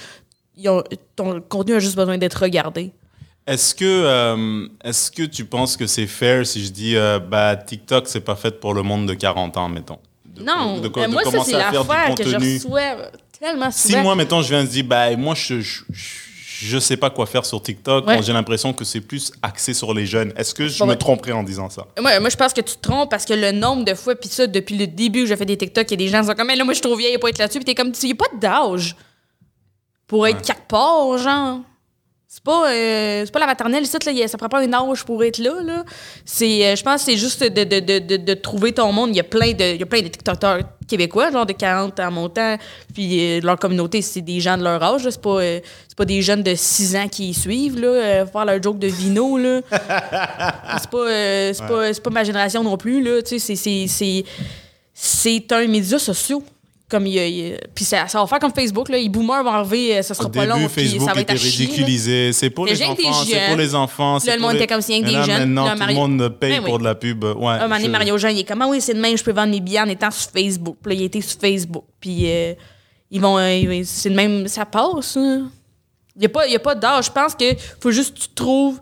Ils 0.56 0.70
ont- 0.70 0.84
ton 1.15 1.41
contenu 1.41 1.76
a 1.76 1.80
juste 1.80 1.96
besoin 1.96 2.17
d'être 2.17 2.36
regardé. 2.41 2.91
Est-ce 3.48 3.74
que, 3.74 3.86
euh, 3.86 4.68
est-ce 4.84 5.10
que 5.10 5.24
tu 5.24 5.46
penses 5.46 5.78
que 5.78 5.88
c'est 5.88 6.06
fair 6.08 6.46
si 6.46 6.66
je 6.66 6.70
dis 6.70 6.98
euh, 6.98 7.18
bah, 7.20 7.56
TikTok, 7.56 8.08
c'est 8.08 8.20
pas 8.20 8.36
fait 8.36 8.60
pour 8.60 8.74
le 8.74 8.84
monde 8.84 9.08
de 9.08 9.14
40 9.14 9.56
ans, 9.56 9.70
mettons? 9.70 10.00
De- 10.26 10.44
Non, 10.44 10.80
de- 10.80 10.88
de- 10.90 10.92
mais 11.00 11.08
moi, 11.08 11.24
ça, 11.24 11.44
c'est 11.46 11.54
l'affaire 11.54 12.14
que 12.16 12.24
je 12.28 12.36
reçois 12.36 13.10
tellement 13.40 13.72
Si 13.72 13.88
souvent. 13.90 14.04
moi, 14.04 14.16
mettons, 14.16 14.42
je 14.42 14.50
viens 14.50 14.64
de 14.64 14.70
dire, 14.70 14.84
bah, 14.84 15.16
moi, 15.16 15.34
je, 15.34 15.62
je, 15.62 15.84
je 15.94 16.78
sais 16.78 16.98
pas 16.98 17.10
quoi 17.10 17.26
faire 17.26 17.46
sur 17.46 17.62
TikTok, 17.62 18.06
Ouais. 18.06 18.22
j'ai 18.22 18.34
l'impression 18.34 18.74
que 18.74 18.84
c'est 18.84 19.00
plus 19.00 19.32
axé 19.42 19.74
sur 19.74 19.94
les 19.94 20.06
jeunes. 20.06 20.34
Est-ce 20.36 20.54
que 20.54 20.68
je 20.68 20.78
Bon, 20.80 20.86
me 20.86 20.92
ouais. 20.92 20.98
tromperais 20.98 21.32
en 21.32 21.44
disant 21.44 21.70
ça? 21.70 21.88
Moi, 22.02 22.20
moi, 22.20 22.30
je 22.30 22.36
pense 22.36 22.52
que 22.52 22.60
tu 22.62 22.76
te 22.76 22.82
trompes 22.82 23.10
parce 23.10 23.24
que 23.26 23.34
le 23.34 23.54
nombre 23.54 23.86
de 23.86 23.94
fois, 23.94 24.16
puis 24.16 24.28
ça, 24.28 24.46
depuis 24.46 24.78
le 24.78 24.88
début 24.88 25.22
que 25.22 25.28
j'ai 25.28 25.38
fait 25.38 25.46
des 25.46 25.56
TikTok, 25.58 25.88
il 25.90 25.92
y 25.92 25.94
a 25.94 26.06
des 26.06 26.12
gens 26.12 26.20
qui 26.22 26.28
sont 26.28 26.34
comme, 26.34 26.48
mais 26.48 26.56
là, 26.58 26.66
moi, 26.66 26.74
je 26.74 26.80
suis 26.80 26.82
trop 26.88 26.98
vieille 26.98 27.18
pour 27.18 27.30
être 27.30 27.38
là-dessus, 27.38 27.60
puis 27.60 27.66
t'es 27.66 27.76
comme, 27.76 27.94
il 28.04 28.06
n'y 28.08 28.12
a 28.12 28.16
pas 28.16 28.36
d'âge 28.38 28.96
pour 30.06 30.28
être 30.28 30.42
quelque 30.42 30.68
part, 30.68 31.18
genre. 31.18 31.60
C'est 32.30 32.44
pas, 32.44 32.70
euh, 32.70 33.24
c'est 33.24 33.32
pas 33.32 33.40
la 33.40 33.46
maternelle, 33.46 33.84
ici, 33.84 33.96
là, 34.06 34.28
ça 34.28 34.38
prend 34.38 34.50
pas 34.50 34.60
un 34.60 34.74
âge 34.74 35.06
pour 35.06 35.24
être 35.24 35.38
là. 35.38 35.62
là. 35.63 35.86
C'est, 36.26 36.68
euh, 36.68 36.76
je 36.76 36.84
pense 36.84 37.06
que 37.06 37.12
c'est 37.12 37.18
juste 37.18 37.42
de, 37.42 37.63
de, 37.63 37.80
de, 37.80 38.18
de, 38.18 38.34
trouver 38.34 38.74
ton 38.74 38.92
monde. 38.92 39.12
Il 39.12 39.16
y 39.16 39.22
a 39.22 39.24
plein 39.24 39.54
de, 39.54 39.76
il 39.76 39.80
y 39.80 39.84
a 39.84 39.86
plein 39.86 40.02
de 40.02 40.10
TikTokers 40.10 40.63
québécois, 40.90 41.32
genre 41.32 41.46
de 41.46 41.54
40 41.54 41.98
en 42.02 42.12
montant, 42.12 42.58
puis 42.94 43.38
euh, 43.38 43.40
leur 43.42 43.58
communauté, 43.58 44.02
c'est 44.02 44.20
des 44.20 44.42
gens 44.42 44.58
de 44.58 44.63
leur 44.63 44.84
âge. 44.84 45.06
là. 45.06 45.12
C'est 45.12 45.22
pas, 45.22 45.40
euh, 45.40 45.62
c'est 45.88 45.98
pas 45.98 46.04
des 46.04 46.22
jeunes 46.22 46.44
de 46.44 46.54
6 46.54 46.98
ans 46.98 47.08
qui 47.08 47.30
y 47.30 47.34
suivent, 47.34 47.80
là, 47.80 48.26
faire 48.26 48.44
leur 48.44 48.62
joke 48.62 48.78
de 48.78 48.88
vino. 48.88 49.38
Là. 49.38 49.62
c'est 49.72 50.90
pas, 50.90 51.54
c'est 51.54 51.66
pas, 51.66 51.94
c'est 51.94 52.04
pas 52.04 52.10
ma 52.10 52.26
génération 52.26 52.62
non 52.62 52.76
plus. 52.76 53.02
Là. 53.02 53.22
Tu 53.22 53.40
sais, 53.40 53.56
c'est, 53.56 53.56
c'est, 53.56 53.86
c'est, 53.88 54.26
c'est 54.94 55.52
un 55.54 55.66
média 55.68 55.98
social. 55.98 56.40
Comme 56.89 57.06
il 57.06 57.13
y 57.15 57.19
a- 57.19 57.28
il 57.28 57.60
puis 57.76 57.84
ça, 57.84 58.08
ça 58.08 58.17
va 58.21 58.28
faire 58.28 58.39
comme 58.39 58.54
Facebook. 58.54 58.88
Là. 58.88 58.97
Les 58.97 59.10
boomers 59.10 59.43
vont 59.43 59.52
arriver, 59.52 59.97
euh, 59.97 60.02
ça 60.02 60.13
sera 60.13 60.28
Au 60.28 60.30
pas 60.30 60.45
début, 60.45 60.52
long, 60.62 60.67
puis 60.69 60.86
Facebook 60.88 61.10
ça 61.10 61.13
va 61.13 61.19
être 61.19 61.32
ridiculisé. 61.34 62.32
C'est 62.32 62.50
pour 62.50 62.65
les 62.65 62.82
enfants. 62.82 63.23
C'est 63.26 63.47
pour 63.47 63.58
les 63.58 63.76
enfants. 63.76 64.19
c'est 64.19 64.36
le 64.36 64.41
monde 64.41 64.52
les- 64.54 64.58
était 64.60 64.67
comme 64.67 64.82
si 64.82 64.93
rien 64.93 65.02
que 65.02 65.08
des 65.08 65.12
là, 65.13 65.23
jeunes. 65.23 65.39
Maintenant, 65.54 65.65
Là, 65.65 65.71
tout 65.73 65.80
Mario- 65.80 65.95
le 65.95 66.02
monde 66.17 66.30
paye 66.39 66.52
Ben 66.54 66.63
oui. 66.63 66.69
pour 66.69 66.80
de 66.80 66.84
la 66.86 66.95
pub. 66.95 67.23
Ouais, 67.26 67.34
Un 67.47 67.67
moment 67.67 67.78
je- 67.78 67.88
Mario 67.88 68.17
Jean, 68.17 68.30
il 68.30 68.39
est 68.39 68.43
comme, 68.45 68.62
ah 68.62 68.67
oui, 68.69 68.80
c'est 68.80 68.93
de 68.93 69.02
même, 69.02 69.17
je 69.17 69.23
peux 69.23 69.34
vendre 69.34 69.52
mes 69.52 69.60
billets 69.60 69.82
en 69.82 69.89
étant 69.89 70.12
sur 70.12 70.32
Facebook. 70.32 70.78
Puis 70.82 70.93
là, 70.95 71.02
il 71.02 71.06
était 71.06 71.19
sur 71.19 71.38
Facebook. 71.41 71.84
Puis 72.00 72.21
euh, 72.32 72.54
ils 73.12 73.19
vont, 73.19 73.38
euh, 73.38 73.54
ils- 73.54 73.86
c'est 73.86 74.10
de 74.10 74.15
même, 74.15 74.47
ça 74.47 74.65
passe. 74.65 75.17
hein. 75.17 75.50
Il 76.15 76.19
n'y 76.21 76.26
a 76.26 76.30
pas, 76.30 76.47
il 76.47 76.54
y 76.54 76.56
a 76.56 76.60
pas 76.60 76.73
d'âge. 76.73 77.08
Je 77.08 77.12
pense 77.12 77.36
que 77.36 77.45
faut 77.82 77.91
juste 77.91 78.15
que 78.15 78.21
tu 78.21 78.30
trouves. 78.34 78.80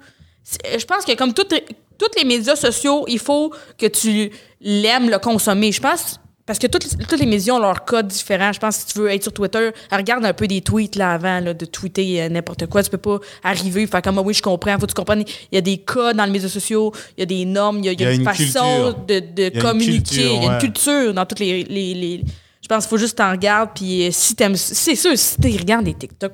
Je 0.78 0.86
pense 0.86 1.04
que 1.06 1.14
comme 1.16 1.34
toutes 1.34 1.56
tous 1.98 2.10
les 2.18 2.24
médias 2.26 2.56
sociaux, 2.56 3.06
il 3.08 3.18
faut 3.20 3.52
que 3.80 3.88
tu 3.88 4.30
l'aimes 4.62 5.10
le 5.10 5.18
consommer. 5.18 5.72
Je 5.72 5.82
pense. 5.82 6.20
Parce 6.46 6.60
que 6.60 6.68
tous 6.68 6.78
tous 7.10 7.16
les 7.16 7.26
médias 7.26 7.54
ont 7.56 7.60
leur 7.60 7.86
code 7.86 8.08
différent. 8.08 8.54
Je 8.54 8.60
pense 8.60 8.76
que 8.78 8.82
si 8.88 8.94
tu 8.94 9.00
veux 9.00 9.10
être 9.12 9.24
sur 9.24 9.34
Twitter, 9.34 9.72
regarde 9.92 10.24
un 10.26 10.34
peu 10.34 10.48
des 10.48 10.62
tweets 10.62 10.96
là 10.96 11.14
avant 11.14 11.40
là, 11.40 11.56
de 11.56 11.66
tweeter 11.66 12.22
euh, 12.22 12.30
n'importe 12.30 12.68
quoi. 12.68 12.84
Tu 12.84 12.92
peux 12.92 13.00
pas 13.00 13.18
arriver 13.44 13.88
faire 13.88 14.02
comme 14.04 14.20
Ah 14.20 14.22
oui, 14.22 14.36
je 14.36 14.44
comprends. 14.44 14.74
Faut 14.76 14.82
que 14.82 14.92
tu 14.92 14.94
comprennes. 14.94 15.24
Il 15.52 15.56
y 15.56 15.58
a 15.58 15.62
des 15.62 15.80
codes 15.80 16.18
dans 16.18 16.26
les 16.26 16.32
médias 16.32 16.48
sociaux, 16.50 16.92
il 17.18 17.22
y 17.22 17.24
a 17.24 17.26
des 17.26 17.46
normes, 17.46 17.80
il 17.80 17.86
y 17.86 17.90
a, 17.90 17.92
il 17.94 18.02
y 18.02 18.04
une, 18.04 18.20
une 18.22 18.24
façon 18.26 18.38
culture. 18.44 18.96
de, 19.08 19.20
de 19.50 19.60
communiquer. 19.60 19.94
culture, 19.98 20.32
il 20.36 20.44
y 20.44 20.48
a 20.48 20.54
une 20.54 20.60
culture 20.60 21.14
dans 21.16 21.26
toutes 21.26 21.40
les. 21.40 21.64
les, 21.64 21.94
les- 21.96 22.24
je 22.62 22.68
pense 22.68 22.86
qu'il 22.86 22.90
faut 22.90 22.98
juste 22.98 23.18
t'en 23.20 23.30
regarder. 23.32 23.72
Puis 23.76 24.08
euh, 24.08 24.10
si 24.12 24.36
t'aimes. 24.36 24.56
C'est 24.56 24.96
sûr, 24.96 25.18
si 25.18 25.38
tu 25.42 25.48
regardes 25.58 25.86
des 25.86 25.94
TikTok, 25.96 26.34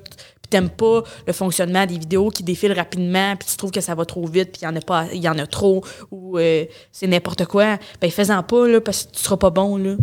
t'aimes 0.52 0.70
pas 0.70 1.02
le 1.26 1.34
fonctionnement 1.34 1.86
des 1.88 1.98
vidéos 1.98 2.30
qui 2.30 2.44
défilent 2.44 2.74
rapidement, 2.74 3.36
puis 3.36 3.48
tu 3.50 3.58
trouves 3.58 3.72
que 3.72 3.82
ça 3.82 3.96
va 3.96 4.06
trop 4.06 4.28
vite, 4.28 4.52
puis 4.52 4.62
il 4.62 4.66
y 4.66 4.68
en 4.68 4.76
a 4.76 4.82
pas, 4.82 5.08
il 5.12 5.22
y 5.22 5.28
en 5.28 5.40
a 5.40 5.48
trop, 5.48 5.84
ou 6.12 6.38
euh, 6.38 6.66
c'est 6.92 7.08
n'importe 7.08 7.46
quoi, 7.46 7.78
ben 8.00 8.12
fais-en 8.12 8.44
pas, 8.44 8.68
là, 8.68 8.80
parce 8.82 9.04
que 9.06 9.12
tu 9.14 9.24
seras 9.24 9.38
pas 9.38 9.50
bon, 9.50 9.78
là. 9.78 9.96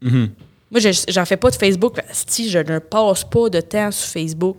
Mhm. 0.00 0.30
Moi, 0.70 0.80
je- 0.80 1.04
j'en 1.08 1.26
fais 1.26 1.36
pas 1.36 1.50
de 1.50 1.56
Facebook. 1.56 2.00
Si 2.12 2.48
je 2.48 2.58
ne 2.58 2.78
passe 2.78 3.24
pas 3.24 3.50
de 3.50 3.60
temps 3.60 3.90
sur 3.90 4.08
Facebook. 4.08 4.56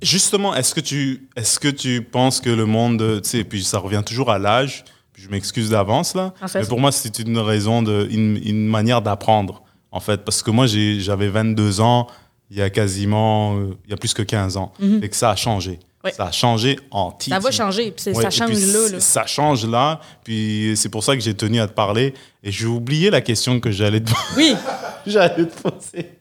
Justement, 0.00 0.54
est-ce 0.54 0.74
que 0.74 0.80
tu 0.80 1.28
est-ce 1.36 1.58
que 1.58 1.68
tu 1.68 2.02
penses 2.02 2.40
que 2.40 2.50
le 2.50 2.66
monde, 2.66 3.20
tu 3.22 3.28
sais, 3.28 3.44
puis 3.44 3.64
ça 3.64 3.78
revient 3.78 4.02
toujours 4.04 4.30
à 4.30 4.38
l'âge. 4.38 4.84
puis 5.12 5.22
Je 5.22 5.28
m'excuse 5.28 5.70
d'avance 5.70 6.14
là, 6.14 6.32
mais 6.60 6.68
pour 6.68 6.78
moi 6.80 6.92
c'est 6.92 7.18
une 7.18 7.38
raison 7.38 7.82
de 7.82 8.06
une, 8.10 8.40
une 8.44 8.66
manière 8.68 9.02
d'apprendre 9.02 9.62
en 9.90 9.98
fait, 10.00 10.18
parce 10.24 10.42
que 10.42 10.50
moi 10.52 10.66
j'avais 10.66 11.28
22 11.28 11.80
ans 11.80 12.06
il 12.50 12.56
y 12.58 12.62
a 12.62 12.70
quasiment 12.70 13.56
euh, 13.56 13.76
il 13.84 13.90
y 13.90 13.94
a 13.94 13.96
plus 13.96 14.14
que 14.14 14.22
15 14.22 14.56
ans, 14.56 14.72
et 15.02 15.08
que 15.08 15.16
ça 15.16 15.30
a 15.30 15.36
changé. 15.36 15.78
Mhm. 16.04 16.12
Ça 16.16 16.26
a 16.26 16.32
changé 16.32 16.78
en 16.90 17.10
titi. 17.12 17.30
Ça 17.30 17.38
va 17.38 17.50
changer, 17.50 17.90
puis 17.90 18.02
c'est- 18.02 18.16
Ouais, 18.16 18.22
ça 18.22 18.30
change 18.30 18.50
puis 18.50 18.72
là. 18.72 19.00
Ça 19.00 19.26
change 19.26 19.66
là, 19.66 20.00
puis 20.24 20.72
c'est 20.76 20.88
pour 20.88 21.02
ça 21.04 21.14
que 21.14 21.20
j'ai 21.20 21.34
tenu 21.34 21.60
à 21.60 21.66
te 21.66 21.72
parler. 21.74 22.14
Et 22.42 22.50
j'ai 22.52 22.66
oublié 22.66 23.10
la 23.10 23.20
question 23.20 23.58
que 23.60 23.70
j'allais 23.70 24.00
te, 24.00 24.12
Oui. 24.36 24.54
j'allais 25.06 25.44
te 25.46 25.60
poser. 25.68 26.12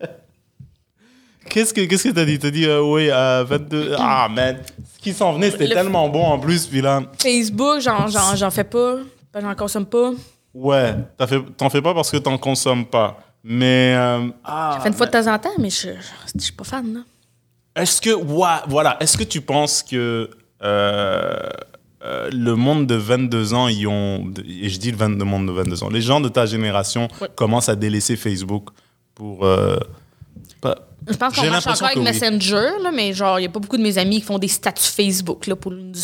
Qu'est-ce 1.50 1.74
que 1.74 1.82
qu'est-ce 1.86 2.10
que 2.10 2.13
t'as 2.13 2.26
dit? 2.26 2.40
T'as 2.40 2.50
dit 2.50 2.66
euh, 2.66 2.82
oui 2.82 3.10
à 3.10 3.44
22. 3.44 3.96
Ah 3.98 4.28
man, 4.30 4.58
ce 4.96 5.00
qui 5.02 5.13
s'en 5.13 5.32
venait 5.34 5.52
c'était 5.52 5.68
Le- 5.68 5.76
tellement 5.76 6.10
bon 6.10 6.26
en 6.26 6.40
plus. 6.40 6.66
Puis 6.66 6.82
là, 6.82 7.04
Facebook, 7.22 7.80
j'en, 7.80 8.52
fais 8.52 8.66
pas. 8.66 8.98
J'en 9.40 9.56
consomme 9.56 9.86
pas. 9.86 10.12
ouais, 10.54 10.96
t'en 11.58 11.70
fais 11.70 11.82
pas 11.82 11.94
parce 11.94 12.12
que 12.12 12.18
t'en 12.18 12.38
consommes 12.38 12.86
pas. 12.86 13.18
Mais 13.49 13.95
euh, 13.95 14.27
ah, 14.43 14.73
J'en 14.75 14.81
fais 14.81 14.89
une 14.89 14.93
fois 14.93 15.05
de 15.05 15.12
temps 15.12 15.33
en 15.33 15.39
temps, 15.39 15.53
mais 15.57 15.69
je, 15.69 15.88
je, 15.89 16.38
je 16.38 16.43
suis 16.43 16.51
pas 16.53 16.65
fan. 16.65 16.93
Là. 16.93 17.81
Est-ce 17.81 18.01
que, 18.01 18.10
ouais, 18.13 18.47
voilà, 18.67 18.97
est-ce 18.99 19.17
que 19.17 19.23
tu 19.23 19.39
penses 19.39 19.83
que 19.83 20.29
euh, 20.63 21.49
euh, 22.03 22.29
le 22.33 22.55
monde 22.55 22.88
de 22.88 22.95
22 22.95 23.53
ans, 23.53 23.67
ils 23.69 23.88
ont, 23.88 24.33
et 24.45 24.67
je 24.69 24.79
dis 24.79 24.91
le, 24.91 24.97
20 24.97 25.17
le 25.17 25.23
monde 25.23 25.47
de 25.47 25.51
22 25.53 25.83
ans, 25.83 25.89
les 25.89 26.01
gens 26.01 26.19
de 26.19 26.27
ta 26.29 26.45
génération 26.45 27.07
Ouais. 27.21 27.29
commencent 27.36 27.69
à 27.69 27.75
délaisser 27.75 28.17
Facebook 28.17 28.69
pour. 29.15 29.45
euh, 29.45 29.77
pas- 30.60 30.75
Je 31.10 31.15
pense 31.15 31.33
qu'on 31.36 31.41
J'ai 31.43 31.49
marche 31.49 31.65
l'impression 31.65 31.86
encore 31.86 31.97
avec 32.03 32.13
oui. 32.13 32.19
Messenger, 32.29 32.69
là, 32.83 32.91
mais 32.93 33.13
genre, 33.13 33.39
il 33.39 33.43
n'y 33.43 33.47
a 33.47 33.51
pas 33.51 33.60
beaucoup 33.60 33.77
de 33.77 33.81
mes 33.83 33.97
amis 33.97 34.19
qui 34.19 34.25
font 34.25 34.39
des 34.39 34.49
statuts 34.49 34.83
Facebook 34.91 35.47
là, 35.47 35.55
pour 35.55 35.71
nous. 35.71 35.93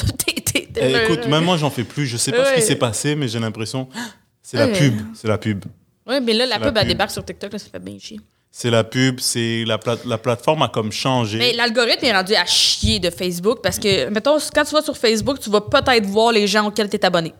Eh, 0.75 1.03
écoute, 1.05 1.27
même 1.27 1.43
moi, 1.43 1.55
j'en 1.57 1.69
fais 1.69 1.83
plus. 1.83 2.05
Je 2.07 2.17
sais 2.17 2.31
pas 2.31 2.45
ce 2.45 2.55
qui 2.55 2.61
s'est 2.63 2.75
passé, 2.75 3.15
mais 3.15 3.27
j'ai 3.27 3.39
l'impression. 3.39 3.87
C'est 4.41 4.57
la 4.57 4.67
pub. 4.67 4.93
C'est 5.13 5.27
la 5.27 5.37
pub. 5.37 5.63
Oui, 6.07 6.15
mais 6.21 6.33
là, 6.33 6.45
la 6.45 6.59
pub, 6.59 6.75
elle 6.75 6.81
pub. 6.83 6.87
débarque 6.89 7.11
sur 7.11 7.23
TikTok, 7.23 7.53
là, 7.53 7.59
ça 7.59 7.67
fait 7.71 7.79
bien 7.79 7.97
chier. 7.99 8.19
C'est 8.51 8.69
la 8.69 8.83
pub. 8.83 9.19
C'est 9.19 9.63
la, 9.65 9.77
plate- 9.77 10.05
la 10.05 10.17
plateforme 10.17 10.61
a 10.61 10.67
comme 10.67 10.91
changé. 10.91 11.37
Mais 11.39 11.53
l'algorithme 11.53 12.05
est 12.05 12.13
rendu 12.13 12.35
à 12.35 12.45
chier 12.45 12.99
de 12.99 13.09
Facebook 13.09 13.59
parce 13.63 13.79
que, 13.79 14.09
mettons, 14.09 14.37
quand 14.53 14.63
tu 14.63 14.73
vas 14.75 14.81
sur 14.81 14.95
Facebook, 14.97 15.39
tu 15.39 15.49
vas 15.49 15.61
peut-être 15.61 16.05
voir 16.05 16.31
les 16.31 16.45
gens 16.45 16.67
auxquels 16.67 16.89
tu 16.89 16.97
es 16.97 17.05
abonné. 17.05 17.33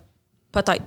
Peut-être. 0.52 0.82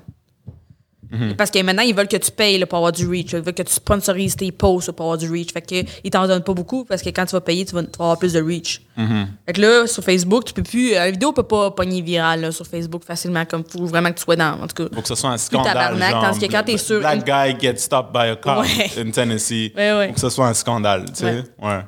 Mhm. 1.10 1.36
Parce 1.36 1.50
que 1.50 1.62
maintenant, 1.62 1.82
ils 1.82 1.94
veulent 1.94 2.08
que 2.08 2.16
tu 2.16 2.30
payes 2.30 2.58
là, 2.58 2.66
pour 2.66 2.78
avoir 2.78 2.92
du 2.92 3.06
reach. 3.08 3.32
Ils 3.32 3.40
veulent 3.40 3.54
que 3.54 3.62
tu 3.62 3.72
sponsorises 3.72 4.34
tes 4.36 4.50
posts 4.52 4.88
là, 4.88 4.92
pour 4.92 5.06
avoir 5.06 5.18
du 5.18 5.30
reach. 5.30 5.52
Fait 5.52 5.62
que, 5.62 5.88
ils 6.02 6.10
t'en 6.10 6.26
donnent 6.26 6.42
pas 6.42 6.54
beaucoup 6.54 6.84
parce 6.84 7.02
que 7.02 7.10
quand 7.10 7.24
tu 7.26 7.32
vas 7.32 7.40
payer, 7.40 7.64
tu 7.64 7.74
vas, 7.74 7.82
tu 7.82 7.90
vas 7.98 8.04
avoir 8.06 8.18
plus 8.18 8.32
de 8.32 8.42
reach. 8.42 8.82
Mhm. 8.96 9.28
Fait 9.46 9.52
que 9.52 9.60
là, 9.60 9.86
sur 9.86 10.02
Facebook, 10.02 10.44
tu 10.46 10.52
peux 10.52 10.62
plus. 10.62 10.92
La 10.92 11.10
vidéo 11.10 11.32
peut 11.32 11.42
pas 11.42 11.70
pogner 11.70 12.00
viral 12.02 12.40
là, 12.40 12.52
sur 12.52 12.66
Facebook 12.66 13.04
facilement, 13.04 13.44
comme 13.44 13.62
faut 13.64 13.86
vraiment 13.86 14.10
que 14.10 14.16
tu 14.18 14.24
sois 14.24 14.36
dans. 14.36 14.60
En 14.62 14.66
tout 14.66 14.84
cas. 14.84 14.94
Faut 14.94 15.02
que 15.02 15.08
ce 15.08 15.14
soit 15.14 15.30
un 15.30 15.38
scandale. 15.38 15.72
tabarnak, 15.72 16.10
genre, 16.10 16.22
tandis 16.24 16.38
que 16.46 16.52
quand 16.52 16.62
t'es 16.64 16.76
sur 16.78 16.98
Black 17.00 17.24
guy 17.24 17.60
gets 17.60 17.76
stopped 17.78 18.12
by 18.12 18.28
a 18.30 18.36
car 18.36 18.60
Ouais. 18.60 18.90
in 18.98 19.10
Tennessee. 19.10 19.72
Ouais, 19.76 19.92
ouais. 19.92 20.08
Faut 20.08 20.14
que 20.14 20.20
ce 20.20 20.30
soit 20.30 20.48
un 20.48 20.54
scandale, 20.54 21.04
tu 21.06 21.16
sais. 21.20 21.44
Ouais. 21.62 21.80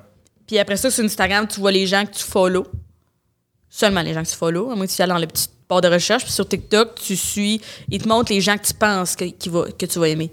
Puis 0.46 0.59
après 0.59 0.76
ça, 0.76 0.90
sur 0.90 1.04
Instagram, 1.04 1.46
tu 1.46 1.61
vois 1.61 1.72
les 1.72 1.87
gens 1.87 2.04
que 2.07 2.12
tu 2.12 2.22
follow. 2.22 2.66
Seulement 3.68 4.00
les 4.02 4.14
gens 4.14 4.22
que 4.22 4.28
tu 4.28 4.37
follow. 4.37 4.70
À 4.70 4.74
moins 4.76 4.87
que 4.87 4.92
tu 4.92 5.02
ailles 5.02 5.09
dans 5.09 5.18
le 5.18 5.26
petit 5.26 5.48
barre 5.68 5.81
de 5.81 5.88
recherche. 5.88 6.24
Puis 6.24 6.33
sur 6.33 6.48
TikTok, 6.48 6.94
tu 6.96 7.16
suis. 7.16 7.61
Ils 7.90 8.02
te 8.02 8.09
montrent 8.09 8.33
les 8.33 8.40
gens 8.40 8.57
que 8.57 8.66
tu 8.66 8.74
penses 8.74 9.14
que, 9.16 9.24
qui 9.24 9.48
va- 9.48 9.66
que 9.70 9.87
tu 9.87 9.98
vas 9.98 10.09
aimer. 10.09 10.31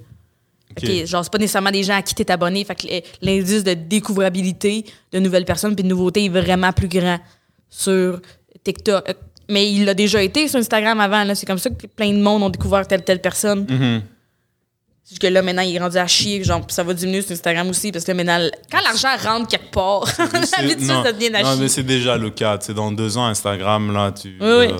Fait 0.79 0.87
que, 0.87 1.01
Ok. 1.01 1.05
genre, 1.07 1.23
c'est 1.23 1.31
pas 1.31 1.37
nécessairement 1.37 1.71
des 1.71 1.83
gens 1.83 1.95
à 1.97 2.01
qui 2.01 2.15
t'es 2.15 2.29
abonné. 2.31 2.63
Fait 2.65 2.75
que 2.75 2.87
l'indice 3.21 3.63
de 3.63 3.73
découvrabilité 3.73 4.85
de 5.11 5.19
nouvelles 5.19 5.45
personnes 5.45 5.75
puis 5.75 5.83
de 5.83 5.89
nouveautés 5.89 6.25
est 6.25 6.29
vraiment 6.29 6.71
plus 6.73 6.87
grand 6.87 7.19
sur 7.69 8.19
TikTok. 8.63 9.09
Euh, 9.09 9.13
Mais 9.47 9.71
il 9.71 9.85
l'a 9.85 9.93
déjà 9.93 10.23
été 10.23 10.47
sur 10.47 10.57
Instagram 10.59 10.99
avant. 10.99 11.33
C'est 11.35 11.45
comme 11.45 11.59
ça 11.59 11.69
que 11.69 11.85
plein 11.87 12.11
de 12.11 12.17
monde 12.21 12.41
ont 12.43 12.49
découvert 12.49 12.87
telle 12.87 13.03
telle 13.03 13.21
personne. 13.21 13.65
Parce 15.07 15.19
que 15.19 15.27
là, 15.27 15.43
maintenant, 15.43 15.61
il 15.61 15.75
est 15.75 15.79
rendu 15.79 15.97
à 15.97 16.07
chier. 16.07 16.43
Genre, 16.43 16.65
ça 16.69 16.81
va 16.81 16.93
diminuer 16.95 17.21
sur 17.21 17.33
Instagram 17.33 17.69
aussi. 17.69 17.91
Parce 17.91 18.03
que 18.03 18.11
là, 18.11 18.15
maintenant, 18.23 18.49
quand 18.71 18.81
l'argent 18.81 19.15
rentre 19.23 19.47
quelque 19.49 19.69
part, 19.71 20.03
d'habitude, 20.17 20.87
non, 20.87 21.03
ça 21.03 21.13
devient 21.13 21.27
à 21.35 21.43
non, 21.43 21.51
chier. 21.51 21.61
mais 21.61 21.67
c'est 21.67 21.83
déjà 21.83 22.17
le 22.17 22.31
cas. 22.31 22.57
C'est 22.59 22.73
dans 22.73 22.91
deux 22.91 23.15
ans, 23.17 23.27
Instagram, 23.27 23.93
là, 23.93 24.11
tu, 24.11 24.29
Oui, 24.29 24.35
euh, 24.41 24.67
tu, 24.69 24.73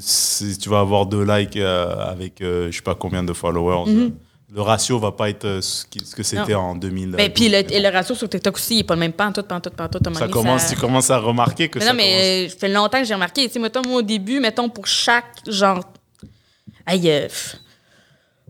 si 0.00 0.58
tu 0.58 0.68
vas 0.68 0.80
avoir 0.80 1.06
deux 1.06 1.24
likes 1.24 1.56
euh, 1.56 1.94
avec 2.10 2.40
euh, 2.40 2.70
je 2.70 2.76
sais 2.76 2.82
pas 2.82 2.94
combien 2.94 3.22
de 3.22 3.32
followers. 3.32 3.90
euh, 3.90 4.10
Le 4.54 4.60
ratio 4.62 4.98
va 4.98 5.10
pas 5.12 5.30
être 5.30 5.44
euh, 5.46 5.60
ce, 5.60 5.84
que 5.86 6.22
c'était 6.22 6.52
Mhm. 6.54 6.58
En 6.60 6.74
2000. 6.76 7.10
Ben, 7.12 7.32
puis 7.32 7.48
le, 7.48 7.56
et 7.72 7.80
le 7.80 7.88
ratio 7.88 8.14
sur 8.14 8.28
TikTok 8.28 8.54
aussi, 8.56 8.76
il 8.76 8.80
est 8.80 8.84
pas 8.84 8.94
le 8.94 9.00
même 9.00 9.12
pas 9.12 9.26
en 9.26 9.32
tout, 9.32 9.42
pas 9.42 9.56
en 9.56 9.60
tout, 9.60 9.70
pas 9.70 9.84
en 9.84 9.88
tout. 9.88 9.98
à 9.98 10.08
un 10.08 10.10
moment 10.12 10.20
ça 10.26 10.28
commence, 10.28 10.62
ça- 10.62 10.74
tu 10.74 10.80
commences 10.80 11.10
à 11.10 11.18
remarquer 11.18 11.68
que 11.68 11.78
Mais 11.80 11.84
ça 11.84 11.90
non, 11.92 11.96
mais 11.96 12.46
euh, 12.46 12.48
ça 12.50 12.56
fait 12.58 12.68
longtemps 12.68 12.98
que 13.00 13.04
j'ai 13.04 13.14
remarqué. 13.14 13.46
Tu 13.48 13.52
sais, 13.54 13.58
mettons, 13.58 13.82
moi, 13.86 13.98
au 13.98 14.02
début, 14.02 14.38
mettons, 14.40 14.68
pour 14.68 14.86
chaque 14.86 15.24
genre. 15.48 15.80
Euh, 16.90 17.22
pff. 17.22 17.56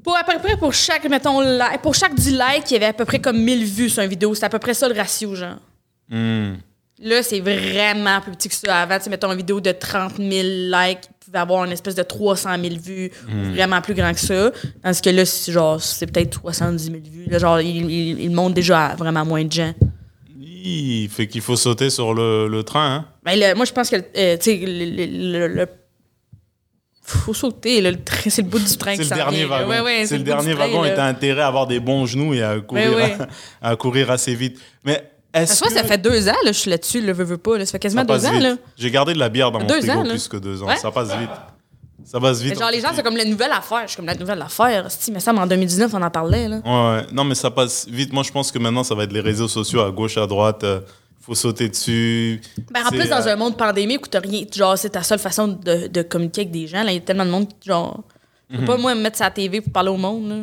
pour 0.02 0.16
à 0.16 0.24
peu 0.24 0.38
près 0.38 0.56
pour 0.58 0.74
chaque, 0.74 1.04
mettons, 1.08 1.40
like, 1.40 1.80
pour 1.80 1.94
chaque 1.94 2.14
10 2.14 2.32
likes, 2.32 2.70
il 2.70 2.74
y 2.74 2.76
avait 2.76 2.86
à 2.86 2.92
peu 2.92 3.04
près 3.06 3.20
comme 3.20 3.38
1000 3.38 3.64
vues 3.64 3.88
sur 3.88 4.02
une 4.02 4.10
vidéo. 4.10 4.34
C'est 4.34 4.44
à 4.44 4.48
peu 4.50 4.58
près 4.58 4.74
ça 4.74 4.88
le 4.88 4.94
ratio, 4.94 5.34
genre. 5.34 5.56
Hmm. 6.10 6.54
Là, 7.02 7.22
c'est 7.24 7.40
vraiment 7.40 8.20
plus 8.20 8.32
petit 8.32 8.48
que 8.48 8.54
ça. 8.54 8.82
Avant, 8.82 8.98
tu 9.00 9.10
mettons 9.10 9.30
une 9.32 9.36
vidéo 9.38 9.60
de 9.60 9.72
30 9.72 10.16
000 10.16 10.28
likes, 10.30 11.00
il 11.10 11.24
pouvait 11.24 11.38
avoir 11.38 11.64
une 11.64 11.72
espèce 11.72 11.96
de 11.96 12.02
300 12.04 12.50
000 12.62 12.74
vues, 12.80 13.10
vraiment 13.52 13.80
plus 13.80 13.94
grand 13.94 14.12
que 14.14 14.20
ça. 14.20 14.52
Tandis 14.82 15.00
que 15.00 15.10
là, 15.10 15.24
c'est 15.24 15.50
genre, 15.52 15.82
c'est 15.82 16.06
peut-être 16.06 16.40
70 16.40 16.84
000 16.84 16.96
vues. 17.10 17.26
Là, 17.28 17.38
genre, 17.38 17.60
il, 17.60 17.90
il, 17.90 18.20
il 18.20 18.30
monte 18.30 18.54
déjà 18.54 18.86
à 18.86 18.94
vraiment 18.94 19.24
moins 19.24 19.44
de 19.44 19.50
gens. 19.52 19.72
Il 20.38 21.08
fait 21.10 21.26
qu'il 21.26 21.40
faut 21.42 21.56
sauter 21.56 21.90
sur 21.90 22.14
le, 22.14 22.46
le 22.48 22.62
train. 22.62 22.94
Hein? 22.96 23.04
Ben, 23.24 23.38
le- 23.38 23.54
moi, 23.54 23.64
je 23.64 23.72
pense 23.72 23.90
que, 23.90 23.96
euh, 23.96 24.36
tu 24.38 24.42
sais, 24.44 24.56
le, 24.64 25.48
le, 25.48 25.66
faut 27.02 27.34
sauter, 27.34 27.80
là, 27.82 27.90
le 27.90 28.02
train, 28.02 28.30
c'est 28.30 28.40
le 28.42 28.48
bout 28.48 28.58
du 28.60 28.76
train 28.78 28.94
C'est 28.96 29.02
le 29.02 29.08
dernier 29.14 29.38
vient, 29.38 29.48
wagon. 29.48 29.68
Ouais, 29.68 29.80
ouais, 29.80 30.06
c'est 30.06 30.16
le 30.16 30.24
dernier 30.24 30.54
train, 30.54 30.64
wagon 30.66 30.82
là. 30.82 30.92
et 30.92 30.94
t'as 30.94 31.06
intérêt 31.06 31.42
à 31.42 31.48
avoir 31.48 31.66
des 31.66 31.80
bons 31.80 32.06
genoux 32.06 32.32
et 32.32 32.42
à 32.42 32.58
courir, 32.60 32.94
ouais. 32.94 33.16
à 33.60 33.76
courir 33.76 34.10
assez 34.10 34.34
vite. 34.34 34.58
Mais 34.84 35.10
est-ce 35.34 35.54
Ça, 35.56 35.66
que 35.66 35.72
ça 35.72 35.84
fait 35.84 35.98
deux 35.98 36.28
ans, 36.28 36.32
là, 36.44 36.52
je 36.52 36.58
suis 36.58 36.70
là-dessus, 36.70 37.00
le 37.00 37.12
veux, 37.12 37.24
veux 37.24 37.38
pas. 37.38 37.58
Là. 37.58 37.66
Ça 37.66 37.72
fait 37.72 37.78
quasiment 37.80 38.02
ça 38.06 38.16
deux 38.18 38.26
ans, 38.26 38.32
vite? 38.32 38.42
là. 38.42 38.56
J'ai 38.76 38.90
gardé 38.90 39.12
de 39.14 39.18
la 39.18 39.28
bière 39.28 39.50
dans 39.50 39.60
mon 39.60 39.66
Deux 39.66 39.80
frigo 39.80 39.92
ans, 40.00 40.04
plus 40.08 40.28
que 40.28 40.36
deux 40.36 40.62
ans. 40.62 40.66
Ouais. 40.66 40.76
Ça 40.76 40.90
passe 40.90 41.08
vite. 41.16 41.30
Ça 42.04 42.20
passe 42.20 42.40
vite. 42.40 42.52
Mais 42.54 42.58
genre, 42.60 42.68
en 42.68 42.70
les 42.70 42.80
gens, 42.80 42.88
c'est 42.94 43.02
comme 43.02 43.16
la 43.16 43.24
nouvelle 43.24 43.52
affaire. 43.52 43.82
Je 43.84 43.88
suis 43.88 43.96
comme 43.96 44.06
la 44.06 44.14
nouvelle 44.14 44.40
affaire. 44.42 44.86
Si, 44.90 45.10
mais 45.10 45.20
ça, 45.20 45.32
mais 45.32 45.40
en 45.40 45.46
2019, 45.46 45.92
on 45.94 46.02
en 46.02 46.10
parlait, 46.10 46.48
là. 46.48 46.60
Ouais, 46.64 46.96
ouais. 47.00 47.06
Non, 47.12 47.24
mais 47.24 47.34
ça 47.34 47.50
passe 47.50 47.86
vite. 47.88 48.12
Moi, 48.12 48.22
je 48.22 48.30
pense 48.32 48.52
que 48.52 48.58
maintenant, 48.58 48.84
ça 48.84 48.94
va 48.94 49.04
être 49.04 49.12
les 49.12 49.20
réseaux 49.20 49.48
sociaux 49.48 49.80
à 49.80 49.90
gauche, 49.90 50.16
à 50.18 50.26
droite. 50.26 50.64
euh, 50.64 50.80
faut 51.20 51.34
sauter 51.34 51.70
dessus. 51.70 52.42
Ben, 52.70 52.82
en 52.86 52.90
plus, 52.90 53.08
dans 53.08 53.26
euh, 53.26 53.32
un 53.32 53.36
monde 53.36 53.56
pandémique 53.56 54.04
où 54.04 54.08
t'as 54.10 54.20
rien, 54.20 54.44
genre, 54.54 54.76
c'est 54.76 54.90
ta 54.90 55.02
seule 55.02 55.18
façon 55.18 55.48
de, 55.48 55.86
de 55.86 56.02
communiquer 56.02 56.42
avec 56.42 56.50
des 56.52 56.66
gens. 56.66 56.82
Là, 56.84 56.90
il 56.92 56.96
y 56.96 56.98
a 56.98 57.00
tellement 57.00 57.24
de 57.24 57.30
monde, 57.30 57.46
genre, 57.64 58.02
je 58.50 58.56
Mhm. 58.58 58.60
peux 58.60 58.72
pas, 58.72 58.76
moi, 58.76 58.94
me 58.94 59.00
mettre 59.00 59.16
sa 59.16 59.30
TV 59.30 59.62
pour 59.62 59.72
parler 59.72 59.88
au 59.88 59.96
monde, 59.96 60.28
là. 60.28 60.36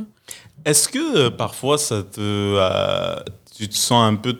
Est-ce 0.65 0.89
que 0.89 1.17
euh, 1.17 1.29
parfois 1.29 1.77
ça 1.77 2.01
te, 2.01 3.19
tu 3.55 3.69
te 3.69 3.75
sens 3.77 4.11
un 4.11 4.15
peu 4.15 4.33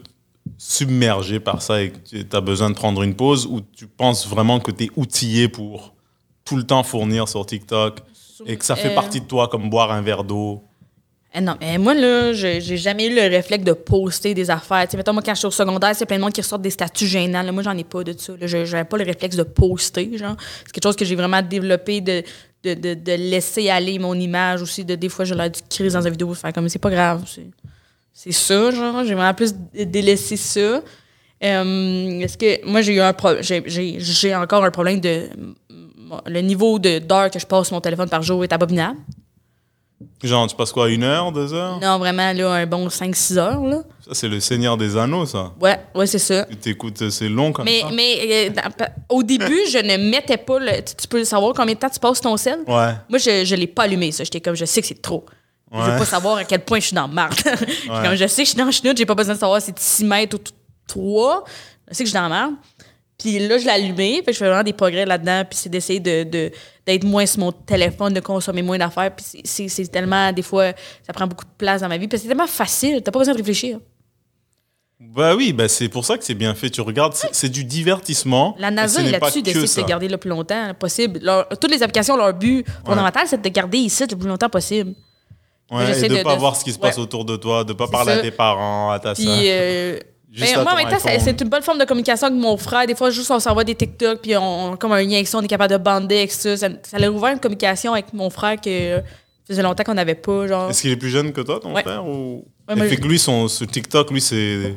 submergé 0.58 1.40
par 1.40 1.62
ça 1.62 1.82
et 1.82 1.92
que 1.92 1.98
tu 2.10 2.26
as 2.36 2.42
besoin 2.42 2.70
de 2.70 2.76
prendre 2.76 3.02
une 3.04 3.16
pause 3.16 3.46
ou 3.48 3.62
tu 3.62 3.88
penses 3.88 4.28
vraiment 4.28 4.60
que 4.60 4.72
tu 4.72 4.86
es 4.86 4.90
outillé 4.96 5.48
pour 5.48 5.94
tout 6.46 6.56
le 6.56 6.64
temps 6.64 6.84
fournir 6.84 7.28
sur 7.28 7.46
TikTok 7.46 8.00
et 8.46 8.58
que 8.58 8.66
ça 8.66 8.76
fait 8.76 8.92
Euh. 8.92 8.96
partie 8.96 9.22
de 9.22 9.26
toi 9.26 9.48
comme 9.48 9.70
boire 9.70 9.92
un 9.92 10.02
verre 10.02 10.24
d'eau? 10.24 10.64
Eh 11.34 11.40
non, 11.40 11.56
mais 11.62 11.78
moi, 11.78 11.94
là, 11.94 12.34
je- 12.34 12.60
j'ai 12.60 12.76
jamais 12.76 13.06
eu 13.08 13.16
le 13.16 13.22
réflexe 13.22 13.64
de 13.64 13.72
poster 13.72 14.34
des 14.34 14.50
affaires. 14.52 14.84
Tu 14.86 14.92
sais, 14.92 14.98
mettons, 14.98 15.14
moi, 15.14 15.22
quand 15.26 15.34
je 15.34 15.40
suis 15.40 15.48
au 15.48 15.52
secondaire, 15.52 15.96
c'est 15.96 16.06
plein 16.06 16.18
de 16.18 16.22
monde 16.22 16.34
qui 16.34 16.42
ressortent 16.42 16.62
des 16.62 16.72
statuts 16.72 17.08
gênants. 17.08 17.42
Là, 17.42 17.54
moi, 17.54 17.64
j'en 17.64 17.78
ai 17.78 17.86
pas 17.86 18.04
de 18.04 18.14
ça. 18.18 18.34
Je 18.42 18.58
n'avais 18.58 18.84
pas 18.84 18.98
le 18.98 19.06
réflexe 19.06 19.38
de 19.38 19.44
poster, 19.44 20.18
genre. 20.18 20.36
C'est 20.66 20.74
quelque 20.74 20.84
chose 20.84 20.96
que 20.98 21.06
j'ai 21.06 21.16
vraiment 21.16 21.42
développé 21.42 22.02
de, 22.02 22.22
de, 22.66 22.74
de, 22.74 22.94
de 22.96 23.12
laisser 23.14 23.70
aller 23.70 23.98
mon 23.98 24.14
image 24.16 24.62
aussi. 24.62 24.84
De, 24.84 24.96
des 24.96 25.08
fois, 25.08 25.24
je 25.24 25.34
l'ai 25.34 25.50
dû 25.50 25.62
crier 25.70 25.90
dans 25.90 26.02
une 26.02 26.10
vidéo, 26.12 26.34
faire 26.34 26.52
comme, 26.52 26.68
c'est 26.68 26.80
pas 26.80 26.90
grave. 26.90 27.24
C'est, 28.14 28.32
ça, 28.32 28.72
genre. 28.72 29.04
J'ai 29.06 29.16
vraiment 29.16 29.34
plus 29.34 29.54
dé- 29.54 29.86
délaissé 29.86 30.38
ça. 30.38 30.82
Euh, 31.44 32.20
est-ce 32.20 32.38
que 32.38 32.66
moi, 32.68 32.82
j'ai 32.82 32.94
eu 32.96 33.00
un 33.02 33.14
problème. 33.14 33.42
J'ai, 33.44 34.36
encore 34.36 34.64
un 34.64 34.72
problème 34.72 35.00
de. 35.00 35.30
Le 36.28 36.42
niveau 36.42 36.78
d'heures 36.78 37.32
que 37.32 37.40
je 37.40 37.46
passe 37.46 37.68
sur 37.68 37.76
mon 37.76 37.82
téléphone 37.82 38.10
par 38.10 38.22
jour 38.22 38.44
est 38.44 38.52
abominable. 38.52 39.00
Genre, 40.24 40.46
tu 40.48 40.56
passes 40.56 40.72
quoi, 40.72 40.90
une 40.90 41.04
heure, 41.04 41.32
deux 41.32 41.54
heures? 41.54 41.80
Non, 41.80 41.98
vraiment, 41.98 42.32
là, 42.34 42.52
un 42.54 42.66
bon 42.68 42.88
5-6 42.90 43.38
heures, 43.38 43.64
là. 43.64 43.82
Ça, 44.06 44.14
c'est 44.14 44.28
le 44.28 44.40
Seigneur 44.40 44.76
des 44.78 44.98
Anneaux, 44.98 45.26
ça. 45.26 45.54
Ouais, 45.60 45.80
ouais, 45.96 46.06
c'est 46.06 46.20
ça. 46.20 46.46
Tu 46.46 46.58
t'écoutes, 46.58 47.10
c'est 47.10 47.30
long 47.30 47.52
comme 47.52 47.66
Mais, 47.66 47.82
ça. 47.82 47.88
mais 47.94 48.50
euh, 48.50 48.50
dans- 48.50 48.88
au 49.16 49.24
début, 49.24 49.60
je 49.72 49.78
ne 49.78 50.10
mettais 50.10 50.38
pas 50.38 50.60
le. 50.60 50.82
Tu, 50.84 50.96
tu 50.96 51.08
peux 51.08 51.24
savoir 51.24 51.54
combien 51.56 51.74
de 51.76 51.80
temps 51.80 51.90
tu 51.90 52.00
passes 52.00 52.22
ton 52.22 52.36
sel? 52.38 52.60
Ouais. 52.68 52.94
Moi, 53.10 53.18
je 53.20 53.50
ne 53.52 53.60
l'ai 53.60 53.68
pas 53.68 53.84
allumé, 53.84 54.12
ça. 54.12 54.24
J'étais 54.24 54.42
comme, 54.42 54.56
je 54.56 54.66
sais 54.66 54.82
que 54.82 54.88
c'est 54.88 55.02
trop. 55.02 55.26
Je 55.72 55.78
Ouais. 55.78 55.92
veux 55.92 55.98
pas 56.00 56.06
savoir 56.06 56.38
à 56.38 56.44
quel 56.44 56.60
point 56.66 56.80
je 56.80 56.88
suis 56.88 56.96
dans 56.96 57.08
le 57.08 57.14
marde. 57.14 57.34
Comme 57.88 58.16
je 58.16 58.28
sais 58.28 58.42
que 58.42 58.46
je 58.46 58.50
suis 58.52 58.58
dans 58.58 58.66
le 58.66 58.72
chenoute, 58.72 58.98
j'ai 58.98 59.06
pas 59.06 59.16
besoin 59.16 59.36
de 59.36 59.40
savoir 59.40 59.62
si 59.62 59.68
c'est 59.68 59.80
6 59.80 60.04
mètres 60.06 60.36
ou 60.38 60.40
3. 60.88 61.46
Je 61.90 61.94
sais 61.96 62.04
que 62.04 62.10
je 62.10 62.12
suis 62.12 62.20
dans 62.20 62.28
la 62.28 62.42
merde. 62.48 62.56
Puis 63.18 63.40
là, 63.48 63.58
je 63.58 63.66
l'ai 63.66 63.70
allumé, 63.72 64.22
puis 64.24 64.34
je 64.34 64.40
fais 64.40 64.48
vraiment 64.48 64.64
des 64.64 64.74
progrès 64.74 65.06
là-dedans, 65.06 65.44
puis 65.48 65.58
c'est 65.58 65.70
d'essayer 65.70 66.00
de, 66.00 66.24
de- 66.24 66.52
d'être 66.88 67.04
moins 67.04 67.26
sur 67.26 67.40
mon 67.40 67.52
téléphone, 67.52 68.14
de 68.14 68.20
consommer 68.20 68.64
moins 68.64 68.80
d'affaires. 68.80 69.16
Puis 69.16 69.42
c'est- 69.46 69.92
tellement, 69.92 70.34
des 70.34 70.42
fois, 70.42 70.72
ça 71.06 71.14
prend 71.14 71.28
beaucoup 71.28 71.46
de 71.46 71.52
place 71.58 71.82
dans 71.82 71.88
ma 71.88 71.98
vie, 71.98 72.08
puis 72.08 72.18
c'est 72.20 72.28
tellement 72.28 72.48
facile, 72.48 73.02
t'as 73.04 73.12
pas 73.12 73.20
besoin 73.20 73.34
de 73.36 73.40
réfléchir. 73.40 73.80
Bah 75.00 75.36
oui, 75.36 75.52
bah 75.52 75.68
c'est 75.68 75.90
pour 75.90 76.06
ça 76.06 76.18
que 76.18 76.24
c'est 76.24 76.36
bien 76.36 76.54
fait. 76.54 76.70
Tu 76.70 76.82
regardes, 76.82 77.14
c'est 77.14 77.30
c'est 77.34 77.50
du 77.50 77.64
divertissement. 77.64 78.56
La 78.60 78.70
NASA 78.70 79.02
est 79.02 79.10
là-dessus 79.12 79.42
d'essayer 79.42 79.82
de 79.84 79.88
garder 79.88 80.08
le 80.08 80.18
plus 80.18 80.30
longtemps 80.30 80.74
possible. 80.76 81.20
Leur- 81.24 81.48
toutes 81.50 81.72
les 81.72 81.82
applications, 81.82 82.16
leur 82.16 82.34
but 82.34 82.66
fondamental, 82.86 83.24
c'est 83.28 83.38
de 83.38 83.42
te 83.42 83.50
garder 83.50 83.80
ici 83.80 84.04
le 84.10 84.16
plus 84.16 84.28
longtemps 84.28 84.50
possible. 84.50 84.94
Ouais, 85.72 85.98
et 86.06 86.10
de 86.10 86.18
de- 86.18 86.24
pas 86.24 86.36
de- 86.36 86.40
voir 86.40 86.56
ce 86.56 86.64
qui 86.64 86.72
se 86.74 86.80
passe 86.80 86.98
ouais. 86.98 87.04
autour 87.04 87.24
de 87.26 87.36
toi, 87.38 87.64
de 87.64 87.74
pas 87.74 87.86
C'est 87.86 87.92
parler 87.92 88.14
ça. 88.14 88.20
à 88.20 88.22
tes 88.22 88.32
parents, 88.32 88.92
à 88.92 89.00
ta 89.00 89.16
soeur. 89.16 89.28
euh, 89.30 89.98
Juste 90.34 90.56
ben, 90.56 90.64
moi, 90.64 90.74
en 90.74 90.76
même 90.78 90.88
temps, 90.90 90.98
c'est 91.20 91.42
une 91.42 91.50
bonne 91.50 91.62
forme 91.62 91.78
de 91.80 91.84
communication 91.86 92.28
avec 92.28 92.40
mon 92.40 92.56
frère. 92.56 92.88
Des 92.88 92.96
fois, 92.96 93.10
juste 93.10 93.30
on 93.32 93.40
s'envoie 93.42 93.66
des 93.66 93.76
TikTok, 93.76 94.22
puis 94.22 94.36
on, 94.38 94.72
on- 94.72 94.78
comme 94.78 94.94
un 94.94 95.02
lien 95.04 95.16
avec 95.16 95.28
ça, 95.28 95.38
on 95.38 95.42
est 95.42 95.48
capable 95.48 95.74
de 95.74 95.78
bander 95.78 96.20
avec 96.20 96.32
ça. 96.32 96.56
Ça, 96.56 96.70
ça 96.84 96.98
a 96.98 97.10
ouvert 97.10 97.34
une 97.34 97.40
communication 97.40 97.92
avec 97.94 98.14
mon 98.14 98.30
frère 98.30 98.56
que 98.62 98.70
euh, 98.70 99.02
faisait 99.46 99.62
longtemps 99.62 99.84
qu'on 99.84 99.94
n'avait 99.94 100.16
pas. 100.16 100.48
Genre. 100.48 100.70
Est-ce 100.70 100.82
qu'il 100.84 100.92
est 100.92 100.96
plus 100.96 101.10
jeune 101.10 101.34
que 101.34 101.42
toi, 101.42 101.60
ton 101.62 101.74
Ouais. 101.74 101.82
frère 101.82 102.06
ou... 102.06 102.46
Ouais, 102.70 102.76
moi, 102.76 102.86
fait 102.88 102.96
je- 102.96 103.02
que 103.02 103.08
lui, 103.10 103.20
son, 103.20 103.50
ce 103.50 103.66
TikTok, 103.66 104.10
lui, 104.12 104.22
c'est 104.22 104.74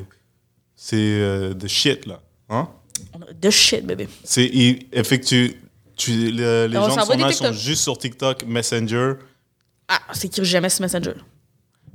c'est 0.74 0.96
euh, 0.96 1.54
de 1.54 1.68
shit 1.68 2.04
là. 2.06 2.20
Hein? 2.48 2.68
De 3.40 3.50
shit, 3.50 3.86
bébé. 3.86 4.08
C'est 4.24 4.44
il 4.46 4.86
effectue. 4.92 5.60
Tu, 5.96 6.32
le- 6.32 6.66
les 6.66 6.74
gens 6.74 6.88
de 6.88 7.00
son 7.00 7.22
âge 7.22 7.34
sont 7.34 7.52
juste 7.52 7.82
sur 7.82 7.96
TikTok, 7.96 8.44
Messenger. 8.46 9.12
Ah, 10.08 10.12
c'est 10.14 10.26
écrit 10.28 10.44
jamais 10.44 10.68
sur 10.68 10.82
Messenger. 10.82 11.14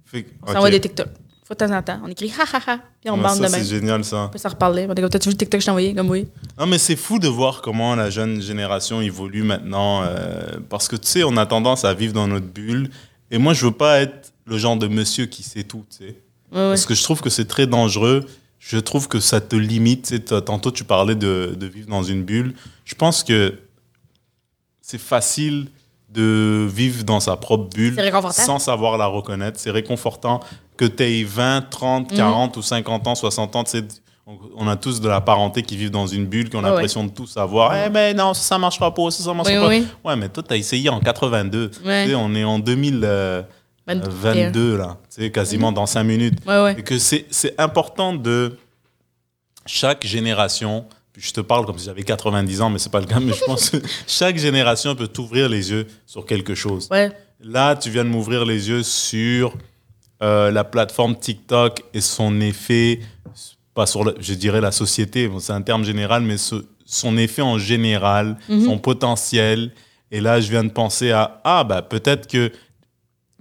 Fait, 0.05 0.25
On 0.41 0.47
ok. 0.47 0.53
s'envoie 0.53 0.69
des 0.71 0.79
TikTok. 0.81 1.07
Faut 1.45 1.53
de 1.55 1.59
temps 1.59 1.71
en 1.75 1.81
temps. 1.81 1.99
On 2.03 2.07
écrit 2.07 2.31
ha 2.37 2.43
ha 2.43 2.61
ha, 2.67 2.77
puis 3.01 3.09
on 3.09 3.15
Ouais, 3.15 3.23
bande 3.23 3.37
ça, 3.37 3.45
de 3.45 3.47
c'est 3.63 3.65
génial 3.65 4.03
ça. 4.03 4.29
Peut 4.31 4.37
s'en 4.37 4.49
reparler. 4.49 4.85
On 4.87 4.93
est 4.93 5.01
comme, 5.01 5.09
t'as-tu 5.09 5.29
vu 5.29 5.33
le 5.33 5.37
TikTok 5.37 5.59
que 5.59 5.61
je 5.61 5.65
t'ai 5.65 5.71
envoyé? 5.71 5.95
Comme 5.95 6.09
oui. 6.09 6.27
Non, 6.59 6.67
mais 6.67 6.77
c'est 6.77 6.95
fou 6.95 7.17
de 7.19 7.27
voir 7.27 7.61
comment 7.61 7.95
la 7.95 8.09
jeune 8.11 8.39
génération 8.41 9.01
évolue 9.01 9.43
maintenant. 9.43 10.03
euh, 10.03 10.59
parce 10.69 10.87
que 10.87 10.95
tu 10.95 11.07
sais, 11.07 11.23
on 11.23 11.35
a 11.37 11.45
tendance 11.47 11.85
à 11.85 11.93
vivre 11.93 12.13
dans 12.13 12.27
notre 12.27 12.45
bulle. 12.45 12.89
Et 13.31 13.37
moi, 13.39 13.53
je 13.53 13.65
veux 13.65 13.71
pas 13.71 13.99
être 13.99 14.31
le 14.45 14.57
genre 14.57 14.77
de 14.77 14.87
monsieur 14.87 15.25
qui 15.25 15.41
sait 15.43 15.63
tout, 15.63 15.85
tu 15.89 15.97
sais. 15.97 16.03
Ouais, 16.51 16.57
ouais. 16.59 16.67
Parce 16.69 16.85
que 16.85 16.93
je 16.95 17.03
trouve 17.03 17.21
que 17.21 17.29
c'est 17.29 17.45
très 17.47 17.65
dangereux. 17.67 18.25
Je 18.59 18.77
trouve 18.77 19.07
que 19.07 19.19
ça 19.19 19.41
te 19.41 19.55
limite. 19.55 20.05
Tu 20.07 20.21
Tantôt, 20.43 20.71
tu 20.71 20.83
parlais 20.83 21.15
de, 21.15 21.55
de 21.57 21.65
vivre 21.65 21.87
dans 21.89 22.03
une 22.03 22.23
bulle. 22.23 22.53
Je 22.85 22.93
pense 22.93 23.23
que 23.23 23.57
c'est 24.81 24.99
facile 24.99 25.67
de 26.13 26.65
vivre 26.69 27.03
dans 27.03 27.19
sa 27.19 27.35
propre 27.35 27.69
bulle 27.75 27.95
sans 28.31 28.59
savoir 28.59 28.97
la 28.97 29.05
reconnaître. 29.05 29.59
C'est 29.59 29.71
réconfortant 29.71 30.39
que 30.77 30.85
tu 30.85 31.03
aies 31.03 31.23
20, 31.23 31.61
Mhm. 31.61 31.69
30, 31.69 32.13
40 32.15 32.57
ou 32.57 32.61
50 32.61 33.07
ans, 33.07 33.15
60 33.15 33.55
ans. 33.55 33.63
on- 34.57 34.67
a 34.67 34.75
tous 34.75 35.01
de 35.01 35.09
la 35.09 35.21
parenté 35.21 35.63
qui 35.63 35.75
vivent 35.75 35.89
dans 35.89 36.05
une 36.05 36.27
bulle, 36.27 36.51
qui 36.51 36.55
ont 36.55 36.59
Ouais, 36.59 36.65
l'impression 36.69 37.03
de 37.03 37.09
tout 37.09 37.25
savoir. 37.25 37.73
Eh 37.75 37.89
ben 37.89 38.15
non, 38.15 38.35
ça, 38.35 38.43
ça 38.43 38.57
marchera 38.59 38.93
pas, 38.93 39.09
ça, 39.09 39.23
ça 39.23 39.33
marchera 39.33 39.55
Oui, 39.55 39.61
pas. 39.61 39.67
oui. 39.69 39.87
Ouais, 40.05 40.15
mais 40.15 40.29
toi, 40.29 40.43
tu 40.43 40.53
as 40.53 40.57
essayé 40.57 40.87
en 40.89 40.99
82. 40.99 41.71
Ouais. 41.83 42.03
Tu 42.03 42.09
sais, 42.11 42.15
on 42.15 42.35
est 42.35 42.43
en 42.43 42.59
2022, 42.59 44.77
là. 44.77 44.97
Tu 45.13 45.23
sais, 45.23 45.31
quasiment 45.31 45.71
dans 45.71 45.87
5 45.87 46.03
minutes. 46.03 46.37
Ouais, 46.45 46.61
ouais. 46.61 46.75
Et 46.77 46.83
que 46.83 46.99
c'est 46.99 47.25
important 47.57 48.13
de 48.13 48.55
chaque 49.65 50.05
génération, 50.05 50.85
je 51.19 51.31
te 51.31 51.41
parle 51.41 51.65
comme 51.65 51.77
si 51.77 51.85
j'avais 51.85 52.03
90 52.03 52.61
ans, 52.61 52.69
mais 52.69 52.79
c'est 52.79 52.91
pas 52.91 52.99
le 53.01 53.05
cas, 53.05 53.19
mais 53.19 53.33
je 53.33 53.43
pense 53.45 53.69
que 53.69 53.77
chaque 54.07 54.37
génération 54.37 54.95
peut 54.95 55.07
t'ouvrir 55.07 55.49
les 55.49 55.69
yeux 55.71 55.87
sur 56.05 56.25
quelque 56.25 56.55
chose. 56.55 56.87
Ouais. 56.91 57.11
Là, 57.41 57.75
tu 57.75 57.89
viens 57.89 58.03
de 58.05 58.09
m'ouvrir 58.09 58.45
les 58.45 58.69
yeux 58.69 58.83
sur 58.83 59.53
euh, 60.21 60.51
la 60.51 60.63
plateforme 60.63 61.15
TikTok 61.17 61.81
et 61.93 62.01
son 62.01 62.39
effet, 62.41 62.99
pas 63.73 63.85
sur, 63.85 64.13
je 64.19 64.33
dirais 64.33 64.61
la 64.61 64.71
société, 64.71 65.29
c'est 65.39 65.53
un 65.53 65.61
terme 65.61 65.83
général, 65.85 66.23
mais 66.23 66.37
ce- 66.37 66.65
son 66.85 67.17
effet 67.17 67.41
en 67.41 67.57
général, 67.57 68.37
son 68.49 68.77
potentiel. 68.79 69.71
Et 70.11 70.21
là, 70.21 70.41
je 70.41 70.49
viens 70.49 70.63
de 70.63 70.71
penser 70.71 71.11
à, 71.11 71.39
ah, 71.43 71.63
bah, 71.63 71.81
peut-être 71.83 72.27
que 72.27 72.51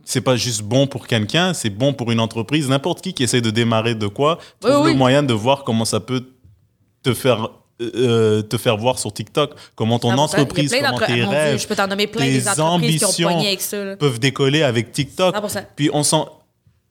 c'est 0.04 0.20
pas 0.20 0.36
juste 0.36 0.62
bon 0.62 0.86
pour 0.86 1.06
quelqu'un, 1.06 1.54
c'est 1.54 1.70
bon 1.70 1.92
pour 1.92 2.10
une 2.12 2.20
entreprise. 2.20 2.68
N'importe 2.68 3.00
qui 3.02 3.14
qui 3.14 3.22
essaie 3.22 3.40
de 3.40 3.50
démarrer 3.50 3.94
de 3.94 4.06
quoi, 4.06 4.38
trouve 4.60 4.74
Oui, 4.76 4.82
oui. 4.86 4.92
le 4.92 4.98
moyen 4.98 5.22
de 5.22 5.32
voir 5.34 5.64
comment 5.64 5.84
ça 5.84 6.00
peut 6.00 6.24
te 7.02 7.14
faire, 7.14 7.48
euh, 7.80 8.42
te 8.42 8.56
faire 8.56 8.76
voir 8.76 8.98
sur 8.98 9.12
TikTok, 9.12 9.52
comment 9.74 9.98
ton 9.98 10.10
100%. 10.12 10.18
entreprise, 10.18 10.74
comment 10.80 10.98
tes 10.98 11.12
Mon 11.12 11.16
Dieu, 11.16 11.28
rêves 11.28 11.60
je 11.60 11.66
peux 11.68 11.76
t'en 11.76 11.86
nommer 11.86 12.06
plein 12.06 12.24
tes 12.24 12.32
des 12.32 12.48
entreprises 12.48 12.54
qui 12.54 12.60
ont 12.60 12.66
ambitions 12.66 13.28
pogné 13.28 13.46
avec 13.48 13.60
ça. 13.60 13.84
là. 13.84 13.96
peuvent 13.96 14.18
décoller 14.18 14.62
avec 14.62 14.92
TikTok. 14.92 15.34
100%. 15.36 15.64
Puis 15.76 15.90
on 15.92 16.02
s'en. 16.02 16.28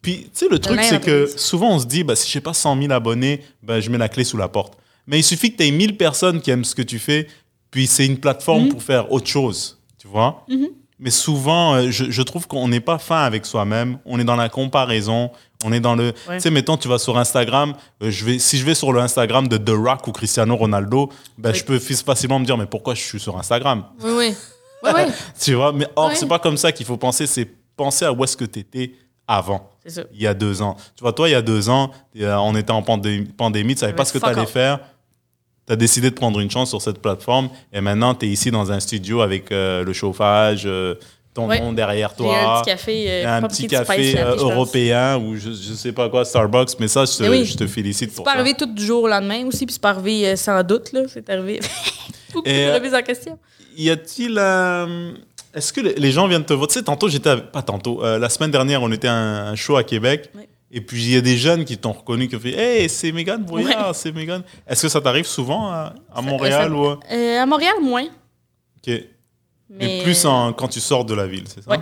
Puis, 0.02 0.24
tu 0.24 0.30
sais, 0.34 0.48
le 0.50 0.60
truc, 0.60 0.80
c'est 0.84 1.02
que 1.02 1.28
souvent, 1.36 1.72
on 1.76 1.80
se 1.80 1.86
dit, 1.86 2.04
bah, 2.04 2.16
si 2.16 2.30
j'ai 2.32 2.40
pas 2.40 2.54
100 2.54 2.80
000 2.82 2.94
abonnés, 2.94 3.42
bah, 3.64 3.82
je 3.82 3.90
mets 3.90 3.98
la 3.98 4.08
clé 4.08 4.24
sous 4.24 4.38
la 4.38 4.48
porte. 4.48 4.76
Mais 5.08 5.20
il 5.20 5.24
suffit 5.24 5.52
que 5.52 5.58
tu 5.58 5.68
aies 5.68 5.72
1000 5.72 5.98
personnes 5.98 6.40
qui 6.40 6.52
aiment 6.52 6.64
ce 6.64 6.76
que 6.76 6.82
tu 6.84 7.00
fais, 7.00 7.28
puis 7.72 7.88
c'est 7.88 8.06
une 8.06 8.18
plateforme 8.20 8.64
Mhm. 8.66 8.70
pour 8.70 8.84
faire 8.84 9.12
autre 9.12 9.28
chose, 9.28 9.78
tu 10.00 10.08
vois? 10.08 10.46
Mais 11.00 11.12
souvent, 11.12 11.76
euh, 11.76 11.92
je, 11.92 12.06
je 12.10 12.22
trouve 12.24 12.48
qu'on 12.48 12.68
n'est 12.68 12.80
pas 12.80 12.98
fin 12.98 13.22
avec 13.24 13.46
soi-même. 13.46 14.00
On 14.06 14.20
est 14.20 14.24
dans 14.24 14.36
la 14.36 14.50
comparaison. 14.50 15.30
On 15.64 15.72
est 15.72 15.80
dans 15.80 15.96
le. 15.96 16.14
Ouais. 16.28 16.36
Tu 16.38 16.42
sais, 16.42 16.50
mettons, 16.52 16.76
tu 16.78 16.88
vas 16.88 16.98
sur 16.98 17.18
Instagram. 17.18 17.74
euh, 18.02 18.10
je 18.10 18.26
vais, 18.26 18.40
si 18.40 18.58
je 18.58 18.66
vais 18.66 18.74
sur 18.76 18.92
le 18.92 19.00
Instagram 19.00 19.48
de 19.48 19.58
The 19.58 19.70
Rock 19.78 20.08
ou 20.08 20.12
Cristiano 20.12 20.56
Ronaldo, 20.56 21.12
ben, 21.38 21.52
Oui. 21.52 21.56
je 21.58 21.64
peux 21.66 21.78
facilement 21.80 22.40
me 22.40 22.46
dire, 22.46 22.58
mais 22.58 22.66
pourquoi 22.66 22.96
je 22.96 23.02
suis 23.02 23.20
sur 23.20 23.38
Instagram? 23.38 23.84
Oui, 24.04 24.12
oui. 24.18 24.34
Tu 25.40 25.54
vois, 25.56 25.72
mais 25.74 25.88
or, 25.96 26.12
c'est 26.16 26.28
pas 26.28 26.40
comme 26.40 26.58
ça 26.58 26.72
qu'il 26.72 26.86
faut 26.86 26.98
penser, 26.98 27.28
c'est 27.28 27.48
penser 27.76 28.06
à 28.06 28.12
où 28.14 28.24
est-ce 28.24 28.38
que 28.38 28.46
tu 28.46 28.60
étais 28.60 28.94
avant. 29.28 29.70
Il 30.14 30.22
y 30.22 30.28
a 30.28 30.34
deux 30.34 30.62
ans. 30.62 30.76
Tu 30.96 31.02
vois, 31.02 31.14
toi, 31.14 31.28
il 31.30 31.32
y 31.34 31.36
a 31.36 31.42
deux 31.42 31.70
ans, 31.70 31.92
euh, 32.20 32.36
on 32.38 32.56
était 32.56 32.72
en 32.72 32.82
pandé- 32.82 33.24
pandémie, 33.38 33.74
tu 33.76 33.82
savais 33.82 33.94
pas 33.94 34.06
ce 34.06 34.14
que 34.14 34.20
tu 34.20 34.26
allais 34.26 34.42
off. 34.42 34.52
faire. 34.52 34.80
Tu 35.68 35.74
as 35.74 35.76
décidé 35.76 36.10
de 36.10 36.16
prendre 36.16 36.40
une 36.40 36.50
chance 36.50 36.70
sur 36.70 36.82
cette 36.82 37.00
plateforme 37.02 37.50
et 37.74 37.82
maintenant, 37.82 38.16
tu 38.16 38.26
es 38.26 38.30
ici 38.30 38.52
dans 38.52 38.72
un 38.72 38.80
studio 38.80 39.20
avec 39.22 39.52
euh, 39.52 39.84
le 39.84 39.92
chauffage, 39.92 40.64
euh, 40.66 40.96
ton 41.34 41.48
Ouais. 41.50 41.60
nom 41.60 41.74
derrière 41.74 42.12
un 42.12 42.16
toi. 42.16 42.62
petit 42.64 42.72
café, 42.72 43.06
euh, 43.10 43.38
un 43.38 43.42
pas 43.42 43.48
petit 43.50 43.68
café 43.68 44.18
euh, 44.18 44.36
européen 44.38 45.18
ou 45.18 45.36
je, 45.36 45.50
je 45.52 45.74
sais 45.74 45.92
pas 45.92 46.10
quoi, 46.10 46.24
Starbucks, 46.24 46.80
mais 46.80 46.88
ça, 46.88 47.04
je 47.06 47.18
te, 47.18 47.30
oui. 47.30 47.44
je 47.46 47.58
te 47.58 47.68
félicite 47.68 48.10
C'est 48.12 48.16
pour 48.16 48.24
pas 48.26 48.32
ça. 48.34 48.40
arrivé 48.40 48.56
tout 48.58 48.66
du 48.66 48.84
jour 48.86 49.04
au 49.04 49.08
lendemain 49.10 49.46
aussi, 49.46 49.66
puis 49.66 49.74
c'est 49.74 49.82
pas 49.82 49.90
arrivé 49.90 50.36
sans 50.38 50.64
doute, 50.64 50.94
là. 50.94 51.02
C'est 51.14 51.30
arrivé. 51.30 51.60
Et, 52.46 52.72
remise 52.72 52.94
en 52.96 53.02
question. 53.02 53.38
Y 53.76 53.90
a-t-il. 53.90 54.38
Est-ce 55.54 55.74
que 55.74 55.82
les- 55.82 56.12
gens 56.12 56.28
viennent 56.28 56.46
te 56.46 56.54
voir? 56.54 56.68
Tu 56.68 56.76
sais, 56.76 56.84
tantôt, 56.84 57.10
j'étais. 57.10 57.36
Pas 57.38 57.62
tantôt. 57.62 58.02
la 58.04 58.30
semaine 58.30 58.52
dernière, 58.52 58.82
on 58.84 58.92
était 58.92 59.08
à 59.08 59.14
un, 59.50 59.56
show 59.56 59.76
à 59.76 59.84
Québec. 59.84 60.30
Ouais. 60.36 60.48
Et 60.70 60.82
puis, 60.82 61.02
il 61.02 61.14
y 61.14 61.18
a 61.18 61.22
des 61.22 61.38
jeunes 61.38 61.64
qui 61.64 61.78
t'ont 61.78 61.94
reconnu, 61.94 62.28
qui 62.28 62.36
ont 62.36 62.40
fait 62.42 62.54
Hey, 62.58 62.90
c'est 62.90 63.12
Mégane 63.14 63.44
Brouillard, 63.46 63.96
c'est 63.96 64.12
Mégane. 64.12 64.44
Est-ce 64.68 64.82
que 64.84 64.90
ça 64.90 65.00
t'arrive 65.00 65.26
souvent 65.26 65.70
à, 65.72 65.94
à 66.14 66.22
Montréal 66.22 66.70
ça- 66.70 66.76
ou. 66.76 66.86
à- 66.88 67.00
Euh, 67.12 67.42
à 67.42 67.46
Montréal, 67.46 67.76
moins. 67.82 68.04
Ok. 68.04 68.88
Mais, 68.88 69.06
Mais, 69.70 70.02
plus 70.04 70.26
en, 70.26 70.52
quand 70.54 70.68
tu 70.68 70.80
sors 70.82 71.06
de 71.06 71.14
la 71.14 71.26
ville, 71.28 71.46
c'est 71.48 71.64
ça? 71.64 71.72
Ouais. 71.72 71.80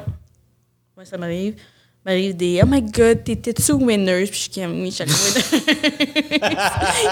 Ouais, 0.97 1.05
ça 1.05 1.17
m'arrive. 1.17 1.55
m'arrive 2.05 2.35
des 2.35 2.61
Oh 2.63 2.67
my 2.67 2.81
god, 2.81 3.23
t'étais-tu 3.23 3.71
winner? 3.73 4.25
Puis 4.25 4.33
je 4.33 4.51
suis 4.53 4.61
comme 4.61 4.81
Oui, 4.81 4.91
chaque 4.91 5.07
winner. 5.07 5.65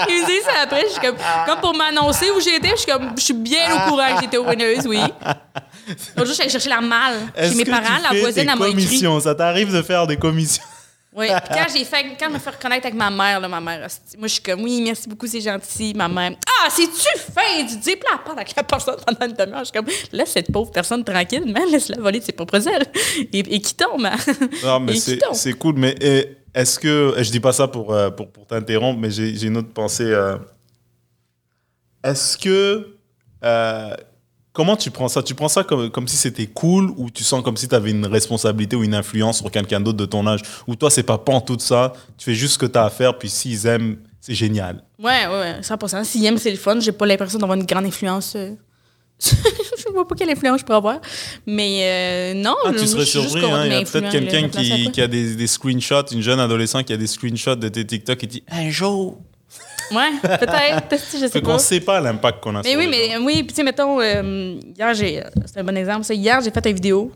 Ils 0.08 0.22
me 0.22 0.26
disent 0.26 0.44
ça 0.44 0.62
après, 0.62 0.82
je 0.86 0.92
suis 0.92 1.00
comme, 1.00 1.16
comme 1.46 1.60
pour 1.60 1.76
m'annoncer 1.76 2.26
où 2.30 2.40
j'étais, 2.40 2.70
je 2.70 2.76
suis 2.76 2.90
comme, 2.90 3.10
je 3.16 3.22
suis 3.22 3.34
bien 3.34 3.74
au 3.74 3.90
courant 3.90 4.14
que 4.16 4.22
j'étais 4.22 4.38
winneuse, 4.38 4.86
oui. 4.86 4.98
L'autre 6.16 6.26
jour, 6.26 6.26
je 6.28 6.32
suis 6.32 6.42
allée 6.42 6.50
chercher 6.50 6.70
la 6.70 6.80
malle 6.80 7.20
chez 7.36 7.54
mes 7.56 7.64
parents, 7.64 7.98
la 8.10 8.18
voisine, 8.20 8.48
elle 8.48 8.58
m'a 8.58 8.68
écrit. 8.68 8.84
commissions? 8.84 9.20
Ça 9.20 9.34
t'arrive 9.34 9.72
de 9.72 9.82
faire 9.82 10.06
des 10.06 10.16
commissions? 10.16 10.62
Oui, 11.16 11.28
puis 11.28 11.54
quand 11.56 11.66
j'ai 11.72 11.84
fait, 11.84 12.04
quand 12.18 12.28
je 12.28 12.34
me 12.34 12.38
fais 12.38 12.50
reconnaître 12.50 12.86
avec 12.86 12.98
ma 12.98 13.08
mère, 13.10 13.38
là, 13.38 13.46
ma 13.48 13.60
mère, 13.60 13.86
moi, 14.18 14.26
je 14.26 14.32
suis 14.32 14.42
comme, 14.42 14.62
oui, 14.62 14.82
merci 14.82 15.08
beaucoup, 15.08 15.26
c'est 15.28 15.40
gentil. 15.40 15.92
Ma 15.94 16.08
mère, 16.08 16.32
ah, 16.62 16.68
c'est-tu 16.70 17.18
fin 17.32 17.62
du 17.62 17.76
dire, 17.76 17.94
puis 17.94 18.04
là, 18.10 18.16
elle 18.18 18.24
parle 18.24 18.38
avec 18.38 18.56
la 18.56 18.62
personne 18.64 18.96
pendant 19.06 19.26
une 19.26 19.32
demi-heure. 19.36 19.60
Je 19.60 19.64
suis 19.66 19.72
comme, 19.72 19.86
laisse 20.12 20.30
cette 20.32 20.50
pauvre 20.50 20.72
personne 20.72 21.04
tranquille, 21.04 21.44
man, 21.52 21.62
laisse-la 21.70 22.00
voler 22.00 22.18
de 22.18 22.24
ses 22.24 22.32
propres 22.32 22.66
ailes. 22.66 22.86
Et, 23.32 23.38
et 23.38 23.60
quittons, 23.60 23.96
man. 23.96 24.18
Non, 24.64 24.80
mais 24.80 24.94
c'est 24.96 25.52
cool. 25.52 25.74
Mais 25.76 25.94
eh, 26.00 26.36
est-ce 26.52 26.78
que. 26.80 27.14
Je 27.18 27.30
dis 27.30 27.40
pas 27.40 27.52
ça 27.52 27.68
pour, 27.68 27.94
euh, 27.94 28.10
pour, 28.10 28.32
pour 28.32 28.46
t'interrompre, 28.46 28.98
mais 28.98 29.10
j'ai 29.10 29.36
j'ai 29.36 29.46
une 29.46 29.56
autre 29.58 29.72
pensée. 29.72 30.04
euh. 30.04 30.36
Est-ce 32.02 32.36
que. 32.36 32.96
euh, 33.44 33.94
comment 34.54 34.76
tu 34.76 34.90
prends 34.90 35.08
ça? 35.08 35.22
Tu 35.22 35.34
prends 35.34 35.48
ça 35.48 35.62
comme, 35.64 35.90
comme 35.90 36.08
si 36.08 36.16
c'était 36.16 36.46
cool 36.46 36.90
ou 36.96 37.10
tu 37.10 37.22
sens 37.22 37.42
comme 37.42 37.58
si 37.58 37.68
tu 37.68 37.74
avais 37.74 37.90
une 37.90 38.06
responsabilité 38.06 38.74
ou 38.76 38.82
une 38.84 38.94
influence 38.94 39.38
sur 39.38 39.50
quelqu'un 39.50 39.80
d'autre 39.80 39.98
de 39.98 40.06
ton 40.06 40.26
âge? 40.26 40.40
Ou 40.66 40.74
toi, 40.76 40.90
c'est 40.90 41.02
pas 41.02 41.22
en 41.26 41.40
tout 41.42 41.58
ça, 41.60 41.92
tu 42.16 42.24
fais 42.24 42.34
juste 42.34 42.54
ce 42.54 42.58
que 42.58 42.66
tu 42.66 42.78
as 42.78 42.84
à 42.86 42.90
faire, 42.90 43.18
puis 43.18 43.28
s'ils 43.28 43.66
aiment, 43.66 43.98
c'est 44.20 44.34
génial. 44.34 44.82
Ouais, 44.98 45.26
ouais, 45.26 45.40
ouais, 45.40 45.62
100 45.62 46.04
S'ils 46.04 46.24
aiment, 46.24 46.38
c'est 46.38 46.50
le 46.52 46.56
fun. 46.56 46.80
J'ai 46.80 46.92
pas 46.92 47.04
l'impression 47.04 47.38
d'avoir 47.38 47.58
une 47.58 47.66
grande 47.66 47.84
influence. 47.84 48.34
euh. 48.36 48.54
je 49.20 49.92
vois 49.92 50.06
pas 50.08 50.14
quelle 50.16 50.30
influence 50.30 50.60
je 50.60 50.64
peux 50.64 50.74
avoir. 50.74 50.98
Mais 51.46 51.80
euh, 51.82 52.34
non, 52.34 52.54
Ah, 52.64 52.70
je- 52.72 52.78
tu 52.78 52.86
serais 52.86 53.04
surpris, 53.06 53.44
hein, 53.44 53.66
il 53.66 53.72
y 53.72 53.74
a 53.76 53.82
peut-être 53.82 54.10
quelqu'un 54.10 54.48
qui, 54.48 55.00
a 55.00 55.06
des, 55.06 55.36
des 55.36 55.46
screenshots, 55.46 56.06
une 56.12 56.22
jeune 56.22 56.40
adolescent 56.40 56.82
qui 56.82 56.92
a 56.92 56.96
des 56.96 57.06
screenshots 57.06 57.56
de 57.56 57.68
tes 57.68 57.86
TikTok 57.86 58.24
et 58.24 58.26
dit 58.26 58.42
Un 58.50 58.70
jour. 58.70 59.18
Ouais, 59.90 60.10
peut-être, 60.22 60.88
peut-être, 60.88 61.04
je 61.12 61.18
sais 61.18 61.28
Fait 61.28 61.40
pas. 61.40 61.52
qu'on 61.52 61.58
sait 61.58 61.80
pas 61.80 62.00
l'impact 62.00 62.42
qu'on 62.42 62.54
a 62.56 62.62
Mais 62.62 62.70
sur 62.70 62.78
oui, 62.78 62.86
les 62.86 62.90
mais 62.90 63.10
gens. 63.14 63.20
euh, 63.20 63.24
oui, 63.24 63.34
puis 63.42 63.46
tu 63.48 63.54
sais, 63.56 63.62
mettons, 63.62 64.00
euh, 64.00 64.58
hier, 64.76 64.94
j'ai. 64.94 65.22
C'est 65.46 65.60
un 65.60 65.64
bon 65.64 65.76
exemple. 65.76 66.04
ça. 66.04 66.14
Hier, 66.14 66.40
j'ai 66.40 66.50
fait 66.50 66.66
une 66.66 66.74
vidéo. 66.74 67.12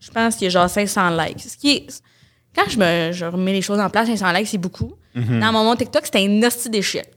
Je 0.00 0.10
pense 0.10 0.34
qu'il 0.36 0.44
y 0.44 0.48
a 0.48 0.50
genre 0.50 0.68
500 0.68 1.10
likes. 1.10 1.40
Ce 1.40 1.56
qui 1.56 1.70
est. 1.70 2.02
Quand 2.54 2.68
je, 2.68 2.78
me, 2.78 3.12
je 3.12 3.24
remets 3.26 3.52
les 3.52 3.62
choses 3.62 3.80
en 3.80 3.90
place, 3.90 4.06
500 4.08 4.32
likes, 4.32 4.48
c'est 4.48 4.58
beaucoup. 4.58 4.92
Dans 5.14 5.52
mon 5.52 5.64
monde 5.64 5.78
TikTok, 5.78 6.04
c'était 6.04 6.26
un 6.26 6.42
hostie 6.42 6.68
d'échec. 6.70 7.10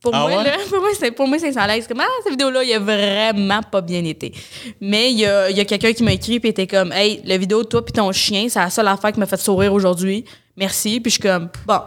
Pour. 0.00 0.14
Ah 0.14 0.20
moi, 0.28 0.36
ouais? 0.38 0.44
là, 0.44 0.52
pour, 0.68 0.80
moi, 0.80 0.88
c'est- 0.98 1.10
pour 1.12 1.26
moi, 1.28 1.38
500 1.38 1.66
likes. 1.66 1.82
C'est 1.82 1.88
comme, 1.88 2.00
ah, 2.00 2.08
cette 2.22 2.32
vidéo-là, 2.32 2.62
il 2.64 2.72
a 2.74 2.78
vraiment 2.78 3.60
pas 3.62 3.80
bien 3.80 4.04
été. 4.04 4.32
Mais 4.80 5.10
il 5.12 5.18
y 5.18 5.26
a, 5.26 5.50
il 5.50 5.56
y 5.56 5.60
a 5.60 5.64
quelqu'un 5.64 5.92
qui 5.92 6.02
m'a 6.02 6.12
écrit 6.12 6.34
et 6.42 6.46
était 6.48 6.66
comme, 6.66 6.92
hey, 6.92 7.20
la 7.24 7.36
vidéo 7.38 7.62
de 7.62 7.68
toi 7.68 7.84
puis 7.84 7.92
ton 7.92 8.10
chien, 8.12 8.46
c'est 8.48 8.58
la 8.58 8.70
seule 8.70 8.88
affaire 8.88 9.12
qui 9.12 9.20
m'a 9.20 9.26
fait 9.26 9.36
sourire 9.40 9.72
aujourd'hui. 9.72 10.24
Merci. 10.56 11.00
Puis 11.00 11.10
je 11.10 11.14
suis 11.14 11.22
comme, 11.22 11.48
bon, 11.66 11.80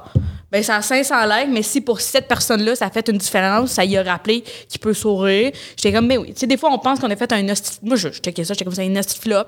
ben, 0.52 0.64
ça 0.64 0.78
a 0.78 0.82
500 0.82 1.26
likes, 1.26 1.50
mais 1.52 1.62
si 1.62 1.82
pour 1.82 2.00
cette 2.00 2.28
personne-là, 2.28 2.76
ça 2.76 2.86
a 2.86 2.89
fait 2.89 3.08
une 3.10 3.18
différence, 3.18 3.72
ça 3.72 3.84
y 3.84 3.98
a 3.98 4.04
rappelé 4.04 4.43
qu'il 4.70 4.80
peut 4.80 4.93
sourire. 4.93 5.52
J'étais 5.76 5.91
comme, 5.91 6.08
mais 6.08 6.18
oui. 6.18 6.34
Tu 6.34 6.39
sais, 6.39 6.48
des 6.48 6.58
fois, 6.58 6.72
on 6.72 6.80
pense 6.80 7.00
qu'on 7.00 7.10
a 7.12 7.16
fait 7.16 7.32
un 7.34 7.50
hostie. 7.50 7.80
Moi, 7.84 7.98
je, 7.98 8.10
je 8.10 8.20
checkais 8.22 8.45
ça, 8.45 8.54
j'étais 8.54 8.64
comme, 8.64 8.74
c'est 8.74 8.86
un 8.88 8.95
hostie 8.95 9.20
flop. 9.20 9.43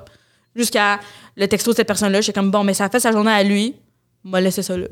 Jusqu'à 0.56 1.00
le 1.38 1.48
texto 1.48 1.72
de 1.72 1.78
cette 1.78 1.88
personne-là, 1.88 2.20
j'étais 2.22 2.38
comme, 2.38 2.52
bon, 2.52 2.64
mais 2.64 2.74
ça 2.74 2.86
a 2.86 2.90
fait 2.90 3.00
sa 3.00 3.12
journée 3.12 3.32
à 3.32 3.44
lui. 3.44 3.76
M'a 4.24 4.42
laissé 4.42 4.62
ça 4.62 4.78
là. 4.78 4.88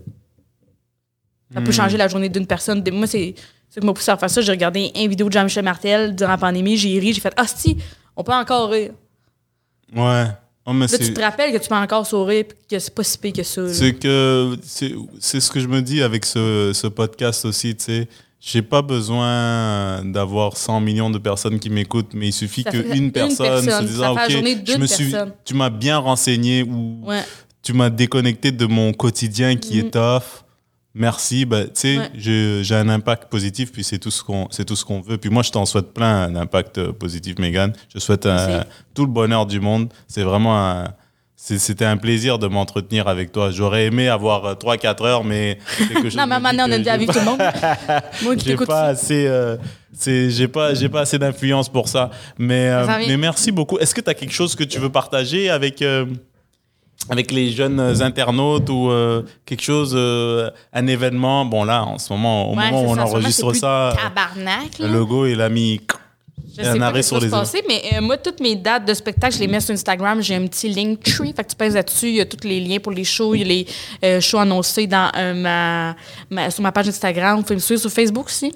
Ça 1.53 1.61
peut 1.61 1.71
changer 1.71 1.97
la 1.97 2.07
journée 2.07 2.29
d'une 2.29 2.47
personne. 2.47 2.83
Moi, 2.91 3.07
c'est 3.07 3.33
ce 3.69 3.79
qui 3.79 3.85
m'a 3.85 3.93
poussé 3.93 4.11
à 4.11 4.17
faire 4.17 4.29
ça. 4.29 4.41
J'ai 4.41 4.51
regardé 4.51 4.91
une 4.95 5.09
vidéo 5.09 5.27
de 5.27 5.33
Jean-Michel 5.33 5.63
Martel 5.63 6.15
durant 6.15 6.31
la 6.31 6.37
pandémie, 6.37 6.77
j'ai 6.77 6.99
ri, 6.99 7.13
j'ai 7.13 7.21
fait 7.21 7.33
Ah, 7.37 7.47
si, 7.47 7.77
on 8.15 8.23
peut 8.23 8.33
encore 8.33 8.69
rire. 8.69 8.91
Ouais. 9.95 10.25
Oh, 10.69 10.73
mais 10.73 10.85
Là, 10.87 10.97
tu 10.97 11.13
te 11.13 11.21
rappelles 11.21 11.53
que 11.53 11.63
tu 11.63 11.69
peux 11.69 11.75
encore 11.75 12.05
sourire 12.05 12.43
puis 12.49 12.57
que 12.69 12.77
c'est 12.77 12.93
pas 12.93 13.03
si 13.03 13.17
pire 13.17 13.31
que 13.31 13.43
ça. 13.43 13.73
C'est 13.73 13.93
que 13.93 14.57
c'est 15.19 15.39
ce 15.39 15.49
que 15.49 15.61
je 15.61 15.67
me 15.67 15.81
dis 15.81 16.01
avec 16.01 16.25
ce, 16.25 16.71
ce 16.73 16.87
podcast 16.87 17.45
aussi, 17.45 17.73
tu 17.75 17.85
sais. 17.85 18.07
J'ai 18.39 18.61
pas 18.61 18.81
besoin 18.81 20.03
d'avoir 20.05 20.57
100 20.57 20.81
millions 20.81 21.09
de 21.09 21.17
personnes 21.17 21.57
qui 21.59 21.69
m'écoutent, 21.69 22.13
mais 22.13 22.27
il 22.27 22.33
suffit 22.33 22.63
qu'une 22.65 22.93
une 22.93 23.11
personne, 23.11 23.63
se 23.63 23.83
dise 23.83 24.01
ah, 24.03 24.11
ok, 24.13 24.19
je 24.29 24.77
me 24.77 24.85
suis, 24.85 25.13
tu 25.45 25.53
m'as 25.53 25.69
bien 25.69 25.97
renseigné 25.97 26.63
ou 26.63 27.01
Ouais. 27.05 27.23
tu 27.63 27.73
m'as 27.73 27.89
déconnecté 27.89 28.51
de 28.51 28.65
mon 28.65 28.93
quotidien 28.93 29.55
qui 29.55 29.79
est 29.79 29.91
tough. 29.91 30.43
Merci, 30.97 31.45
bah, 31.45 31.65
tu 31.65 31.69
sais. 31.75 31.97
Ouais. 31.97 32.09
j'ai 32.15 32.75
un 32.75 32.89
impact 32.89 33.29
positif, 33.29 33.71
puis 33.71 33.83
c'est 33.83 33.99
tout 33.99 34.11
ce 34.11 34.23
qu'on 34.23 34.47
c'est 34.51 34.65
tout 34.65 34.75
ce 34.75 34.83
qu'on 34.83 34.99
veut. 35.01 35.17
Puis 35.17 35.29
moi, 35.29 35.43
je 35.43 35.51
t'en 35.51 35.65
souhaite 35.65 35.93
plein 35.93 36.23
un 36.23 36.35
impact 36.35 36.79
euh, 36.79 36.91
positif, 36.91 37.37
Megan. 37.39 37.71
Je 37.93 37.99
souhaite 37.99 38.25
un- 38.25 38.63
tout 38.93 39.05
le 39.05 39.11
bonheur 39.11 39.45
du 39.45 39.59
monde. 39.59 39.89
C'est 40.07 40.23
vraiment 40.23 40.59
un- 40.59 40.87
c'était 41.39 41.85
un 41.85 41.97
plaisir 41.97 42.39
de 42.39 42.47
m'entretenir 42.47 43.07
avec 43.07 43.31
toi. 43.31 43.51
J'aurais 43.51 43.85
aimé 43.85 44.09
avoir 44.09 44.57
3-4 44.57 45.05
heures, 45.05 45.23
mais 45.23 45.59
quelque 45.77 46.03
chose 46.09 46.15
Non, 46.17 46.25
mais 46.27 46.39
maintenant, 46.39 46.65
on 46.67 46.71
a 46.71 46.77
déjà 46.79 46.97
vu 46.97 47.05
pas- 47.05 47.13
tout 47.13 47.19
le 47.19 47.25
monde. 47.25 47.39
Moi 48.23 48.35
qui 48.35 48.45
j'ai 48.45 48.51
t'écoute. 48.51 48.67
pas 48.67 48.85
assez 48.85 49.27
euh, 49.27 49.55
j'ai 50.05 50.47
pas 50.47 50.73
pas 50.91 51.01
assez 51.01 51.17
d'influence 51.17 51.69
pour 51.69 51.87
ça 51.87 52.11
mais 52.37 52.67
euh, 52.69 52.85
mais 53.07 53.17
merci 53.17 53.51
beaucoup 53.51 53.79
est-ce 53.79 53.95
que 53.95 54.01
tu 54.01 54.09
as 54.09 54.13
quelque 54.13 54.33
chose 54.33 54.55
que 54.55 54.63
tu 54.63 54.77
veux 54.79 54.91
partager 54.91 55.49
avec 55.49 55.81
euh, 55.81 56.05
avec 57.09 57.31
les 57.31 57.51
jeunes 57.51 57.79
internautes 58.01 58.69
ou 58.69 58.89
euh, 58.89 59.23
quelque 59.45 59.63
chose 59.63 59.93
euh, 59.95 60.49
un 60.73 60.87
événement 60.87 61.45
bon 61.45 61.63
là 61.63 61.83
en 61.85 61.97
ce 61.97 62.11
moment 62.11 62.51
au 62.51 62.55
Ouais, 62.55 62.65
moment 62.71 62.81
où 62.83 62.85
on 62.91 62.95
ça. 62.95 63.03
Enregistre 63.03 63.53
ça 63.53 63.93
Tabarnak, 63.95 64.79
le 64.79 64.87
logo 64.87 65.25
il 65.25 65.39
a 65.41 65.47
mis 65.49 65.79
Je 66.57 66.63
un 66.67 66.79
pas 66.79 66.87
arrêt 66.87 67.03
sur 67.03 67.19
les 67.19 67.29
passer, 67.29 67.61
mais 67.67 67.81
euh, 67.93 68.01
moi, 68.01 68.17
toutes 68.17 68.39
mes 68.39 68.55
dates 68.55 68.83
de 68.85 68.93
spectacle, 68.95 69.35
je 69.35 69.39
les 69.41 69.47
mets 69.47 69.59
sur 69.59 69.73
Instagram. 69.75 70.21
J'ai 70.23 70.33
un 70.35 70.47
petit 70.47 70.67
link 70.69 71.03
tree. 71.03 71.31
Fait 71.35 71.43
que 71.43 71.49
tu 71.51 71.55
pèses 71.55 71.75
là-dessus. 71.75 72.07
Il 72.07 72.15
y 72.15 72.21
a 72.21 72.25
tous 72.25 72.47
les 72.47 72.59
liens 72.59 72.79
pour 72.79 72.91
les 72.91 73.03
shows. 73.03 73.35
Il 73.35 73.41
y 73.41 73.43
a 73.43 73.47
les 73.47 73.67
euh, 74.03 74.19
shows 74.19 74.39
annoncés 74.39 74.87
dans, 74.87 75.11
euh, 75.15 75.33
ma, 75.35 75.95
ma- 76.31 76.49
sur 76.49 76.63
ma 76.63 76.71
page 76.71 76.87
Instagram. 76.87 77.37
Vous 77.37 77.43
pouvez 77.43 77.55
me 77.55 77.59
suivre 77.61 77.79
sur 77.79 77.91
Facebook 77.91 78.25
aussi. 78.25 78.47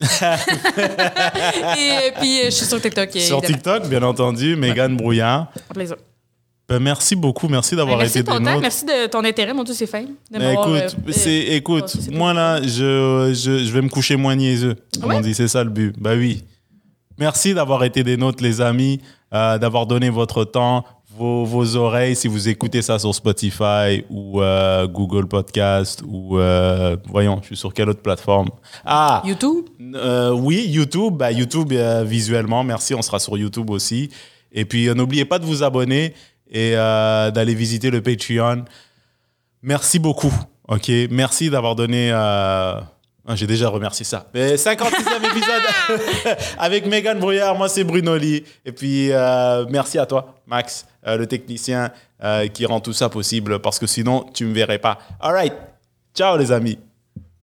Et 0.02 0.04
euh, 0.24 2.10
puis, 2.20 2.40
euh, 2.40 2.44
je 2.46 2.50
suis 2.50 2.66
sur 2.66 2.80
TikTok. 2.80 3.10
sur 3.12 3.20
évidemment. 3.20 3.40
TikTok 3.42 3.88
bien 3.88 4.02
entendu 4.02 4.56
Megan 4.56 4.96
Brouillard 4.96 5.46
Un 5.70 5.74
plaisir. 5.74 5.96
Ben, 6.68 6.78
merci 6.80 7.16
beaucoup 7.16 7.48
merci 7.48 7.74
d'avoir 7.74 7.98
Ben, 7.98 8.06
été 8.06 8.22
ton 8.22 8.32
des 8.38 8.44
temps. 8.44 8.50
nôtres 8.50 8.60
Merci 8.60 8.84
de 8.84 9.06
ton 9.06 9.24
intérêt. 9.24 9.54
Mon 9.54 9.64
Dieu, 9.64 9.74
c'est 9.74 9.86
fin. 9.86 10.04
Ben, 10.30 10.52
écoute, 10.52 10.96
euh, 11.08 11.12
c'est, 11.12 11.50
euh, 11.50 11.56
écoute, 11.56 11.96
moi 12.12 12.34
là, 12.34 12.60
je, 12.62 13.32
je, 13.34 13.64
je 13.64 13.72
vais 13.72 13.80
me 13.80 13.88
coucher 13.88 14.16
moins 14.16 14.36
niaiseux. 14.36 14.74
Comme 15.00 15.10
Ouais? 15.10 15.16
on 15.16 15.20
dit, 15.20 15.32
c'est 15.34 15.48
ça 15.48 15.64
le 15.64 15.70
but. 15.70 15.94
Bah 15.98 16.12
oui. 16.14 16.44
Merci 17.18 17.54
d'avoir 17.54 17.82
été 17.84 18.04
des 18.04 18.16
nôtres, 18.18 18.42
les 18.42 18.60
amis, 18.60 19.00
euh, 19.32 19.56
d'avoir 19.58 19.86
donné 19.86 20.10
votre 20.10 20.44
temps, 20.44 20.84
vos, 21.16 21.44
vos 21.44 21.74
oreilles, 21.74 22.14
si 22.14 22.28
vous 22.28 22.48
écoutez 22.48 22.80
ça 22.82 22.98
sur 22.98 23.12
Spotify 23.14 24.04
ou 24.10 24.40
euh, 24.42 24.86
Google 24.86 25.26
Podcast 25.26 26.02
ou, 26.06 26.38
euh, 26.38 26.96
voyons, 27.08 27.38
je 27.40 27.46
suis 27.46 27.56
sur 27.56 27.72
quelle 27.74 27.88
autre 27.88 28.02
plateforme? 28.02 28.50
Ah, 28.84 29.22
YouTube? 29.24 29.64
euh, 29.96 30.30
oui, 30.32 30.66
YouTube, 30.68 31.14
bah, 31.16 31.32
YouTube 31.32 31.72
euh, 31.72 32.04
visuellement, 32.04 32.62
merci, 32.62 32.94
on 32.94 33.02
sera 33.02 33.18
sur 33.18 33.36
YouTube 33.38 33.70
aussi. 33.70 34.10
Et 34.52 34.64
puis, 34.64 34.86
n'oubliez 34.94 35.24
pas 35.24 35.38
de 35.40 35.44
vous 35.44 35.62
abonner 35.64 36.14
et 36.50 36.72
euh, 36.74 37.30
d'aller 37.30 37.54
visiter 37.54 37.90
le 37.90 38.02
Patreon. 38.02 38.64
Merci 39.62 39.98
beaucoup, 39.98 40.32
ok? 40.68 40.90
Merci 41.10 41.50
d'avoir 41.50 41.74
donné... 41.74 42.10
euh, 42.12 42.80
ah, 43.26 43.34
J'ai 43.34 43.46
déjà 43.46 43.68
remercié 43.68 44.04
ça. 44.04 44.26
Mais 44.32 44.54
56e 44.54 45.24
épisode 45.30 46.36
avec 46.58 46.86
Megan 46.86 47.18
Brouillard, 47.18 47.56
moi 47.56 47.68
c'est 47.68 47.84
Bruno 47.84 48.16
Lee. 48.16 48.44
Et 48.64 48.72
puis, 48.72 49.12
euh, 49.12 49.66
merci 49.68 49.98
à 49.98 50.06
toi, 50.06 50.36
Max, 50.46 50.86
le 51.04 51.26
technicien 51.26 51.90
qui 52.52 52.66
rend 52.66 52.80
tout 52.80 52.92
ça 52.92 53.08
possible 53.08 53.60
parce 53.60 53.78
que 53.78 53.86
sinon, 53.86 54.26
tu 54.34 54.44
me 54.44 54.52
verrais 54.52 54.78
pas. 54.78 54.98
All 55.20 55.32
right. 55.32 55.54
Ciao 56.14 56.36
les 56.36 56.50
amis. 56.50 56.78